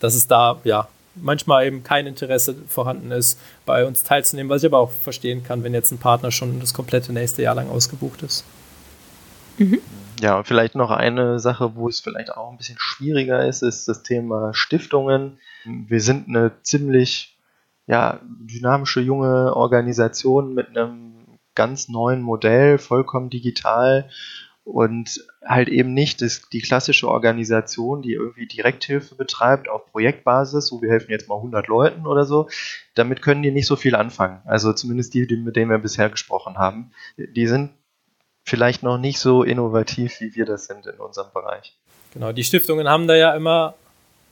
Das 0.00 0.14
ist 0.14 0.30
da, 0.30 0.60
ja, 0.64 0.86
manchmal 1.14 1.66
eben 1.66 1.82
kein 1.82 2.06
Interesse 2.06 2.54
vorhanden 2.68 3.10
ist, 3.10 3.38
bei 3.66 3.86
uns 3.86 4.02
teilzunehmen, 4.02 4.50
was 4.50 4.62
ich 4.62 4.66
aber 4.66 4.78
auch 4.78 4.90
verstehen 4.90 5.44
kann, 5.44 5.62
wenn 5.62 5.74
jetzt 5.74 5.90
ein 5.92 5.98
Partner 5.98 6.30
schon 6.30 6.60
das 6.60 6.74
komplette 6.74 7.12
nächste 7.12 7.42
Jahr 7.42 7.54
lang 7.54 7.68
ausgebucht 7.70 8.22
ist. 8.22 8.44
Mhm. 9.58 9.80
Ja, 10.20 10.38
und 10.38 10.46
vielleicht 10.46 10.74
noch 10.74 10.90
eine 10.90 11.38
Sache, 11.38 11.74
wo 11.74 11.88
es 11.88 12.00
vielleicht 12.00 12.32
auch 12.32 12.50
ein 12.50 12.56
bisschen 12.56 12.78
schwieriger 12.78 13.46
ist, 13.46 13.62
ist 13.62 13.88
das 13.88 14.02
Thema 14.02 14.54
Stiftungen. 14.54 15.38
Wir 15.64 16.00
sind 16.00 16.28
eine 16.28 16.52
ziemlich 16.62 17.36
ja, 17.86 18.20
dynamische 18.22 19.00
junge 19.00 19.54
Organisation 19.54 20.54
mit 20.54 20.68
einem 20.68 21.14
ganz 21.54 21.88
neuen 21.88 22.22
Modell, 22.22 22.78
vollkommen 22.78 23.30
digital 23.30 24.08
und 24.64 25.24
halt 25.44 25.68
eben 25.68 25.92
nicht 25.92 26.22
das, 26.22 26.48
die 26.48 26.60
klassische 26.60 27.08
Organisation, 27.08 28.00
die 28.00 28.14
irgendwie 28.14 28.46
Direkthilfe 28.46 29.14
betreibt 29.14 29.68
auf 29.68 29.86
Projektbasis, 29.92 30.66
so 30.66 30.80
wir 30.80 30.90
helfen 30.90 31.10
jetzt 31.10 31.28
mal 31.28 31.36
100 31.36 31.68
Leuten 31.68 32.06
oder 32.06 32.24
so, 32.24 32.48
damit 32.94 33.20
können 33.20 33.42
die 33.42 33.50
nicht 33.50 33.66
so 33.66 33.76
viel 33.76 33.94
anfangen. 33.94 34.40
Also 34.46 34.72
zumindest 34.72 35.12
die, 35.12 35.26
die 35.26 35.36
mit 35.36 35.56
denen 35.56 35.70
wir 35.70 35.78
bisher 35.78 36.08
gesprochen 36.08 36.56
haben, 36.56 36.92
die 37.18 37.46
sind 37.46 37.70
vielleicht 38.42 38.82
noch 38.82 38.98
nicht 38.98 39.18
so 39.18 39.42
innovativ, 39.42 40.20
wie 40.20 40.34
wir 40.34 40.46
das 40.46 40.66
sind 40.66 40.86
in 40.86 40.98
unserem 40.98 41.32
Bereich. 41.32 41.76
Genau, 42.14 42.32
die 42.32 42.44
Stiftungen 42.44 42.88
haben 42.88 43.06
da 43.06 43.16
ja 43.16 43.34
immer 43.34 43.74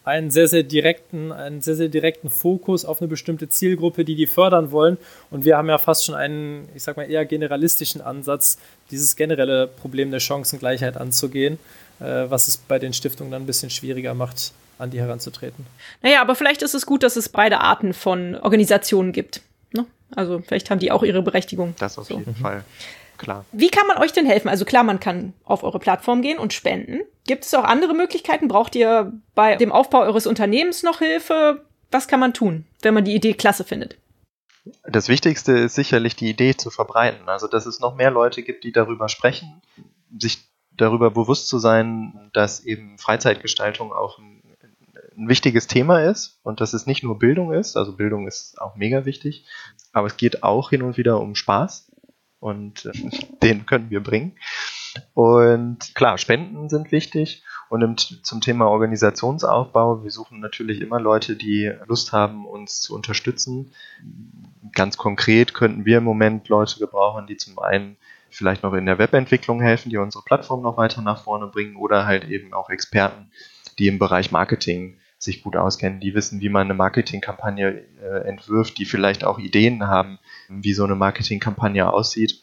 einen 0.04 0.30
sehr, 0.30 0.48
sehr 0.48 0.62
direkten, 0.62 1.32
einen 1.32 1.60
sehr, 1.60 1.76
sehr 1.76 1.88
direkten 1.88 2.28
Fokus 2.28 2.84
auf 2.84 3.00
eine 3.00 3.08
bestimmte 3.08 3.48
Zielgruppe, 3.48 4.04
die 4.04 4.16
die 4.16 4.26
fördern 4.26 4.72
wollen. 4.72 4.98
Und 5.30 5.44
wir 5.44 5.56
haben 5.56 5.68
ja 5.68 5.78
fast 5.78 6.04
schon 6.04 6.14
einen, 6.14 6.68
ich 6.74 6.82
sag 6.82 6.96
mal, 6.96 7.08
eher 7.08 7.24
generalistischen 7.24 8.00
Ansatz, 8.00 8.58
dieses 8.90 9.14
generelle 9.14 9.68
Problem 9.68 10.10
der 10.10 10.20
Chancengleichheit 10.20 10.96
anzugehen, 10.96 11.58
äh, 12.00 12.24
was 12.28 12.48
es 12.48 12.56
bei 12.56 12.78
den 12.78 12.92
Stiftungen 12.92 13.30
dann 13.30 13.42
ein 13.42 13.46
bisschen 13.46 13.70
schwieriger 13.70 14.14
macht, 14.14 14.52
an 14.78 14.90
die 14.90 15.00
heranzutreten. 15.00 15.66
Naja, 16.02 16.20
aber 16.20 16.34
vielleicht 16.34 16.62
ist 16.62 16.74
es 16.74 16.84
gut, 16.84 17.02
dass 17.04 17.16
es 17.16 17.28
beide 17.28 17.60
Arten 17.60 17.94
von 17.94 18.34
Organisationen 18.36 19.12
gibt. 19.12 19.42
Ne? 19.72 19.86
Also 20.14 20.40
vielleicht 20.40 20.70
haben 20.70 20.80
die 20.80 20.90
auch 20.90 21.04
ihre 21.04 21.22
Berechtigung. 21.22 21.74
Das 21.78 21.96
auf 21.98 22.08
so. 22.08 22.18
jeden 22.18 22.34
Fall 22.34 22.64
klar. 23.18 23.44
Wie 23.52 23.68
kann 23.68 23.86
man 23.86 23.98
euch 23.98 24.12
denn 24.12 24.26
helfen? 24.26 24.48
Also 24.48 24.64
klar, 24.64 24.82
man 24.82 24.98
kann 24.98 25.32
auf 25.44 25.62
eure 25.62 25.78
Plattform 25.78 26.22
gehen 26.22 26.38
und 26.38 26.52
spenden. 26.52 27.00
Gibt 27.26 27.44
es 27.44 27.54
auch 27.54 27.64
andere 27.64 27.94
Möglichkeiten? 27.94 28.48
Braucht 28.48 28.74
ihr 28.74 29.12
bei 29.34 29.56
dem 29.56 29.72
Aufbau 29.72 30.00
eures 30.00 30.26
Unternehmens 30.26 30.82
noch 30.82 30.98
Hilfe? 30.98 31.64
Was 31.90 32.08
kann 32.08 32.20
man 32.20 32.34
tun, 32.34 32.66
wenn 32.82 32.94
man 32.94 33.04
die 33.04 33.14
Idee 33.14 33.34
klasse 33.34 33.64
findet? 33.64 33.96
Das 34.84 35.08
Wichtigste 35.08 35.52
ist 35.52 35.74
sicherlich 35.74 36.16
die 36.16 36.30
Idee 36.30 36.56
zu 36.56 36.70
verbreiten. 36.70 37.28
Also, 37.28 37.46
dass 37.46 37.66
es 37.66 37.80
noch 37.80 37.96
mehr 37.96 38.10
Leute 38.10 38.42
gibt, 38.42 38.64
die 38.64 38.72
darüber 38.72 39.08
sprechen, 39.08 39.60
sich 40.16 40.44
darüber 40.76 41.10
bewusst 41.10 41.48
zu 41.48 41.58
sein, 41.58 42.30
dass 42.32 42.60
eben 42.64 42.98
Freizeitgestaltung 42.98 43.92
auch 43.92 44.18
ein, 44.18 44.42
ein 45.16 45.28
wichtiges 45.28 45.66
Thema 45.66 46.02
ist 46.02 46.38
und 46.42 46.60
dass 46.60 46.72
es 46.72 46.86
nicht 46.86 47.02
nur 47.02 47.18
Bildung 47.18 47.52
ist. 47.52 47.76
Also 47.76 47.92
Bildung 47.96 48.26
ist 48.26 48.60
auch 48.60 48.76
mega 48.76 49.04
wichtig, 49.04 49.46
aber 49.92 50.06
es 50.06 50.16
geht 50.16 50.42
auch 50.42 50.70
hin 50.70 50.82
und 50.82 50.96
wieder 50.96 51.20
um 51.20 51.34
Spaß 51.34 51.90
und 52.40 52.86
äh, 52.86 52.92
den 53.42 53.66
können 53.66 53.90
wir 53.90 54.02
bringen. 54.02 54.36
Und 55.14 55.94
klar, 55.94 56.18
Spenden 56.18 56.68
sind 56.68 56.92
wichtig. 56.92 57.42
Und 57.68 57.82
im, 57.82 57.96
zum 57.96 58.40
Thema 58.40 58.66
Organisationsaufbau, 58.68 60.02
wir 60.04 60.10
suchen 60.10 60.40
natürlich 60.40 60.80
immer 60.80 61.00
Leute, 61.00 61.36
die 61.36 61.72
Lust 61.86 62.12
haben, 62.12 62.46
uns 62.46 62.80
zu 62.82 62.94
unterstützen. 62.94 63.72
Ganz 64.72 64.96
konkret 64.96 65.54
könnten 65.54 65.86
wir 65.86 65.98
im 65.98 66.04
Moment 66.04 66.48
Leute 66.48 66.78
gebrauchen, 66.78 67.26
die 67.26 67.36
zum 67.36 67.58
einen 67.58 67.96
vielleicht 68.28 68.62
noch 68.62 68.74
in 68.74 68.86
der 68.86 68.98
Webentwicklung 68.98 69.60
helfen, 69.60 69.90
die 69.90 69.96
unsere 69.96 70.24
Plattform 70.24 70.62
noch 70.62 70.76
weiter 70.76 71.02
nach 71.02 71.22
vorne 71.22 71.46
bringen 71.46 71.76
oder 71.76 72.06
halt 72.06 72.24
eben 72.24 72.52
auch 72.52 72.70
Experten, 72.70 73.30
die 73.78 73.88
im 73.88 73.98
Bereich 73.98 74.32
Marketing 74.32 74.98
sich 75.18 75.42
gut 75.42 75.56
auskennen, 75.56 76.00
die 76.00 76.14
wissen, 76.14 76.40
wie 76.40 76.48
man 76.48 76.62
eine 76.62 76.74
Marketingkampagne 76.74 77.84
äh, 78.02 78.28
entwirft, 78.28 78.76
die 78.78 78.84
vielleicht 78.84 79.24
auch 79.24 79.38
Ideen 79.38 79.86
haben, 79.86 80.18
wie 80.48 80.72
so 80.72 80.84
eine 80.84 80.96
Marketingkampagne 80.96 81.90
aussieht. 81.90 82.42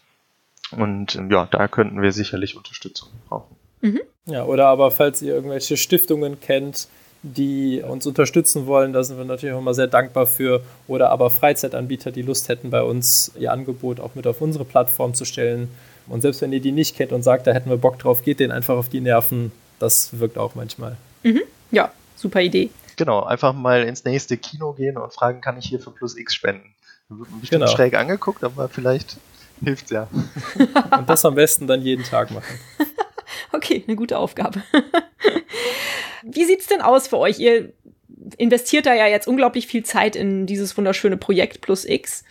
Und 0.72 1.16
ähm, 1.16 1.32
ja, 1.32 1.48
da 1.50 1.68
könnten 1.68 2.02
wir 2.02 2.12
sicherlich 2.12 2.56
Unterstützung 2.56 3.10
brauchen. 3.28 3.56
Mhm. 3.82 4.02
Ja, 4.26 4.46
oder 4.46 4.68
aber 4.68 4.92
falls 4.92 5.22
ihr 5.22 5.34
irgendwelche 5.34 5.78
Stiftungen 5.78 6.40
kennt, 6.40 6.88
die 7.22 7.82
uns 7.86 8.06
unterstützen 8.06 8.66
wollen, 8.66 8.94
da 8.94 9.04
sind 9.04 9.18
wir 9.18 9.26
natürlich 9.26 9.54
auch 9.54 9.60
immer 9.60 9.74
sehr 9.74 9.88
dankbar 9.88 10.26
für. 10.26 10.62
Oder 10.88 11.10
aber 11.10 11.30
Freizeitanbieter, 11.30 12.12
die 12.12 12.22
Lust 12.22 12.50
hätten, 12.50 12.70
bei 12.70 12.82
uns 12.82 13.32
ihr 13.38 13.52
Angebot 13.52 14.00
auch 14.00 14.16
mit 14.16 14.28
auf 14.28 14.42
unsere 14.42 14.66
Plattform 14.66 15.14
zu 15.14 15.26
stellen. 15.26 15.70
Und 16.08 16.22
selbst 16.22 16.42
wenn 16.42 16.54
ihr 16.54 16.62
die 16.62 16.72
nicht 16.72 16.96
kennt 16.96 17.12
und 17.12 17.24
sagt, 17.24 17.48
da 17.48 17.52
hätten 17.52 17.70
wir 17.70 17.78
Bock 17.78 18.00
drauf, 18.00 18.24
geht 18.24 18.40
denen 18.40 18.52
einfach 18.52 18.76
auf 18.76 18.90
die 18.90 19.02
Nerven. 19.02 19.52
Das 19.80 20.20
wirkt 20.20 20.38
auch 20.38 20.56
manchmal. 20.56 20.98
Mhm. 21.24 21.42
Ja, 21.72 21.92
super 22.16 22.42
Idee. 22.42 22.70
Genau, 22.96 23.24
einfach 23.24 23.54
mal 23.54 23.84
ins 23.84 24.04
nächste 24.04 24.38
Kino 24.38 24.74
gehen 24.74 24.98
und 24.98 25.14
fragen, 25.14 25.42
kann 25.42 25.58
ich 25.58 25.66
hier 25.66 25.80
für 25.80 25.92
Plus 25.92 26.18
X 26.18 26.34
spenden? 26.34 26.74
Wird 27.10 27.30
bestimmt 27.40 27.62
genau. 27.62 27.68
schräg 27.68 27.96
angeguckt, 27.96 28.44
aber 28.44 28.70
vielleicht 28.70 29.18
hilft 29.64 29.92
ja. 29.92 30.08
und 30.98 31.10
das 31.10 31.26
am 31.26 31.36
besten 31.36 31.68
dann 31.68 31.82
jeden 31.82 32.04
Tag 32.04 32.32
machen. 32.32 32.60
okay, 33.52 33.84
eine 33.88 33.96
gute 33.96 34.18
Aufgabe. 34.18 34.64
Wie 36.24 36.46
sieht's 36.46 36.68
denn 36.68 36.82
aus 36.82 37.08
für 37.08 37.18
euch? 37.18 37.40
Ihr 37.40 37.72
investiert 38.38 38.86
da 38.86 38.94
ja 38.94 39.08
jetzt 39.08 39.28
unglaublich 39.28 39.68
viel 39.68 39.84
Zeit 39.84 40.16
in 40.16 40.46
dieses 40.46 40.78
wunderschöne 40.78 41.18
Projekt 41.18 41.62
Plus 41.62 41.86
X. 41.86 42.24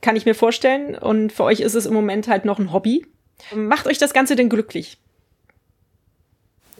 Kann 0.00 0.16
ich 0.16 0.24
mir 0.24 0.34
vorstellen. 0.34 0.94
Und 0.94 1.32
für 1.32 1.44
euch 1.44 1.60
ist 1.60 1.74
es 1.74 1.86
im 1.86 1.92
Moment 1.92 2.28
halt 2.28 2.44
noch 2.44 2.58
ein 2.58 2.72
Hobby. 2.72 3.06
Macht 3.54 3.86
euch 3.86 3.98
das 3.98 4.14
Ganze 4.14 4.36
denn 4.36 4.48
glücklich? 4.48 4.98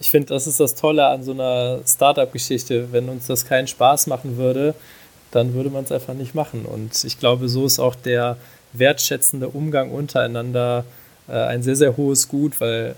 ich 0.00 0.10
finde, 0.10 0.28
das 0.28 0.46
ist 0.46 0.58
das 0.58 0.74
Tolle 0.74 1.06
an 1.06 1.22
so 1.22 1.32
einer 1.32 1.80
Startup-Geschichte. 1.86 2.88
Wenn 2.90 3.08
uns 3.10 3.26
das 3.26 3.46
keinen 3.46 3.68
Spaß 3.68 4.06
machen 4.06 4.38
würde, 4.38 4.74
dann 5.30 5.52
würde 5.52 5.68
man 5.68 5.84
es 5.84 5.92
einfach 5.92 6.14
nicht 6.14 6.34
machen. 6.34 6.64
Und 6.64 7.04
ich 7.04 7.18
glaube, 7.20 7.48
so 7.50 7.66
ist 7.66 7.78
auch 7.78 7.94
der 7.94 8.38
wertschätzende 8.72 9.48
Umgang 9.48 9.90
untereinander 9.90 10.84
äh, 11.28 11.32
ein 11.32 11.62
sehr, 11.62 11.76
sehr 11.76 11.96
hohes 11.96 12.28
Gut, 12.28 12.60
weil 12.60 12.94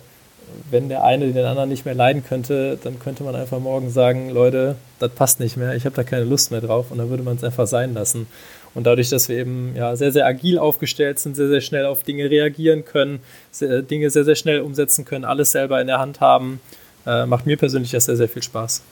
wenn 0.70 0.88
der 0.88 1.04
eine 1.04 1.32
den 1.32 1.44
anderen 1.44 1.68
nicht 1.68 1.84
mehr 1.84 1.94
leiden 1.94 2.24
könnte, 2.24 2.78
dann 2.82 2.98
könnte 2.98 3.24
man 3.24 3.34
einfach 3.34 3.58
morgen 3.58 3.90
sagen, 3.90 4.30
Leute, 4.30 4.76
das 4.98 5.10
passt 5.10 5.40
nicht 5.40 5.56
mehr, 5.56 5.74
ich 5.74 5.84
habe 5.84 5.94
da 5.94 6.04
keine 6.04 6.24
Lust 6.24 6.50
mehr 6.50 6.60
drauf 6.60 6.90
und 6.90 6.98
dann 6.98 7.10
würde 7.10 7.22
man 7.22 7.36
es 7.36 7.44
einfach 7.44 7.66
sein 7.66 7.94
lassen. 7.94 8.26
Und 8.74 8.84
dadurch, 8.84 9.10
dass 9.10 9.28
wir 9.28 9.36
eben 9.36 9.74
ja, 9.76 9.96
sehr, 9.96 10.12
sehr 10.12 10.26
agil 10.26 10.58
aufgestellt 10.58 11.18
sind, 11.18 11.36
sehr, 11.36 11.48
sehr 11.48 11.60
schnell 11.60 11.84
auf 11.84 12.02
Dinge 12.02 12.30
reagieren 12.30 12.84
können, 12.84 13.20
sehr, 13.50 13.82
Dinge 13.82 14.08
sehr, 14.10 14.24
sehr 14.24 14.34
schnell 14.34 14.60
umsetzen 14.60 15.04
können, 15.04 15.24
alles 15.24 15.52
selber 15.52 15.80
in 15.80 15.86
der 15.86 15.98
Hand 15.98 16.20
haben, 16.20 16.60
äh, 17.06 17.26
macht 17.26 17.46
mir 17.46 17.56
persönlich 17.56 17.90
das 17.90 18.06
sehr, 18.06 18.16
sehr 18.16 18.28
viel 18.28 18.42
Spaß. 18.42 18.82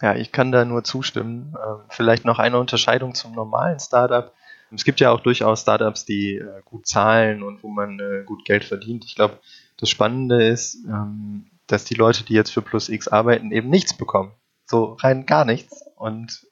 Ja, 0.00 0.14
ich 0.14 0.32
kann 0.32 0.52
da 0.52 0.64
nur 0.64 0.84
zustimmen. 0.84 1.54
Ähm, 1.56 1.76
vielleicht 1.88 2.24
noch 2.24 2.38
eine 2.38 2.58
Unterscheidung 2.58 3.14
zum 3.14 3.32
normalen 3.32 3.80
Startup. 3.80 4.32
Es 4.74 4.84
gibt 4.84 5.00
ja 5.00 5.10
auch 5.10 5.20
durchaus 5.20 5.62
Startups, 5.62 6.04
die 6.04 6.36
äh, 6.36 6.62
gut 6.64 6.86
zahlen 6.86 7.42
und 7.42 7.62
wo 7.62 7.68
man 7.68 7.98
äh, 7.98 8.24
gut 8.24 8.44
Geld 8.44 8.64
verdient. 8.64 9.04
Ich 9.04 9.14
glaube, 9.14 9.38
das 9.76 9.88
Spannende 9.88 10.44
ist, 10.44 10.84
ähm, 10.86 11.50
dass 11.66 11.84
die 11.84 11.94
Leute, 11.94 12.24
die 12.24 12.34
jetzt 12.34 12.50
für 12.50 12.62
Plus 12.62 12.88
X 12.88 13.08
arbeiten, 13.08 13.52
eben 13.52 13.70
nichts 13.70 13.96
bekommen. 13.96 14.32
So 14.66 14.96
rein 15.00 15.26
gar 15.26 15.44
nichts. 15.44 15.84
Und 15.96 16.46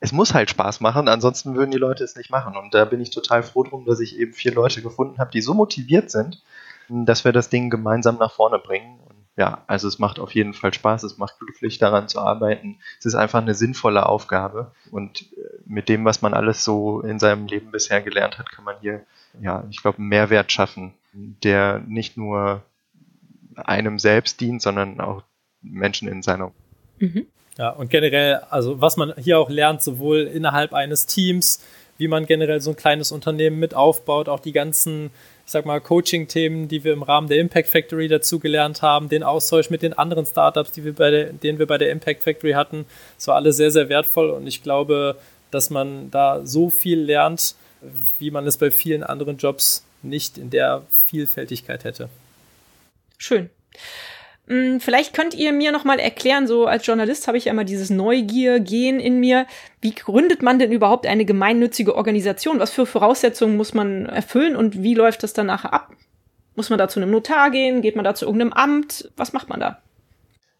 es 0.00 0.12
muss 0.12 0.34
halt 0.34 0.50
Spaß 0.50 0.80
machen, 0.80 1.08
ansonsten 1.08 1.54
würden 1.54 1.70
die 1.70 1.78
Leute 1.78 2.04
es 2.04 2.14
nicht 2.14 2.30
machen. 2.30 2.56
Und 2.56 2.74
da 2.74 2.84
bin 2.84 3.00
ich 3.00 3.10
total 3.10 3.42
froh 3.42 3.62
drum, 3.62 3.86
dass 3.86 4.00
ich 4.00 4.18
eben 4.18 4.34
vier 4.34 4.52
Leute 4.52 4.82
gefunden 4.82 5.18
habe, 5.18 5.30
die 5.30 5.40
so 5.40 5.54
motiviert 5.54 6.10
sind, 6.10 6.42
dass 6.88 7.24
wir 7.24 7.32
das 7.32 7.48
Ding 7.48 7.70
gemeinsam 7.70 8.18
nach 8.18 8.32
vorne 8.32 8.58
bringen. 8.58 9.00
Ja, 9.36 9.64
also 9.66 9.88
es 9.88 9.98
macht 9.98 10.20
auf 10.20 10.32
jeden 10.32 10.54
Fall 10.54 10.72
Spaß, 10.72 11.02
es 11.02 11.18
macht 11.18 11.40
glücklich 11.40 11.78
daran 11.78 12.08
zu 12.08 12.20
arbeiten. 12.20 12.78
Es 13.00 13.06
ist 13.06 13.16
einfach 13.16 13.42
eine 13.42 13.54
sinnvolle 13.54 14.06
Aufgabe. 14.06 14.70
Und 14.92 15.22
äh, 15.32 15.58
mit 15.66 15.88
dem, 15.88 16.04
was 16.04 16.22
man 16.22 16.34
alles 16.34 16.62
so 16.62 17.00
in 17.00 17.18
seinem 17.18 17.46
Leben 17.46 17.72
bisher 17.72 18.00
gelernt 18.00 18.38
hat, 18.38 18.50
kann 18.50 18.64
man 18.64 18.76
hier, 18.80 19.04
ja, 19.40 19.64
ich 19.70 19.82
glaube, 19.82 19.98
einen 19.98 20.08
Mehrwert 20.08 20.52
schaffen, 20.52 20.94
der 21.12 21.80
nicht 21.80 22.16
nur 22.16 22.62
einem 23.56 23.98
selbst 23.98 24.40
dient, 24.40 24.62
sondern 24.62 25.00
auch 25.00 25.22
Menschen 25.62 26.08
in 26.08 26.22
seiner. 26.22 26.52
Mhm. 26.98 27.26
Ja, 27.56 27.70
und 27.70 27.90
generell, 27.90 28.40
also 28.50 28.80
was 28.80 28.96
man 28.96 29.14
hier 29.16 29.38
auch 29.38 29.50
lernt, 29.50 29.82
sowohl 29.82 30.22
innerhalb 30.22 30.72
eines 30.72 31.06
Teams, 31.06 31.64
wie 31.98 32.08
man 32.08 32.26
generell 32.26 32.60
so 32.60 32.70
ein 32.70 32.76
kleines 32.76 33.12
Unternehmen 33.12 33.58
mit 33.60 33.74
aufbaut, 33.74 34.28
auch 34.28 34.40
die 34.40 34.52
ganzen, 34.52 35.10
ich 35.46 35.52
sag 35.52 35.66
mal, 35.66 35.80
Coaching-Themen, 35.80 36.68
die 36.68 36.84
wir 36.84 36.92
im 36.92 37.02
Rahmen 37.02 37.28
der 37.28 37.38
Impact 37.38 37.68
Factory 37.68 38.08
dazu 38.08 38.38
gelernt 38.38 38.82
haben, 38.82 39.08
den 39.08 39.22
Austausch 39.22 39.70
mit 39.70 39.82
den 39.82 39.92
anderen 39.92 40.24
Startups, 40.24 40.72
die 40.72 40.84
wir 40.84 40.94
bei 40.94 41.10
der, 41.10 41.32
den 41.32 41.58
wir 41.58 41.66
bei 41.66 41.78
der 41.78 41.90
Impact 41.90 42.22
Factory 42.22 42.52
hatten, 42.52 42.86
das 43.16 43.28
war 43.28 43.36
alles 43.36 43.56
sehr, 43.56 43.70
sehr 43.70 43.88
wertvoll 43.88 44.30
und 44.30 44.46
ich 44.46 44.62
glaube, 44.62 45.16
dass 45.50 45.70
man 45.70 46.10
da 46.10 46.44
so 46.44 46.70
viel 46.70 47.00
lernt, 47.00 47.54
wie 48.18 48.30
man 48.30 48.46
es 48.46 48.56
bei 48.56 48.70
vielen 48.70 49.02
anderen 49.02 49.36
Jobs 49.36 49.84
nicht 50.02 50.38
in 50.38 50.50
der 50.50 50.82
Vielfältigkeit 50.90 51.84
hätte. 51.84 52.08
Schön. 53.18 53.50
Hm, 54.46 54.78
vielleicht 54.80 55.14
könnt 55.14 55.34
ihr 55.34 55.52
mir 55.52 55.72
noch 55.72 55.84
mal 55.84 55.98
erklären, 55.98 56.46
so 56.46 56.66
als 56.66 56.86
Journalist 56.86 57.26
habe 57.28 57.38
ich 57.38 57.46
ja 57.46 57.52
immer 57.52 57.64
dieses 57.64 57.88
Neugier-Gen 57.88 59.00
in 59.00 59.18
mir. 59.18 59.46
Wie 59.80 59.94
gründet 59.94 60.42
man 60.42 60.58
denn 60.58 60.70
überhaupt 60.70 61.06
eine 61.06 61.24
gemeinnützige 61.24 61.94
Organisation? 61.94 62.60
Was 62.60 62.70
für 62.70 62.84
Voraussetzungen 62.84 63.56
muss 63.56 63.72
man 63.72 64.06
erfüllen 64.06 64.54
und 64.54 64.82
wie 64.82 64.94
läuft 64.94 65.22
das 65.22 65.32
dann 65.32 65.46
nachher 65.46 65.72
ab? 65.72 65.92
Muss 66.56 66.70
man 66.70 66.78
da 66.78 66.88
zu 66.88 67.00
einem 67.00 67.10
Notar 67.10 67.50
gehen? 67.50 67.80
Geht 67.80 67.96
man 67.96 68.04
da 68.04 68.14
zu 68.14 68.26
irgendeinem 68.26 68.52
Amt? 68.52 69.10
Was 69.16 69.32
macht 69.32 69.48
man 69.48 69.60
da? 69.60 69.78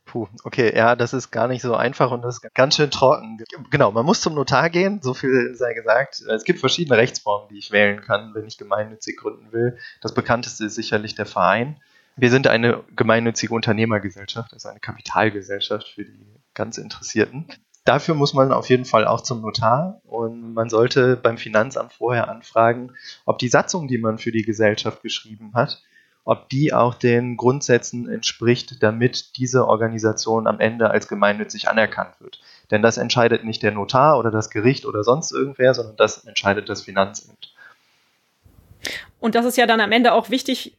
Puh, 0.07 0.29
okay, 0.45 0.75
ja, 0.75 0.97
das 0.97 1.13
ist 1.13 1.31
gar 1.31 1.49
nicht 1.49 1.63
so 1.63 1.75
einfach 1.75 2.11
und 2.11 2.23
das 2.23 2.37
ist 2.37 2.55
ganz 2.55 2.77
schön 2.77 2.91
trocken. 2.91 3.43
Genau, 3.71 3.91
man 3.91 4.07
muss 4.07 4.21
zum 4.21 4.35
Notar 4.35 4.71
gehen, 4.71 5.01
so 5.03 5.13
viel 5.13 5.55
sei 5.55 5.75
gesagt. 5.75 6.21
Es 6.21 6.45
gibt 6.45 6.61
verschiedene 6.61 6.97
Rechtsformen, 6.97 7.49
die 7.49 7.59
ich 7.59 7.71
wählen 7.71 8.01
kann, 8.01 8.35
wenn 8.35 8.47
ich 8.47 8.57
gemeinnützig 8.57 9.17
gründen 9.19 9.53
will. 9.53 9.79
Das 10.01 10.15
bekannteste 10.15 10.67
ist 10.67 10.75
sicherlich 10.75 11.15
der 11.15 11.27
Verein. 11.27 11.81
Wir 12.17 12.31
sind 12.31 12.47
eine 12.47 12.85
gemeinnützige 12.95 13.53
Unternehmergesellschaft, 13.55 14.53
also 14.53 14.69
eine 14.69 14.81
Kapitalgesellschaft 14.81 15.89
für 15.89 16.05
die 16.05 16.27
ganz 16.55 16.79
Interessierten. 16.79 17.47
Dafür 17.85 18.15
muss 18.15 18.33
man 18.33 18.53
auf 18.53 18.71
jeden 18.71 18.85
Fall 18.85 19.07
auch 19.07 19.21
zum 19.21 19.43
Notar 19.43 20.01
und 20.05 20.55
man 20.55 20.71
sollte 20.71 21.17
beim 21.17 21.37
Finanzamt 21.37 21.93
vorher 21.93 22.29
anfragen, 22.29 22.93
ob 23.27 23.39
die 23.39 23.49
Satzung, 23.49 23.89
die 23.89 23.99
man 23.99 24.19
für 24.19 24.33
die 24.33 24.43
Gesellschaft 24.43 25.03
geschrieben 25.03 25.53
hat, 25.55 25.83
ob 26.25 26.49
die 26.49 26.73
auch 26.73 26.95
den 26.95 27.37
Grundsätzen 27.37 28.09
entspricht, 28.09 28.83
damit 28.83 29.37
diese 29.37 29.67
Organisation 29.67 30.47
am 30.47 30.61
Ende 30.61 30.91
als 30.91 31.09
gemeinnützig 31.09 31.69
anerkannt 31.69 32.21
wird. 32.21 32.41
Denn 32.71 32.81
das 32.81 32.97
entscheidet 32.97 33.45
nicht 33.45 33.63
der 33.63 33.73
Notar 33.73 34.19
oder 34.19 34.31
das 34.31 34.49
Gericht 34.49 34.87
oder 34.87 35.05
sonst 35.05 35.33
irgendwer, 35.33 35.75
sondern 35.75 35.97
das 35.97 36.25
entscheidet 36.25 36.71
das 36.71 36.83
Finanzamt. 36.83 37.53
Und 39.21 39.35
das 39.35 39.45
ist 39.45 39.59
ja 39.59 39.67
dann 39.67 39.81
am 39.81 39.93
Ende 39.93 40.13
auch 40.13 40.31
wichtig 40.31 40.77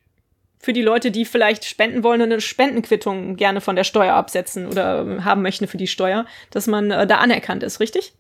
für 0.66 0.74
die 0.74 0.82
Leute, 0.82 1.12
die 1.12 1.26
vielleicht 1.26 1.64
spenden 1.64 2.04
wollen 2.04 2.22
und 2.22 2.32
eine 2.32 2.42
Spendenquittung 2.42 3.36
gerne 3.36 3.62
von 3.62 3.76
der 3.76 3.84
Steuer 3.84 4.16
absetzen 4.16 4.68
oder 4.68 5.24
haben 5.24 5.44
möchten 5.44 5.68
für 5.68 5.78
die 5.78 5.88
Steuer, 5.88 6.26
dass 6.50 6.66
man 6.66 6.90
äh, 6.90 7.06
da 7.06 7.20
anerkannt 7.20 7.62
ist, 7.62 7.80
richtig? 7.80 8.14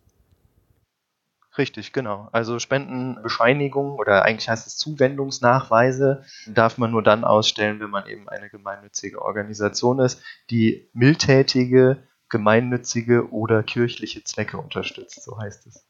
Richtig, 1.57 1.91
genau. 1.91 2.29
Also 2.31 2.59
Spendenbescheinigungen 2.59 3.93
oder 3.93 4.23
eigentlich 4.23 4.47
heißt 4.47 4.67
es 4.67 4.77
Zuwendungsnachweise 4.77 6.23
darf 6.45 6.77
man 6.77 6.91
nur 6.91 7.01
dann 7.01 7.23
ausstellen, 7.23 7.79
wenn 7.79 7.89
man 7.89 8.07
eben 8.07 8.29
eine 8.29 8.49
gemeinnützige 8.49 9.21
Organisation 9.21 9.99
ist, 9.99 10.21
die 10.51 10.89
mildtätige, 10.93 12.03
gemeinnützige 12.29 13.31
oder 13.31 13.63
kirchliche 13.63 14.23
Zwecke 14.23 14.57
unterstützt, 14.57 15.23
so 15.23 15.39
heißt 15.39 15.65
es. 15.65 15.83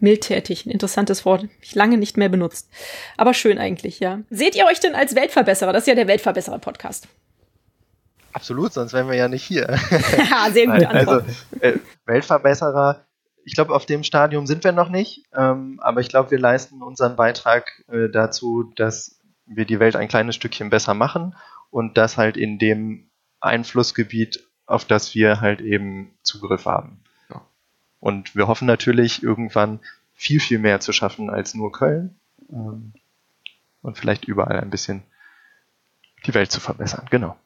Mildtätig, 0.00 0.66
ein 0.66 0.70
interessantes 0.70 1.24
Wort. 1.24 1.46
Ich 1.60 1.74
lange 1.74 1.98
nicht 1.98 2.16
mehr 2.16 2.28
benutzt. 2.28 2.70
Aber 3.16 3.34
schön 3.34 3.58
eigentlich, 3.58 4.00
ja. 4.00 4.20
Seht 4.30 4.56
ihr 4.56 4.66
euch 4.66 4.80
denn 4.80 4.94
als 4.94 5.14
Weltverbesserer? 5.14 5.72
Das 5.72 5.82
ist 5.82 5.88
ja 5.88 5.94
der 5.94 6.08
Weltverbesserer-Podcast. 6.08 7.06
Absolut, 8.32 8.72
sonst 8.72 8.92
wären 8.92 9.08
wir 9.08 9.16
ja 9.16 9.28
nicht 9.28 9.44
hier. 9.44 9.66
Sehr 10.52 10.66
gut. 10.66 10.84
Also, 10.86 11.20
äh, 11.60 11.78
Weltverbesserer, 12.06 13.04
ich 13.44 13.54
glaube, 13.54 13.74
auf 13.74 13.86
dem 13.86 14.04
Stadium 14.04 14.46
sind 14.46 14.64
wir 14.64 14.72
noch 14.72 14.88
nicht, 14.88 15.24
ähm, 15.34 15.80
aber 15.82 16.00
ich 16.00 16.08
glaube, 16.08 16.30
wir 16.30 16.38
leisten 16.38 16.82
unseren 16.82 17.16
Beitrag 17.16 17.84
äh, 17.88 18.08
dazu, 18.08 18.72
dass 18.76 19.20
wir 19.46 19.64
die 19.64 19.80
Welt 19.80 19.96
ein 19.96 20.08
kleines 20.08 20.36
Stückchen 20.36 20.70
besser 20.70 20.94
machen 20.94 21.34
und 21.70 21.98
das 21.98 22.16
halt 22.16 22.36
in 22.36 22.58
dem 22.58 23.10
Einflussgebiet, 23.40 24.46
auf 24.66 24.84
das 24.84 25.14
wir 25.14 25.40
halt 25.40 25.60
eben 25.60 26.14
Zugriff 26.22 26.66
haben. 26.66 27.02
Und 28.00 28.34
wir 28.34 28.48
hoffen 28.48 28.66
natürlich 28.66 29.22
irgendwann 29.22 29.78
viel, 30.14 30.40
viel 30.40 30.58
mehr 30.58 30.80
zu 30.80 30.92
schaffen 30.92 31.30
als 31.30 31.54
nur 31.54 31.70
Köln 31.70 32.16
ähm, 32.50 32.92
und 33.82 33.98
vielleicht 33.98 34.24
überall 34.24 34.60
ein 34.60 34.70
bisschen 34.70 35.02
die 36.26 36.34
Welt 36.34 36.50
zu 36.50 36.60
verbessern. 36.60 37.06
Genau. 37.10 37.36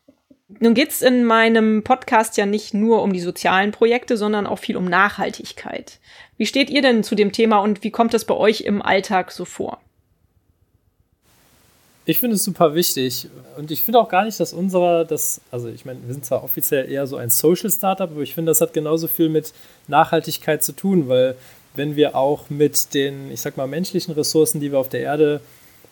Nun 0.49 0.75
geht 0.75 0.91
es 0.91 1.03
in 1.03 1.25
meinem 1.25 1.83
Podcast 1.83 2.37
ja 2.37 2.47
nicht 2.47 2.75
nur 2.75 3.03
um 3.03 3.13
die 3.13 3.21
sozialen 3.21 3.73
Projekte, 3.73 4.17
sondern 4.17 4.47
auch 4.47 4.59
viel 4.59 4.77
um 4.77 4.85
Nachhaltigkeit. 4.85 6.01
Wie 6.37 6.47
steht 6.47 6.71
ihr 6.71 6.83
denn 6.83 7.03
zu 7.03 7.15
dem 7.15 7.33
Thema 7.33 7.59
und 7.59 7.83
wie 7.83 7.91
kommt 7.91 8.15
es 8.15 8.25
bei 8.25 8.35
euch 8.35 8.63
im 8.63 8.83
Alltag 8.83 9.33
so 9.33 9.45
vor? 9.45 9.81
Ich 12.07 12.21
finde 12.21 12.37
es 12.37 12.45
super 12.45 12.75
wichtig. 12.75 13.29
Und 13.57 13.71
ich 13.71 13.83
finde 13.83 13.99
auch 13.99 14.09
gar 14.09 14.25
nicht, 14.25 14.39
dass 14.39 14.53
unserer, 14.53 15.05
das, 15.05 15.41
also 15.51 15.69
ich 15.69 15.85
meine, 15.85 16.01
wir 16.05 16.13
sind 16.13 16.27
zwar 16.27 16.45
offiziell 16.45 16.91
eher 16.91 17.07
so 17.07 17.17
ein 17.17 17.31
Social 17.31 17.71
Startup, 17.71 18.11
aber 18.11 18.21
ich 18.21 18.35
finde, 18.35 18.51
das 18.51 18.61
hat 18.61 18.75
genauso 18.75 19.09
viel 19.09 19.29
mit 19.29 19.53
Nachhaltigkeit 19.89 20.63
zu 20.63 20.73
tun, 20.73 21.09
weil 21.09 21.35
wenn 21.75 21.97
wir 21.97 22.15
auch 22.15 22.51
mit 22.51 22.95
den, 22.95 23.31
ich 23.31 23.41
sag 23.41 23.57
mal, 23.57 23.67
menschlichen 23.67 24.15
Ressourcen, 24.15 24.61
die 24.61 24.71
wir 24.71 24.79
auf 24.79 24.89
der 24.89 25.01
Erde 25.01 25.41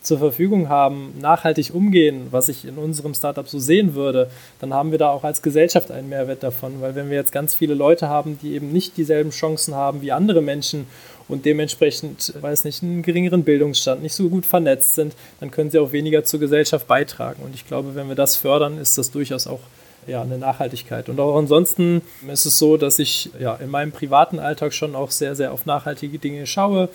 zur 0.02 0.18
Verfügung 0.18 0.68
haben, 0.68 1.14
nachhaltig 1.20 1.72
umgehen, 1.72 2.28
was 2.30 2.48
ich 2.48 2.64
in 2.64 2.76
unserem 2.76 3.14
Startup 3.14 3.48
so 3.48 3.58
sehen 3.58 3.94
würde, 3.94 4.30
dann 4.60 4.74
haben 4.74 4.90
wir 4.90 4.98
da 4.98 5.10
auch 5.10 5.24
als 5.24 5.42
Gesellschaft 5.42 5.90
einen 5.90 6.08
Mehrwert 6.08 6.42
davon, 6.42 6.80
weil 6.80 6.94
wenn 6.94 7.08
wir 7.08 7.16
jetzt 7.16 7.32
ganz 7.32 7.54
viele 7.54 7.74
Leute 7.74 8.08
haben, 8.08 8.38
die 8.42 8.54
eben 8.54 8.72
nicht 8.72 8.96
dieselben 8.96 9.30
Chancen 9.30 9.74
haben 9.74 10.02
wie 10.02 10.12
andere 10.12 10.42
Menschen 10.42 10.86
und 11.28 11.44
dementsprechend, 11.44 12.34
weiß 12.40 12.64
nicht, 12.64 12.82
einen 12.82 13.02
geringeren 13.02 13.44
Bildungsstand, 13.44 14.02
nicht 14.02 14.14
so 14.14 14.28
gut 14.28 14.44
vernetzt 14.44 14.96
sind, 14.96 15.14
dann 15.40 15.50
können 15.50 15.70
sie 15.70 15.78
auch 15.78 15.92
weniger 15.92 16.24
zur 16.24 16.40
Gesellschaft 16.40 16.88
beitragen. 16.88 17.42
Und 17.44 17.54
ich 17.54 17.66
glaube, 17.66 17.94
wenn 17.94 18.08
wir 18.08 18.16
das 18.16 18.36
fördern, 18.36 18.78
ist 18.78 18.98
das 18.98 19.12
durchaus 19.12 19.46
auch 19.46 19.60
ja, 20.06 20.22
eine 20.22 20.36
Nachhaltigkeit. 20.36 21.08
Und 21.08 21.20
auch 21.20 21.36
ansonsten 21.36 22.02
ist 22.30 22.44
es 22.44 22.58
so, 22.58 22.76
dass 22.76 22.98
ich 22.98 23.30
ja, 23.38 23.54
in 23.54 23.70
meinem 23.70 23.92
privaten 23.92 24.40
Alltag 24.40 24.74
schon 24.74 24.96
auch 24.96 25.12
sehr, 25.12 25.36
sehr 25.36 25.52
auf 25.52 25.64
nachhaltige 25.64 26.18
Dinge 26.18 26.46
schaue 26.46 26.88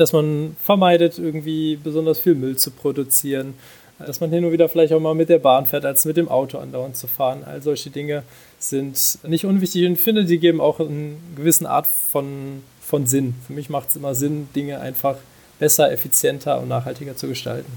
dass 0.00 0.12
man 0.12 0.56
vermeidet, 0.62 1.18
irgendwie 1.18 1.76
besonders 1.76 2.20
viel 2.20 2.34
Müll 2.34 2.56
zu 2.56 2.70
produzieren, 2.70 3.54
dass 3.98 4.20
man 4.20 4.30
hin 4.30 4.44
und 4.44 4.52
wieder 4.52 4.68
vielleicht 4.68 4.92
auch 4.92 5.00
mal 5.00 5.14
mit 5.14 5.28
der 5.28 5.38
Bahn 5.38 5.66
fährt, 5.66 5.84
als 5.84 6.04
mit 6.04 6.16
dem 6.16 6.28
Auto 6.28 6.58
andauernd 6.58 6.96
zu 6.96 7.08
fahren. 7.08 7.42
All 7.44 7.62
solche 7.62 7.90
Dinge 7.90 8.22
sind 8.58 9.18
nicht 9.24 9.44
unwichtig 9.44 9.86
und 9.86 9.94
ich 9.94 10.00
finde, 10.00 10.24
die 10.24 10.38
geben 10.38 10.60
auch 10.60 10.78
eine 10.78 11.16
gewisse 11.34 11.68
Art 11.68 11.86
von, 11.86 12.62
von 12.80 13.06
Sinn. 13.06 13.34
Für 13.46 13.52
mich 13.52 13.70
macht 13.70 13.88
es 13.88 13.96
immer 13.96 14.14
Sinn, 14.14 14.48
Dinge 14.54 14.80
einfach 14.80 15.16
besser, 15.58 15.90
effizienter 15.90 16.60
und 16.60 16.68
nachhaltiger 16.68 17.16
zu 17.16 17.26
gestalten. 17.28 17.72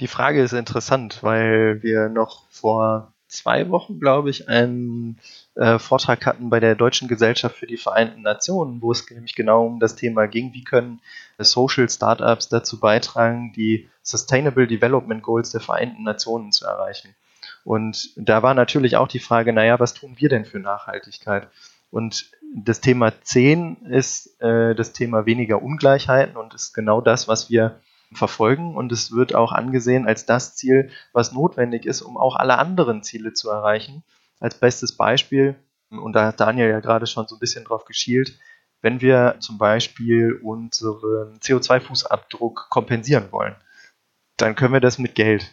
Die 0.00 0.06
Frage 0.06 0.42
ist 0.42 0.52
interessant, 0.52 1.18
weil 1.22 1.82
wir 1.82 2.08
noch 2.08 2.44
vor 2.50 3.12
zwei 3.28 3.70
Wochen, 3.70 4.00
glaube 4.00 4.30
ich, 4.30 4.48
einen 4.48 5.18
äh, 5.54 5.78
Vortrag 5.78 6.26
hatten 6.26 6.50
bei 6.50 6.60
der 6.60 6.74
Deutschen 6.74 7.08
Gesellschaft 7.08 7.56
für 7.56 7.66
die 7.66 7.76
Vereinten 7.76 8.22
Nationen, 8.22 8.82
wo 8.82 8.90
es 8.90 9.08
nämlich 9.10 9.34
genau 9.34 9.66
um 9.66 9.80
das 9.80 9.94
Thema 9.94 10.26
ging, 10.26 10.52
wie 10.54 10.64
können 10.64 11.00
Social 11.38 11.88
Startups 11.88 12.48
dazu 12.48 12.80
beitragen, 12.80 13.52
die 13.54 13.88
Sustainable 14.02 14.66
Development 14.66 15.22
Goals 15.22 15.50
der 15.50 15.60
Vereinten 15.60 16.02
Nationen 16.02 16.52
zu 16.52 16.64
erreichen. 16.64 17.14
Und 17.64 18.12
da 18.16 18.42
war 18.42 18.54
natürlich 18.54 18.96
auch 18.96 19.08
die 19.08 19.18
Frage, 19.18 19.52
naja, 19.52 19.78
was 19.78 19.94
tun 19.94 20.14
wir 20.16 20.28
denn 20.28 20.44
für 20.44 20.58
Nachhaltigkeit? 20.58 21.48
Und 21.90 22.30
das 22.54 22.80
Thema 22.80 23.12
10 23.20 23.86
ist 23.90 24.40
äh, 24.40 24.74
das 24.74 24.92
Thema 24.92 25.26
weniger 25.26 25.62
Ungleichheiten 25.62 26.36
und 26.36 26.54
ist 26.54 26.72
genau 26.72 27.00
das, 27.00 27.28
was 27.28 27.50
wir 27.50 27.80
verfolgen. 28.12 28.76
Und 28.76 28.92
es 28.92 29.12
wird 29.12 29.34
auch 29.34 29.52
angesehen 29.52 30.06
als 30.06 30.26
das 30.26 30.56
Ziel, 30.56 30.90
was 31.12 31.32
notwendig 31.32 31.86
ist, 31.86 32.02
um 32.02 32.16
auch 32.16 32.36
alle 32.36 32.58
anderen 32.58 33.02
Ziele 33.02 33.32
zu 33.32 33.50
erreichen. 33.50 34.02
Als 34.40 34.58
bestes 34.58 34.96
Beispiel, 34.96 35.56
und 35.90 36.12
da 36.12 36.26
hat 36.26 36.40
Daniel 36.40 36.68
ja 36.68 36.80
gerade 36.80 37.06
schon 37.06 37.26
so 37.26 37.36
ein 37.36 37.40
bisschen 37.40 37.64
drauf 37.64 37.84
geschielt, 37.84 38.38
wenn 38.80 39.00
wir 39.00 39.36
zum 39.40 39.58
Beispiel 39.58 40.38
unseren 40.42 41.40
CO2-Fußabdruck 41.40 42.68
kompensieren 42.68 43.32
wollen, 43.32 43.56
dann 44.36 44.54
können 44.54 44.72
wir 44.72 44.80
das 44.80 44.98
mit 44.98 45.14
Geld. 45.14 45.52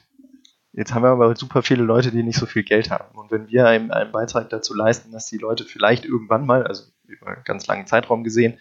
Jetzt 0.74 0.94
haben 0.94 1.04
wir 1.04 1.10
aber 1.10 1.36
super 1.36 1.64
viele 1.64 1.84
Leute, 1.84 2.12
die 2.12 2.22
nicht 2.22 2.38
so 2.38 2.46
viel 2.46 2.64
Geld 2.64 2.92
haben. 2.92 3.18
Und 3.18 3.32
wenn 3.32 3.48
wir 3.48 3.66
einen, 3.68 3.92
einen 3.92 4.12
Beitrag 4.12 4.50
dazu 4.50 4.74
leisten, 4.74 5.12
dass 5.12 5.28
die 5.28 5.38
Leute 5.38 5.64
vielleicht 5.64 6.06
irgendwann 6.06 6.46
mal, 6.46 6.68
also 6.68 6.84
über 7.08 7.28
einen 7.28 7.44
ganz 7.46 7.66
langen 7.66 7.88
Zeitraum 7.88 8.24
gesehen, 8.24 8.60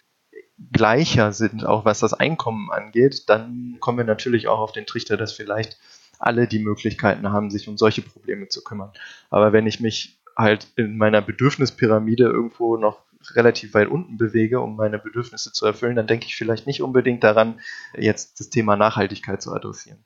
gleicher 0.72 1.32
sind, 1.32 1.66
auch 1.66 1.84
was 1.84 2.00
das 2.00 2.14
Einkommen 2.14 2.70
angeht, 2.70 3.28
dann 3.28 3.76
kommen 3.80 3.98
wir 3.98 4.04
natürlich 4.04 4.48
auch 4.48 4.60
auf 4.60 4.72
den 4.72 4.86
Trichter, 4.86 5.16
dass 5.16 5.32
vielleicht 5.32 5.78
alle 6.18 6.46
die 6.46 6.60
Möglichkeiten 6.60 7.32
haben, 7.32 7.50
sich 7.50 7.68
um 7.68 7.76
solche 7.76 8.02
Probleme 8.02 8.48
zu 8.48 8.62
kümmern. 8.62 8.92
Aber 9.30 9.52
wenn 9.52 9.66
ich 9.66 9.80
mich 9.80 10.18
halt 10.36 10.68
in 10.76 10.96
meiner 10.96 11.22
Bedürfnispyramide 11.22 12.24
irgendwo 12.24 12.76
noch 12.76 12.98
relativ 13.32 13.74
weit 13.74 13.88
unten 13.88 14.18
bewege, 14.18 14.60
um 14.60 14.76
meine 14.76 14.98
Bedürfnisse 14.98 15.52
zu 15.52 15.66
erfüllen, 15.66 15.96
dann 15.96 16.06
denke 16.06 16.26
ich 16.26 16.36
vielleicht 16.36 16.66
nicht 16.66 16.82
unbedingt 16.82 17.24
daran, 17.24 17.60
jetzt 17.96 18.40
das 18.40 18.50
Thema 18.50 18.76
Nachhaltigkeit 18.76 19.40
zu 19.40 19.52
adressieren. 19.52 19.98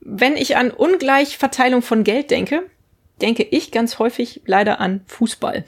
Wenn 0.00 0.36
ich 0.36 0.56
an 0.56 0.70
Ungleichverteilung 0.70 1.82
von 1.82 2.04
Geld 2.04 2.30
denke, 2.30 2.62
denke 3.20 3.42
ich 3.44 3.70
ganz 3.70 3.98
häufig 3.98 4.42
leider 4.46 4.80
an 4.80 5.02
Fußball. 5.06 5.64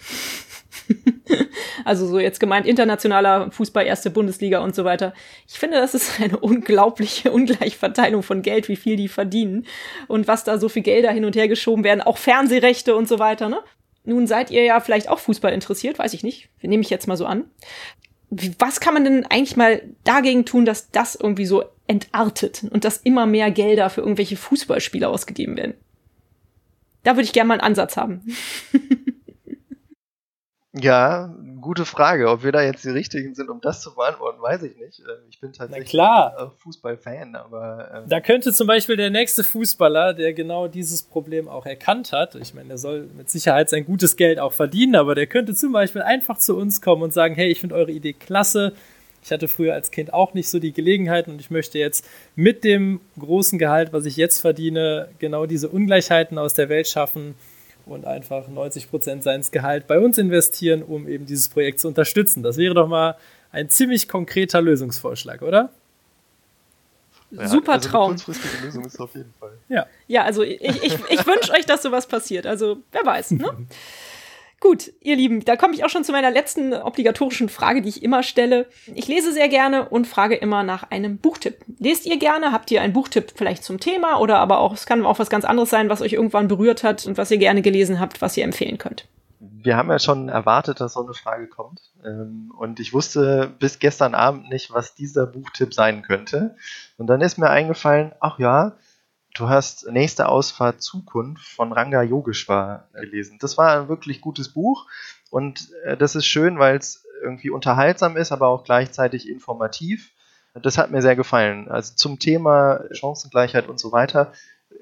also 1.84 2.06
so 2.06 2.18
jetzt 2.18 2.40
gemeint 2.40 2.66
internationaler 2.66 3.50
Fußball, 3.50 3.87
erste 3.87 4.10
Bundesliga 4.10 4.60
und 4.60 4.74
so 4.74 4.84
weiter. 4.84 5.14
Ich 5.48 5.58
finde, 5.58 5.78
das 5.78 5.94
ist 5.94 6.20
eine 6.20 6.38
unglaubliche 6.38 7.30
Ungleichverteilung 7.30 8.22
von 8.22 8.42
Geld, 8.42 8.68
wie 8.68 8.76
viel 8.76 8.96
die 8.96 9.08
verdienen 9.08 9.66
und 10.08 10.28
was 10.28 10.44
da 10.44 10.58
so 10.58 10.68
viel 10.68 10.82
Gelder 10.82 11.10
hin 11.10 11.24
und 11.24 11.37
her 11.37 11.48
geschoben 11.48 11.84
werden, 11.84 12.00
auch 12.00 12.18
Fernsehrechte 12.18 12.94
und 12.94 13.08
so 13.08 13.18
weiter. 13.18 13.48
Ne? 13.48 13.60
Nun 14.04 14.26
seid 14.26 14.50
ihr 14.50 14.64
ja 14.64 14.80
vielleicht 14.80 15.08
auch 15.08 15.18
Fußball 15.18 15.52
interessiert, 15.52 15.98
weiß 15.98 16.14
ich 16.14 16.22
nicht. 16.22 16.48
Nehme 16.62 16.82
ich 16.82 16.90
jetzt 16.90 17.08
mal 17.08 17.16
so 17.16 17.26
an. 17.26 17.44
Was 18.58 18.80
kann 18.80 18.94
man 18.94 19.04
denn 19.04 19.26
eigentlich 19.26 19.56
mal 19.56 19.82
dagegen 20.02 20.44
tun, 20.44 20.64
dass 20.64 20.90
das 20.90 21.14
irgendwie 21.14 21.46
so 21.46 21.62
entartet 21.87 22.64
und 22.70 22.84
dass 22.84 22.98
immer 22.98 23.26
mehr 23.26 23.50
Gelder 23.50 23.90
für 23.90 24.00
irgendwelche 24.00 24.37
Fußballspiele 24.37 25.08
ausgegeben 25.08 25.56
werden. 25.56 25.74
Da 27.02 27.12
würde 27.12 27.24
ich 27.24 27.32
gerne 27.32 27.48
mal 27.48 27.54
einen 27.54 27.68
Ansatz 27.68 27.96
haben. 27.96 28.22
Ja, 30.76 31.32
gute 31.60 31.84
Frage. 31.84 32.28
Ob 32.28 32.42
wir 32.42 32.50
da 32.50 32.60
jetzt 32.62 32.84
die 32.84 32.90
Richtigen 32.90 33.34
sind, 33.34 33.48
um 33.48 33.60
das 33.60 33.80
zu 33.80 33.94
beantworten, 33.94 34.42
weiß 34.42 34.64
ich 34.64 34.76
nicht. 34.76 35.00
Ähm, 35.00 35.24
ich 35.30 35.40
bin 35.40 35.52
tatsächlich 35.52 35.88
klar. 35.88 36.52
Fußballfan, 36.58 37.37
aber. 37.37 37.90
Ähm 37.94 38.08
da 38.08 38.20
könnte 38.20 38.52
zum 38.52 38.66
Beispiel 38.66 38.96
der 38.96 39.10
nächste 39.10 39.44
Fußballer, 39.44 40.14
der 40.14 40.32
genau 40.32 40.66
dieses 40.66 41.04
Problem 41.04 41.48
auch 41.48 41.64
erkannt 41.64 42.12
hat, 42.12 42.34
ich 42.34 42.54
meine, 42.54 42.68
der 42.68 42.78
soll 42.78 43.08
mit 43.16 43.30
Sicherheit 43.30 43.70
sein 43.70 43.84
gutes 43.84 44.16
Geld 44.16 44.40
auch 44.40 44.52
verdienen, 44.52 44.96
aber 44.96 45.14
der 45.14 45.28
könnte 45.28 45.54
zum 45.54 45.72
Beispiel 45.72 46.02
einfach 46.02 46.38
zu 46.38 46.56
uns 46.56 46.82
kommen 46.82 47.02
und 47.02 47.12
sagen: 47.12 47.37
Hey, 47.37 47.52
ich 47.52 47.60
finde 47.60 47.76
eure 47.76 47.92
Idee 47.92 48.12
klasse 48.12 48.72
ich 49.24 49.32
hatte 49.32 49.48
früher 49.48 49.72
als 49.72 49.90
Kind 49.90 50.12
auch 50.12 50.34
nicht 50.34 50.50
so 50.50 50.58
die 50.58 50.72
Gelegenheit 50.72 51.28
und 51.28 51.40
ich 51.40 51.50
möchte 51.50 51.78
jetzt 51.78 52.06
mit 52.37 52.62
dem 52.62 53.00
großen 53.18 53.58
Gehalt, 53.58 53.90
was 53.94 54.04
ich 54.04 54.18
jetzt 54.18 54.40
verdiene, 54.40 55.08
genau 55.18 55.46
diese 55.46 55.70
Ungleichheiten 55.70 56.37
aus 56.37 56.52
der 56.52 56.68
Welt 56.68 56.87
schaffen 56.87 57.34
und 57.86 58.06
einfach 58.06 58.48
90 58.48 58.90
Prozent 58.90 59.22
seines 59.22 59.50
Gehalt 59.50 59.86
bei 59.86 59.98
uns 59.98 60.18
investieren, 60.18 60.82
um 60.82 61.08
eben 61.08 61.26
dieses 61.26 61.48
Projekt 61.48 61.80
zu 61.80 61.88
unterstützen. 61.88 62.42
Das 62.42 62.56
wäre 62.56 62.74
doch 62.74 62.88
mal 62.88 63.16
ein 63.52 63.68
ziemlich 63.68 64.08
konkreter 64.08 64.60
Lösungsvorschlag, 64.60 65.42
oder? 65.42 65.70
Ja, 67.30 67.48
Super 67.48 67.74
also 67.74 67.88
Traum. 67.88 68.10
Eine 68.10 68.20
kurzfristige 68.20 68.64
Lösung 68.64 68.84
ist 68.84 69.00
auf 69.00 69.14
jeden 69.14 69.32
Fall. 69.38 69.52
Ja, 69.68 69.86
ja 70.06 70.24
also 70.24 70.42
ich, 70.42 70.60
ich, 70.60 70.94
ich 71.08 71.26
wünsche 71.26 71.52
euch, 71.52 71.66
dass 71.66 71.82
sowas 71.82 72.06
passiert. 72.06 72.46
Also 72.46 72.78
wer 72.92 73.04
weiß, 73.04 73.32
ne? 73.32 73.48
Gut, 74.64 74.94
ihr 75.03 75.14
Lieben, 75.14 75.44
da 75.44 75.57
komme 75.57 75.74
ich 75.74 75.85
auch 75.85 75.90
schon 75.90 76.05
zu 76.05 76.12
meiner 76.12 76.31
letzten 76.31 76.72
obligatorischen 76.72 77.50
Frage, 77.50 77.83
die 77.83 77.90
ich 77.90 78.03
immer 78.03 78.22
stelle. 78.22 78.64
Ich 78.94 79.07
lese 79.09 79.31
sehr 79.31 79.50
gerne 79.50 79.90
und 79.90 80.07
frage 80.07 80.37
immer 80.37 80.62
nach 80.62 80.90
einem 80.90 81.18
Buchtipp. 81.18 81.59
Lest 81.79 82.07
ihr 82.07 82.18
gerne? 82.18 82.50
Habt 82.50 82.70
ihr 82.70 82.81
einen 82.81 82.94
Buchtipp 82.94 83.35
vielleicht 83.37 83.62
zum 83.62 83.79
Thema 83.79 84.20
oder 84.20 84.38
aber 84.38 84.61
auch, 84.61 84.72
es 84.72 84.87
kann 84.87 85.05
auch 85.05 85.18
was 85.18 85.29
ganz 85.29 85.44
anderes 85.44 85.68
sein, 85.68 85.90
was 85.90 86.00
euch 86.00 86.14
irgendwann 86.14 86.48
berührt 86.48 86.83
hat 86.83 87.05
und 87.05 87.18
was 87.18 87.31
ihr 87.31 87.37
gerne 87.37 87.61
gelesen 87.61 88.00
habt, 88.00 88.22
was 88.22 88.38
ihr 88.38 88.44
empfehlen 88.44 88.79
könnt? 88.79 89.07
Wir 89.38 89.77
haben 89.77 89.90
ja 89.90 89.98
schon 89.98 90.31
erwartet, 90.31 90.81
dass 90.81 90.94
so 90.94 91.05
eine 91.05 91.12
Frage 91.12 91.46
kommt. 91.46 91.83
Ähm, 92.03 92.50
und 92.57 92.81
ich 92.81 92.94
wusste 92.94 93.53
bis 93.59 93.79
gestern 93.79 94.14
Abend 94.14 94.48
nicht, 94.48 94.72
was 94.72 94.94
dieser 94.94 95.27
Buchtipp 95.27 95.74
sein 95.74 96.00
könnte. 96.00 96.57
Und 96.96 97.09
dann 97.09 97.20
ist 97.20 97.37
mir 97.37 97.50
eingefallen, 97.50 98.12
ach 98.18 98.38
ja, 98.38 98.72
Du 99.34 99.48
hast 99.48 99.90
Nächste 99.90 100.28
Ausfahrt 100.28 100.80
Zukunft 100.80 101.44
von 101.44 101.72
Ranga 101.72 102.02
Yogeshwar 102.02 102.88
gelesen. 102.94 103.38
Das 103.40 103.58
war 103.58 103.80
ein 103.80 103.88
wirklich 103.88 104.20
gutes 104.20 104.48
Buch 104.50 104.86
und 105.28 105.70
äh, 105.84 105.96
das 105.96 106.14
ist 106.14 106.26
schön, 106.26 106.60
weil 106.60 106.76
es 106.76 107.04
irgendwie 107.20 107.50
unterhaltsam 107.50 108.16
ist, 108.16 108.30
aber 108.30 108.46
auch 108.46 108.62
gleichzeitig 108.62 109.28
informativ. 109.28 110.12
Das 110.54 110.78
hat 110.78 110.92
mir 110.92 111.02
sehr 111.02 111.16
gefallen. 111.16 111.68
Also 111.68 111.94
zum 111.96 112.20
Thema 112.20 112.84
Chancengleichheit 112.92 113.68
und 113.68 113.80
so 113.80 113.90
weiter. 113.90 114.32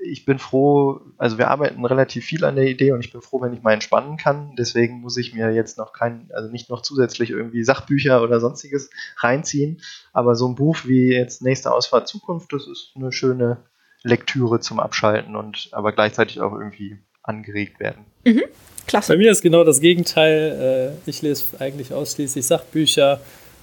Ich 0.02 0.26
bin 0.26 0.38
froh, 0.38 1.00
also 1.16 1.38
wir 1.38 1.48
arbeiten 1.48 1.82
relativ 1.86 2.26
viel 2.26 2.44
an 2.44 2.56
der 2.56 2.66
Idee 2.66 2.92
und 2.92 3.02
ich 3.02 3.10
bin 3.10 3.22
froh, 3.22 3.40
wenn 3.40 3.54
ich 3.54 3.62
mal 3.62 3.72
entspannen 3.72 4.18
kann. 4.18 4.54
Deswegen 4.58 5.00
muss 5.00 5.16
ich 5.16 5.32
mir 5.32 5.50
jetzt 5.52 5.78
noch 5.78 5.94
kein, 5.94 6.30
also 6.34 6.50
nicht 6.50 6.68
noch 6.68 6.82
zusätzlich 6.82 7.30
irgendwie 7.30 7.64
Sachbücher 7.64 8.22
oder 8.22 8.38
sonstiges 8.38 8.90
reinziehen. 9.16 9.80
Aber 10.12 10.34
so 10.34 10.46
ein 10.46 10.56
Buch 10.56 10.76
wie 10.84 11.14
jetzt 11.14 11.40
Nächste 11.40 11.72
Ausfahrt 11.72 12.06
Zukunft, 12.06 12.52
das 12.52 12.66
ist 12.66 12.92
eine 12.96 13.12
schöne 13.12 13.62
Lektüre 14.02 14.60
zum 14.60 14.80
Abschalten 14.80 15.36
und 15.36 15.68
aber 15.72 15.92
gleichzeitig 15.92 16.40
auch 16.40 16.52
irgendwie 16.52 16.98
angeregt 17.22 17.80
werden. 17.80 18.04
Mhm. 18.24 18.42
Klasse. 18.86 19.12
Bei 19.12 19.16
mir 19.16 19.30
ist 19.30 19.42
genau 19.42 19.64
das 19.64 19.80
Gegenteil. 19.80 20.94
Äh, 21.06 21.10
ich 21.10 21.22
lese 21.22 21.44
eigentlich 21.58 21.92
ausschließlich 21.92 22.44
Sachbücher. 22.44 23.20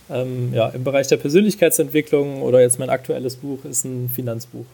Ähm, 0.09 0.53
ja, 0.53 0.69
im 0.69 0.83
Bereich 0.83 1.07
der 1.07 1.17
Persönlichkeitsentwicklung 1.17 2.41
oder 2.41 2.61
jetzt 2.61 2.79
mein 2.79 2.89
aktuelles 2.89 3.35
Buch 3.35 3.63
ist 3.65 3.85
ein 3.85 4.09
Finanzbuch. 4.09 4.65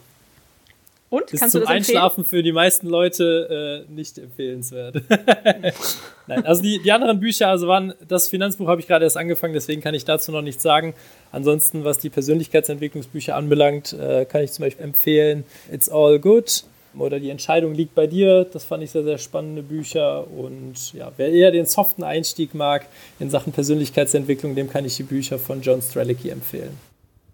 Und? 1.08 1.32
Ist 1.32 1.40
Kannst 1.40 1.52
zum 1.52 1.60
du 1.60 1.66
das 1.66 1.74
Einschlafen 1.74 2.24
für 2.24 2.42
die 2.42 2.52
meisten 2.52 2.88
Leute 2.88 3.84
äh, 3.88 3.92
nicht 3.92 4.18
empfehlenswert. 4.18 5.02
Nein, 6.26 6.44
also 6.44 6.62
die, 6.62 6.80
die 6.82 6.90
anderen 6.90 7.20
Bücher, 7.20 7.48
also 7.48 7.68
waren, 7.68 7.94
das 8.08 8.28
Finanzbuch 8.28 8.66
habe 8.66 8.80
ich 8.80 8.88
gerade 8.88 9.04
erst 9.04 9.16
angefangen, 9.16 9.54
deswegen 9.54 9.80
kann 9.80 9.94
ich 9.94 10.04
dazu 10.04 10.32
noch 10.32 10.42
nichts 10.42 10.62
sagen. 10.62 10.94
Ansonsten, 11.30 11.84
was 11.84 11.98
die 11.98 12.10
Persönlichkeitsentwicklungsbücher 12.10 13.36
anbelangt, 13.36 13.92
äh, 13.92 14.24
kann 14.24 14.42
ich 14.42 14.52
zum 14.52 14.64
Beispiel 14.64 14.84
empfehlen 14.84 15.44
It's 15.70 15.88
All 15.88 16.18
Good 16.18 16.64
oder 16.98 17.20
Die 17.20 17.30
Entscheidung 17.30 17.74
liegt 17.74 17.94
bei 17.94 18.06
dir. 18.06 18.44
Das 18.44 18.64
fand 18.64 18.82
ich 18.82 18.90
sehr, 18.90 19.04
sehr 19.04 19.18
spannende 19.18 19.62
Bücher. 19.62 20.26
Und 20.30 20.92
ja, 20.92 21.12
wer 21.16 21.30
eher 21.30 21.50
den 21.50 21.66
soften 21.66 22.02
Einstieg 22.02 22.54
mag 22.54 22.86
in 23.18 23.30
Sachen 23.30 23.52
Persönlichkeitsentwicklung, 23.52 24.54
dem 24.54 24.70
kann 24.70 24.84
ich 24.84 24.96
die 24.96 25.02
Bücher 25.02 25.38
von 25.38 25.60
John 25.60 25.82
Strelicky 25.82 26.30
empfehlen. 26.30 26.78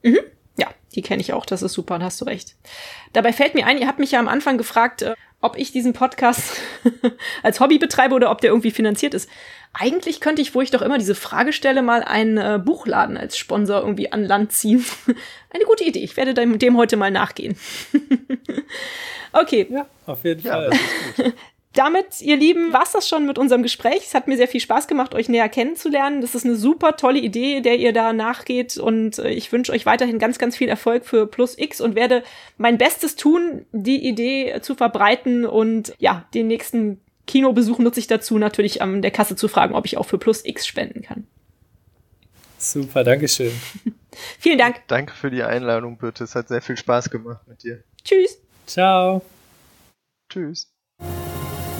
Mhm. 0.02 0.18
Die 0.94 1.02
kenne 1.02 1.20
ich 1.20 1.32
auch, 1.32 1.46
das 1.46 1.62
ist 1.62 1.72
super 1.72 1.94
und 1.94 2.04
hast 2.04 2.20
du 2.20 2.24
recht. 2.24 2.54
Dabei 3.12 3.32
fällt 3.32 3.54
mir 3.54 3.66
ein, 3.66 3.78
ihr 3.78 3.86
habt 3.86 3.98
mich 3.98 4.12
ja 4.12 4.20
am 4.20 4.28
Anfang 4.28 4.58
gefragt, 4.58 5.02
äh, 5.02 5.14
ob 5.40 5.56
ich 5.58 5.72
diesen 5.72 5.92
Podcast 5.92 6.60
als 7.42 7.60
Hobby 7.60 7.78
betreibe 7.78 8.14
oder 8.14 8.30
ob 8.30 8.40
der 8.40 8.50
irgendwie 8.50 8.70
finanziert 8.70 9.12
ist. 9.12 9.28
Eigentlich 9.74 10.20
könnte 10.20 10.42
ich, 10.42 10.54
wo 10.54 10.60
ich 10.60 10.70
doch 10.70 10.82
immer 10.82 10.98
diese 10.98 11.14
Frage 11.14 11.52
stelle, 11.52 11.82
mal 11.82 12.02
einen 12.02 12.36
äh, 12.36 12.60
Buchladen 12.62 13.16
als 13.16 13.36
Sponsor 13.38 13.80
irgendwie 13.80 14.12
an 14.12 14.22
Land 14.22 14.52
ziehen. 14.52 14.84
Eine 15.50 15.64
gute 15.64 15.84
Idee. 15.84 16.04
Ich 16.04 16.16
werde 16.16 16.34
dem, 16.34 16.58
dem 16.58 16.76
heute 16.76 16.96
mal 16.96 17.10
nachgehen. 17.10 17.56
okay. 19.32 19.66
Ja, 19.70 19.86
auf 20.06 20.24
jeden 20.24 20.42
Fall. 20.42 20.70
Ja, 21.16 21.24
damit, 21.72 22.20
ihr 22.20 22.36
Lieben, 22.36 22.72
war's 22.72 22.92
das 22.92 23.08
schon 23.08 23.26
mit 23.26 23.38
unserem 23.38 23.62
Gespräch. 23.62 24.02
Es 24.04 24.14
hat 24.14 24.28
mir 24.28 24.36
sehr 24.36 24.48
viel 24.48 24.60
Spaß 24.60 24.88
gemacht, 24.88 25.14
euch 25.14 25.28
näher 25.28 25.48
kennenzulernen. 25.48 26.20
Das 26.20 26.34
ist 26.34 26.44
eine 26.44 26.56
super 26.56 26.96
tolle 26.96 27.18
Idee, 27.18 27.60
der 27.60 27.76
ihr 27.78 27.92
da 27.92 28.12
nachgeht. 28.12 28.76
Und 28.76 29.18
äh, 29.18 29.30
ich 29.30 29.50
wünsche 29.52 29.72
euch 29.72 29.86
weiterhin 29.86 30.18
ganz, 30.18 30.38
ganz 30.38 30.56
viel 30.56 30.68
Erfolg 30.68 31.06
für 31.06 31.26
Plus 31.26 31.56
X 31.56 31.80
und 31.80 31.94
werde 31.94 32.22
mein 32.58 32.78
Bestes 32.78 33.16
tun, 33.16 33.64
die 33.72 34.06
Idee 34.06 34.60
zu 34.60 34.74
verbreiten. 34.74 35.46
Und 35.46 35.94
ja, 35.98 36.26
den 36.34 36.48
nächsten 36.48 37.00
Kinobesuch 37.26 37.78
nutze 37.78 38.00
ich 38.00 38.06
dazu, 38.06 38.38
natürlich 38.38 38.82
an 38.82 39.00
der 39.00 39.10
Kasse 39.10 39.36
zu 39.36 39.48
fragen, 39.48 39.74
ob 39.74 39.86
ich 39.86 39.96
auch 39.96 40.06
für 40.06 40.18
Plus 40.18 40.44
X 40.44 40.66
spenden 40.66 41.02
kann. 41.02 41.26
Super, 42.58 43.02
Dankeschön. 43.02 43.52
Vielen 44.38 44.58
Dank. 44.58 44.82
Danke 44.88 45.14
für 45.14 45.30
die 45.30 45.42
Einladung, 45.42 45.96
bitte. 45.98 46.24
Es 46.24 46.34
hat 46.34 46.48
sehr 46.48 46.62
viel 46.62 46.76
Spaß 46.76 47.10
gemacht 47.10 47.46
mit 47.48 47.62
dir. 47.62 47.82
Tschüss. 48.04 48.38
Ciao. 48.66 49.22
Tschüss. 50.28 50.71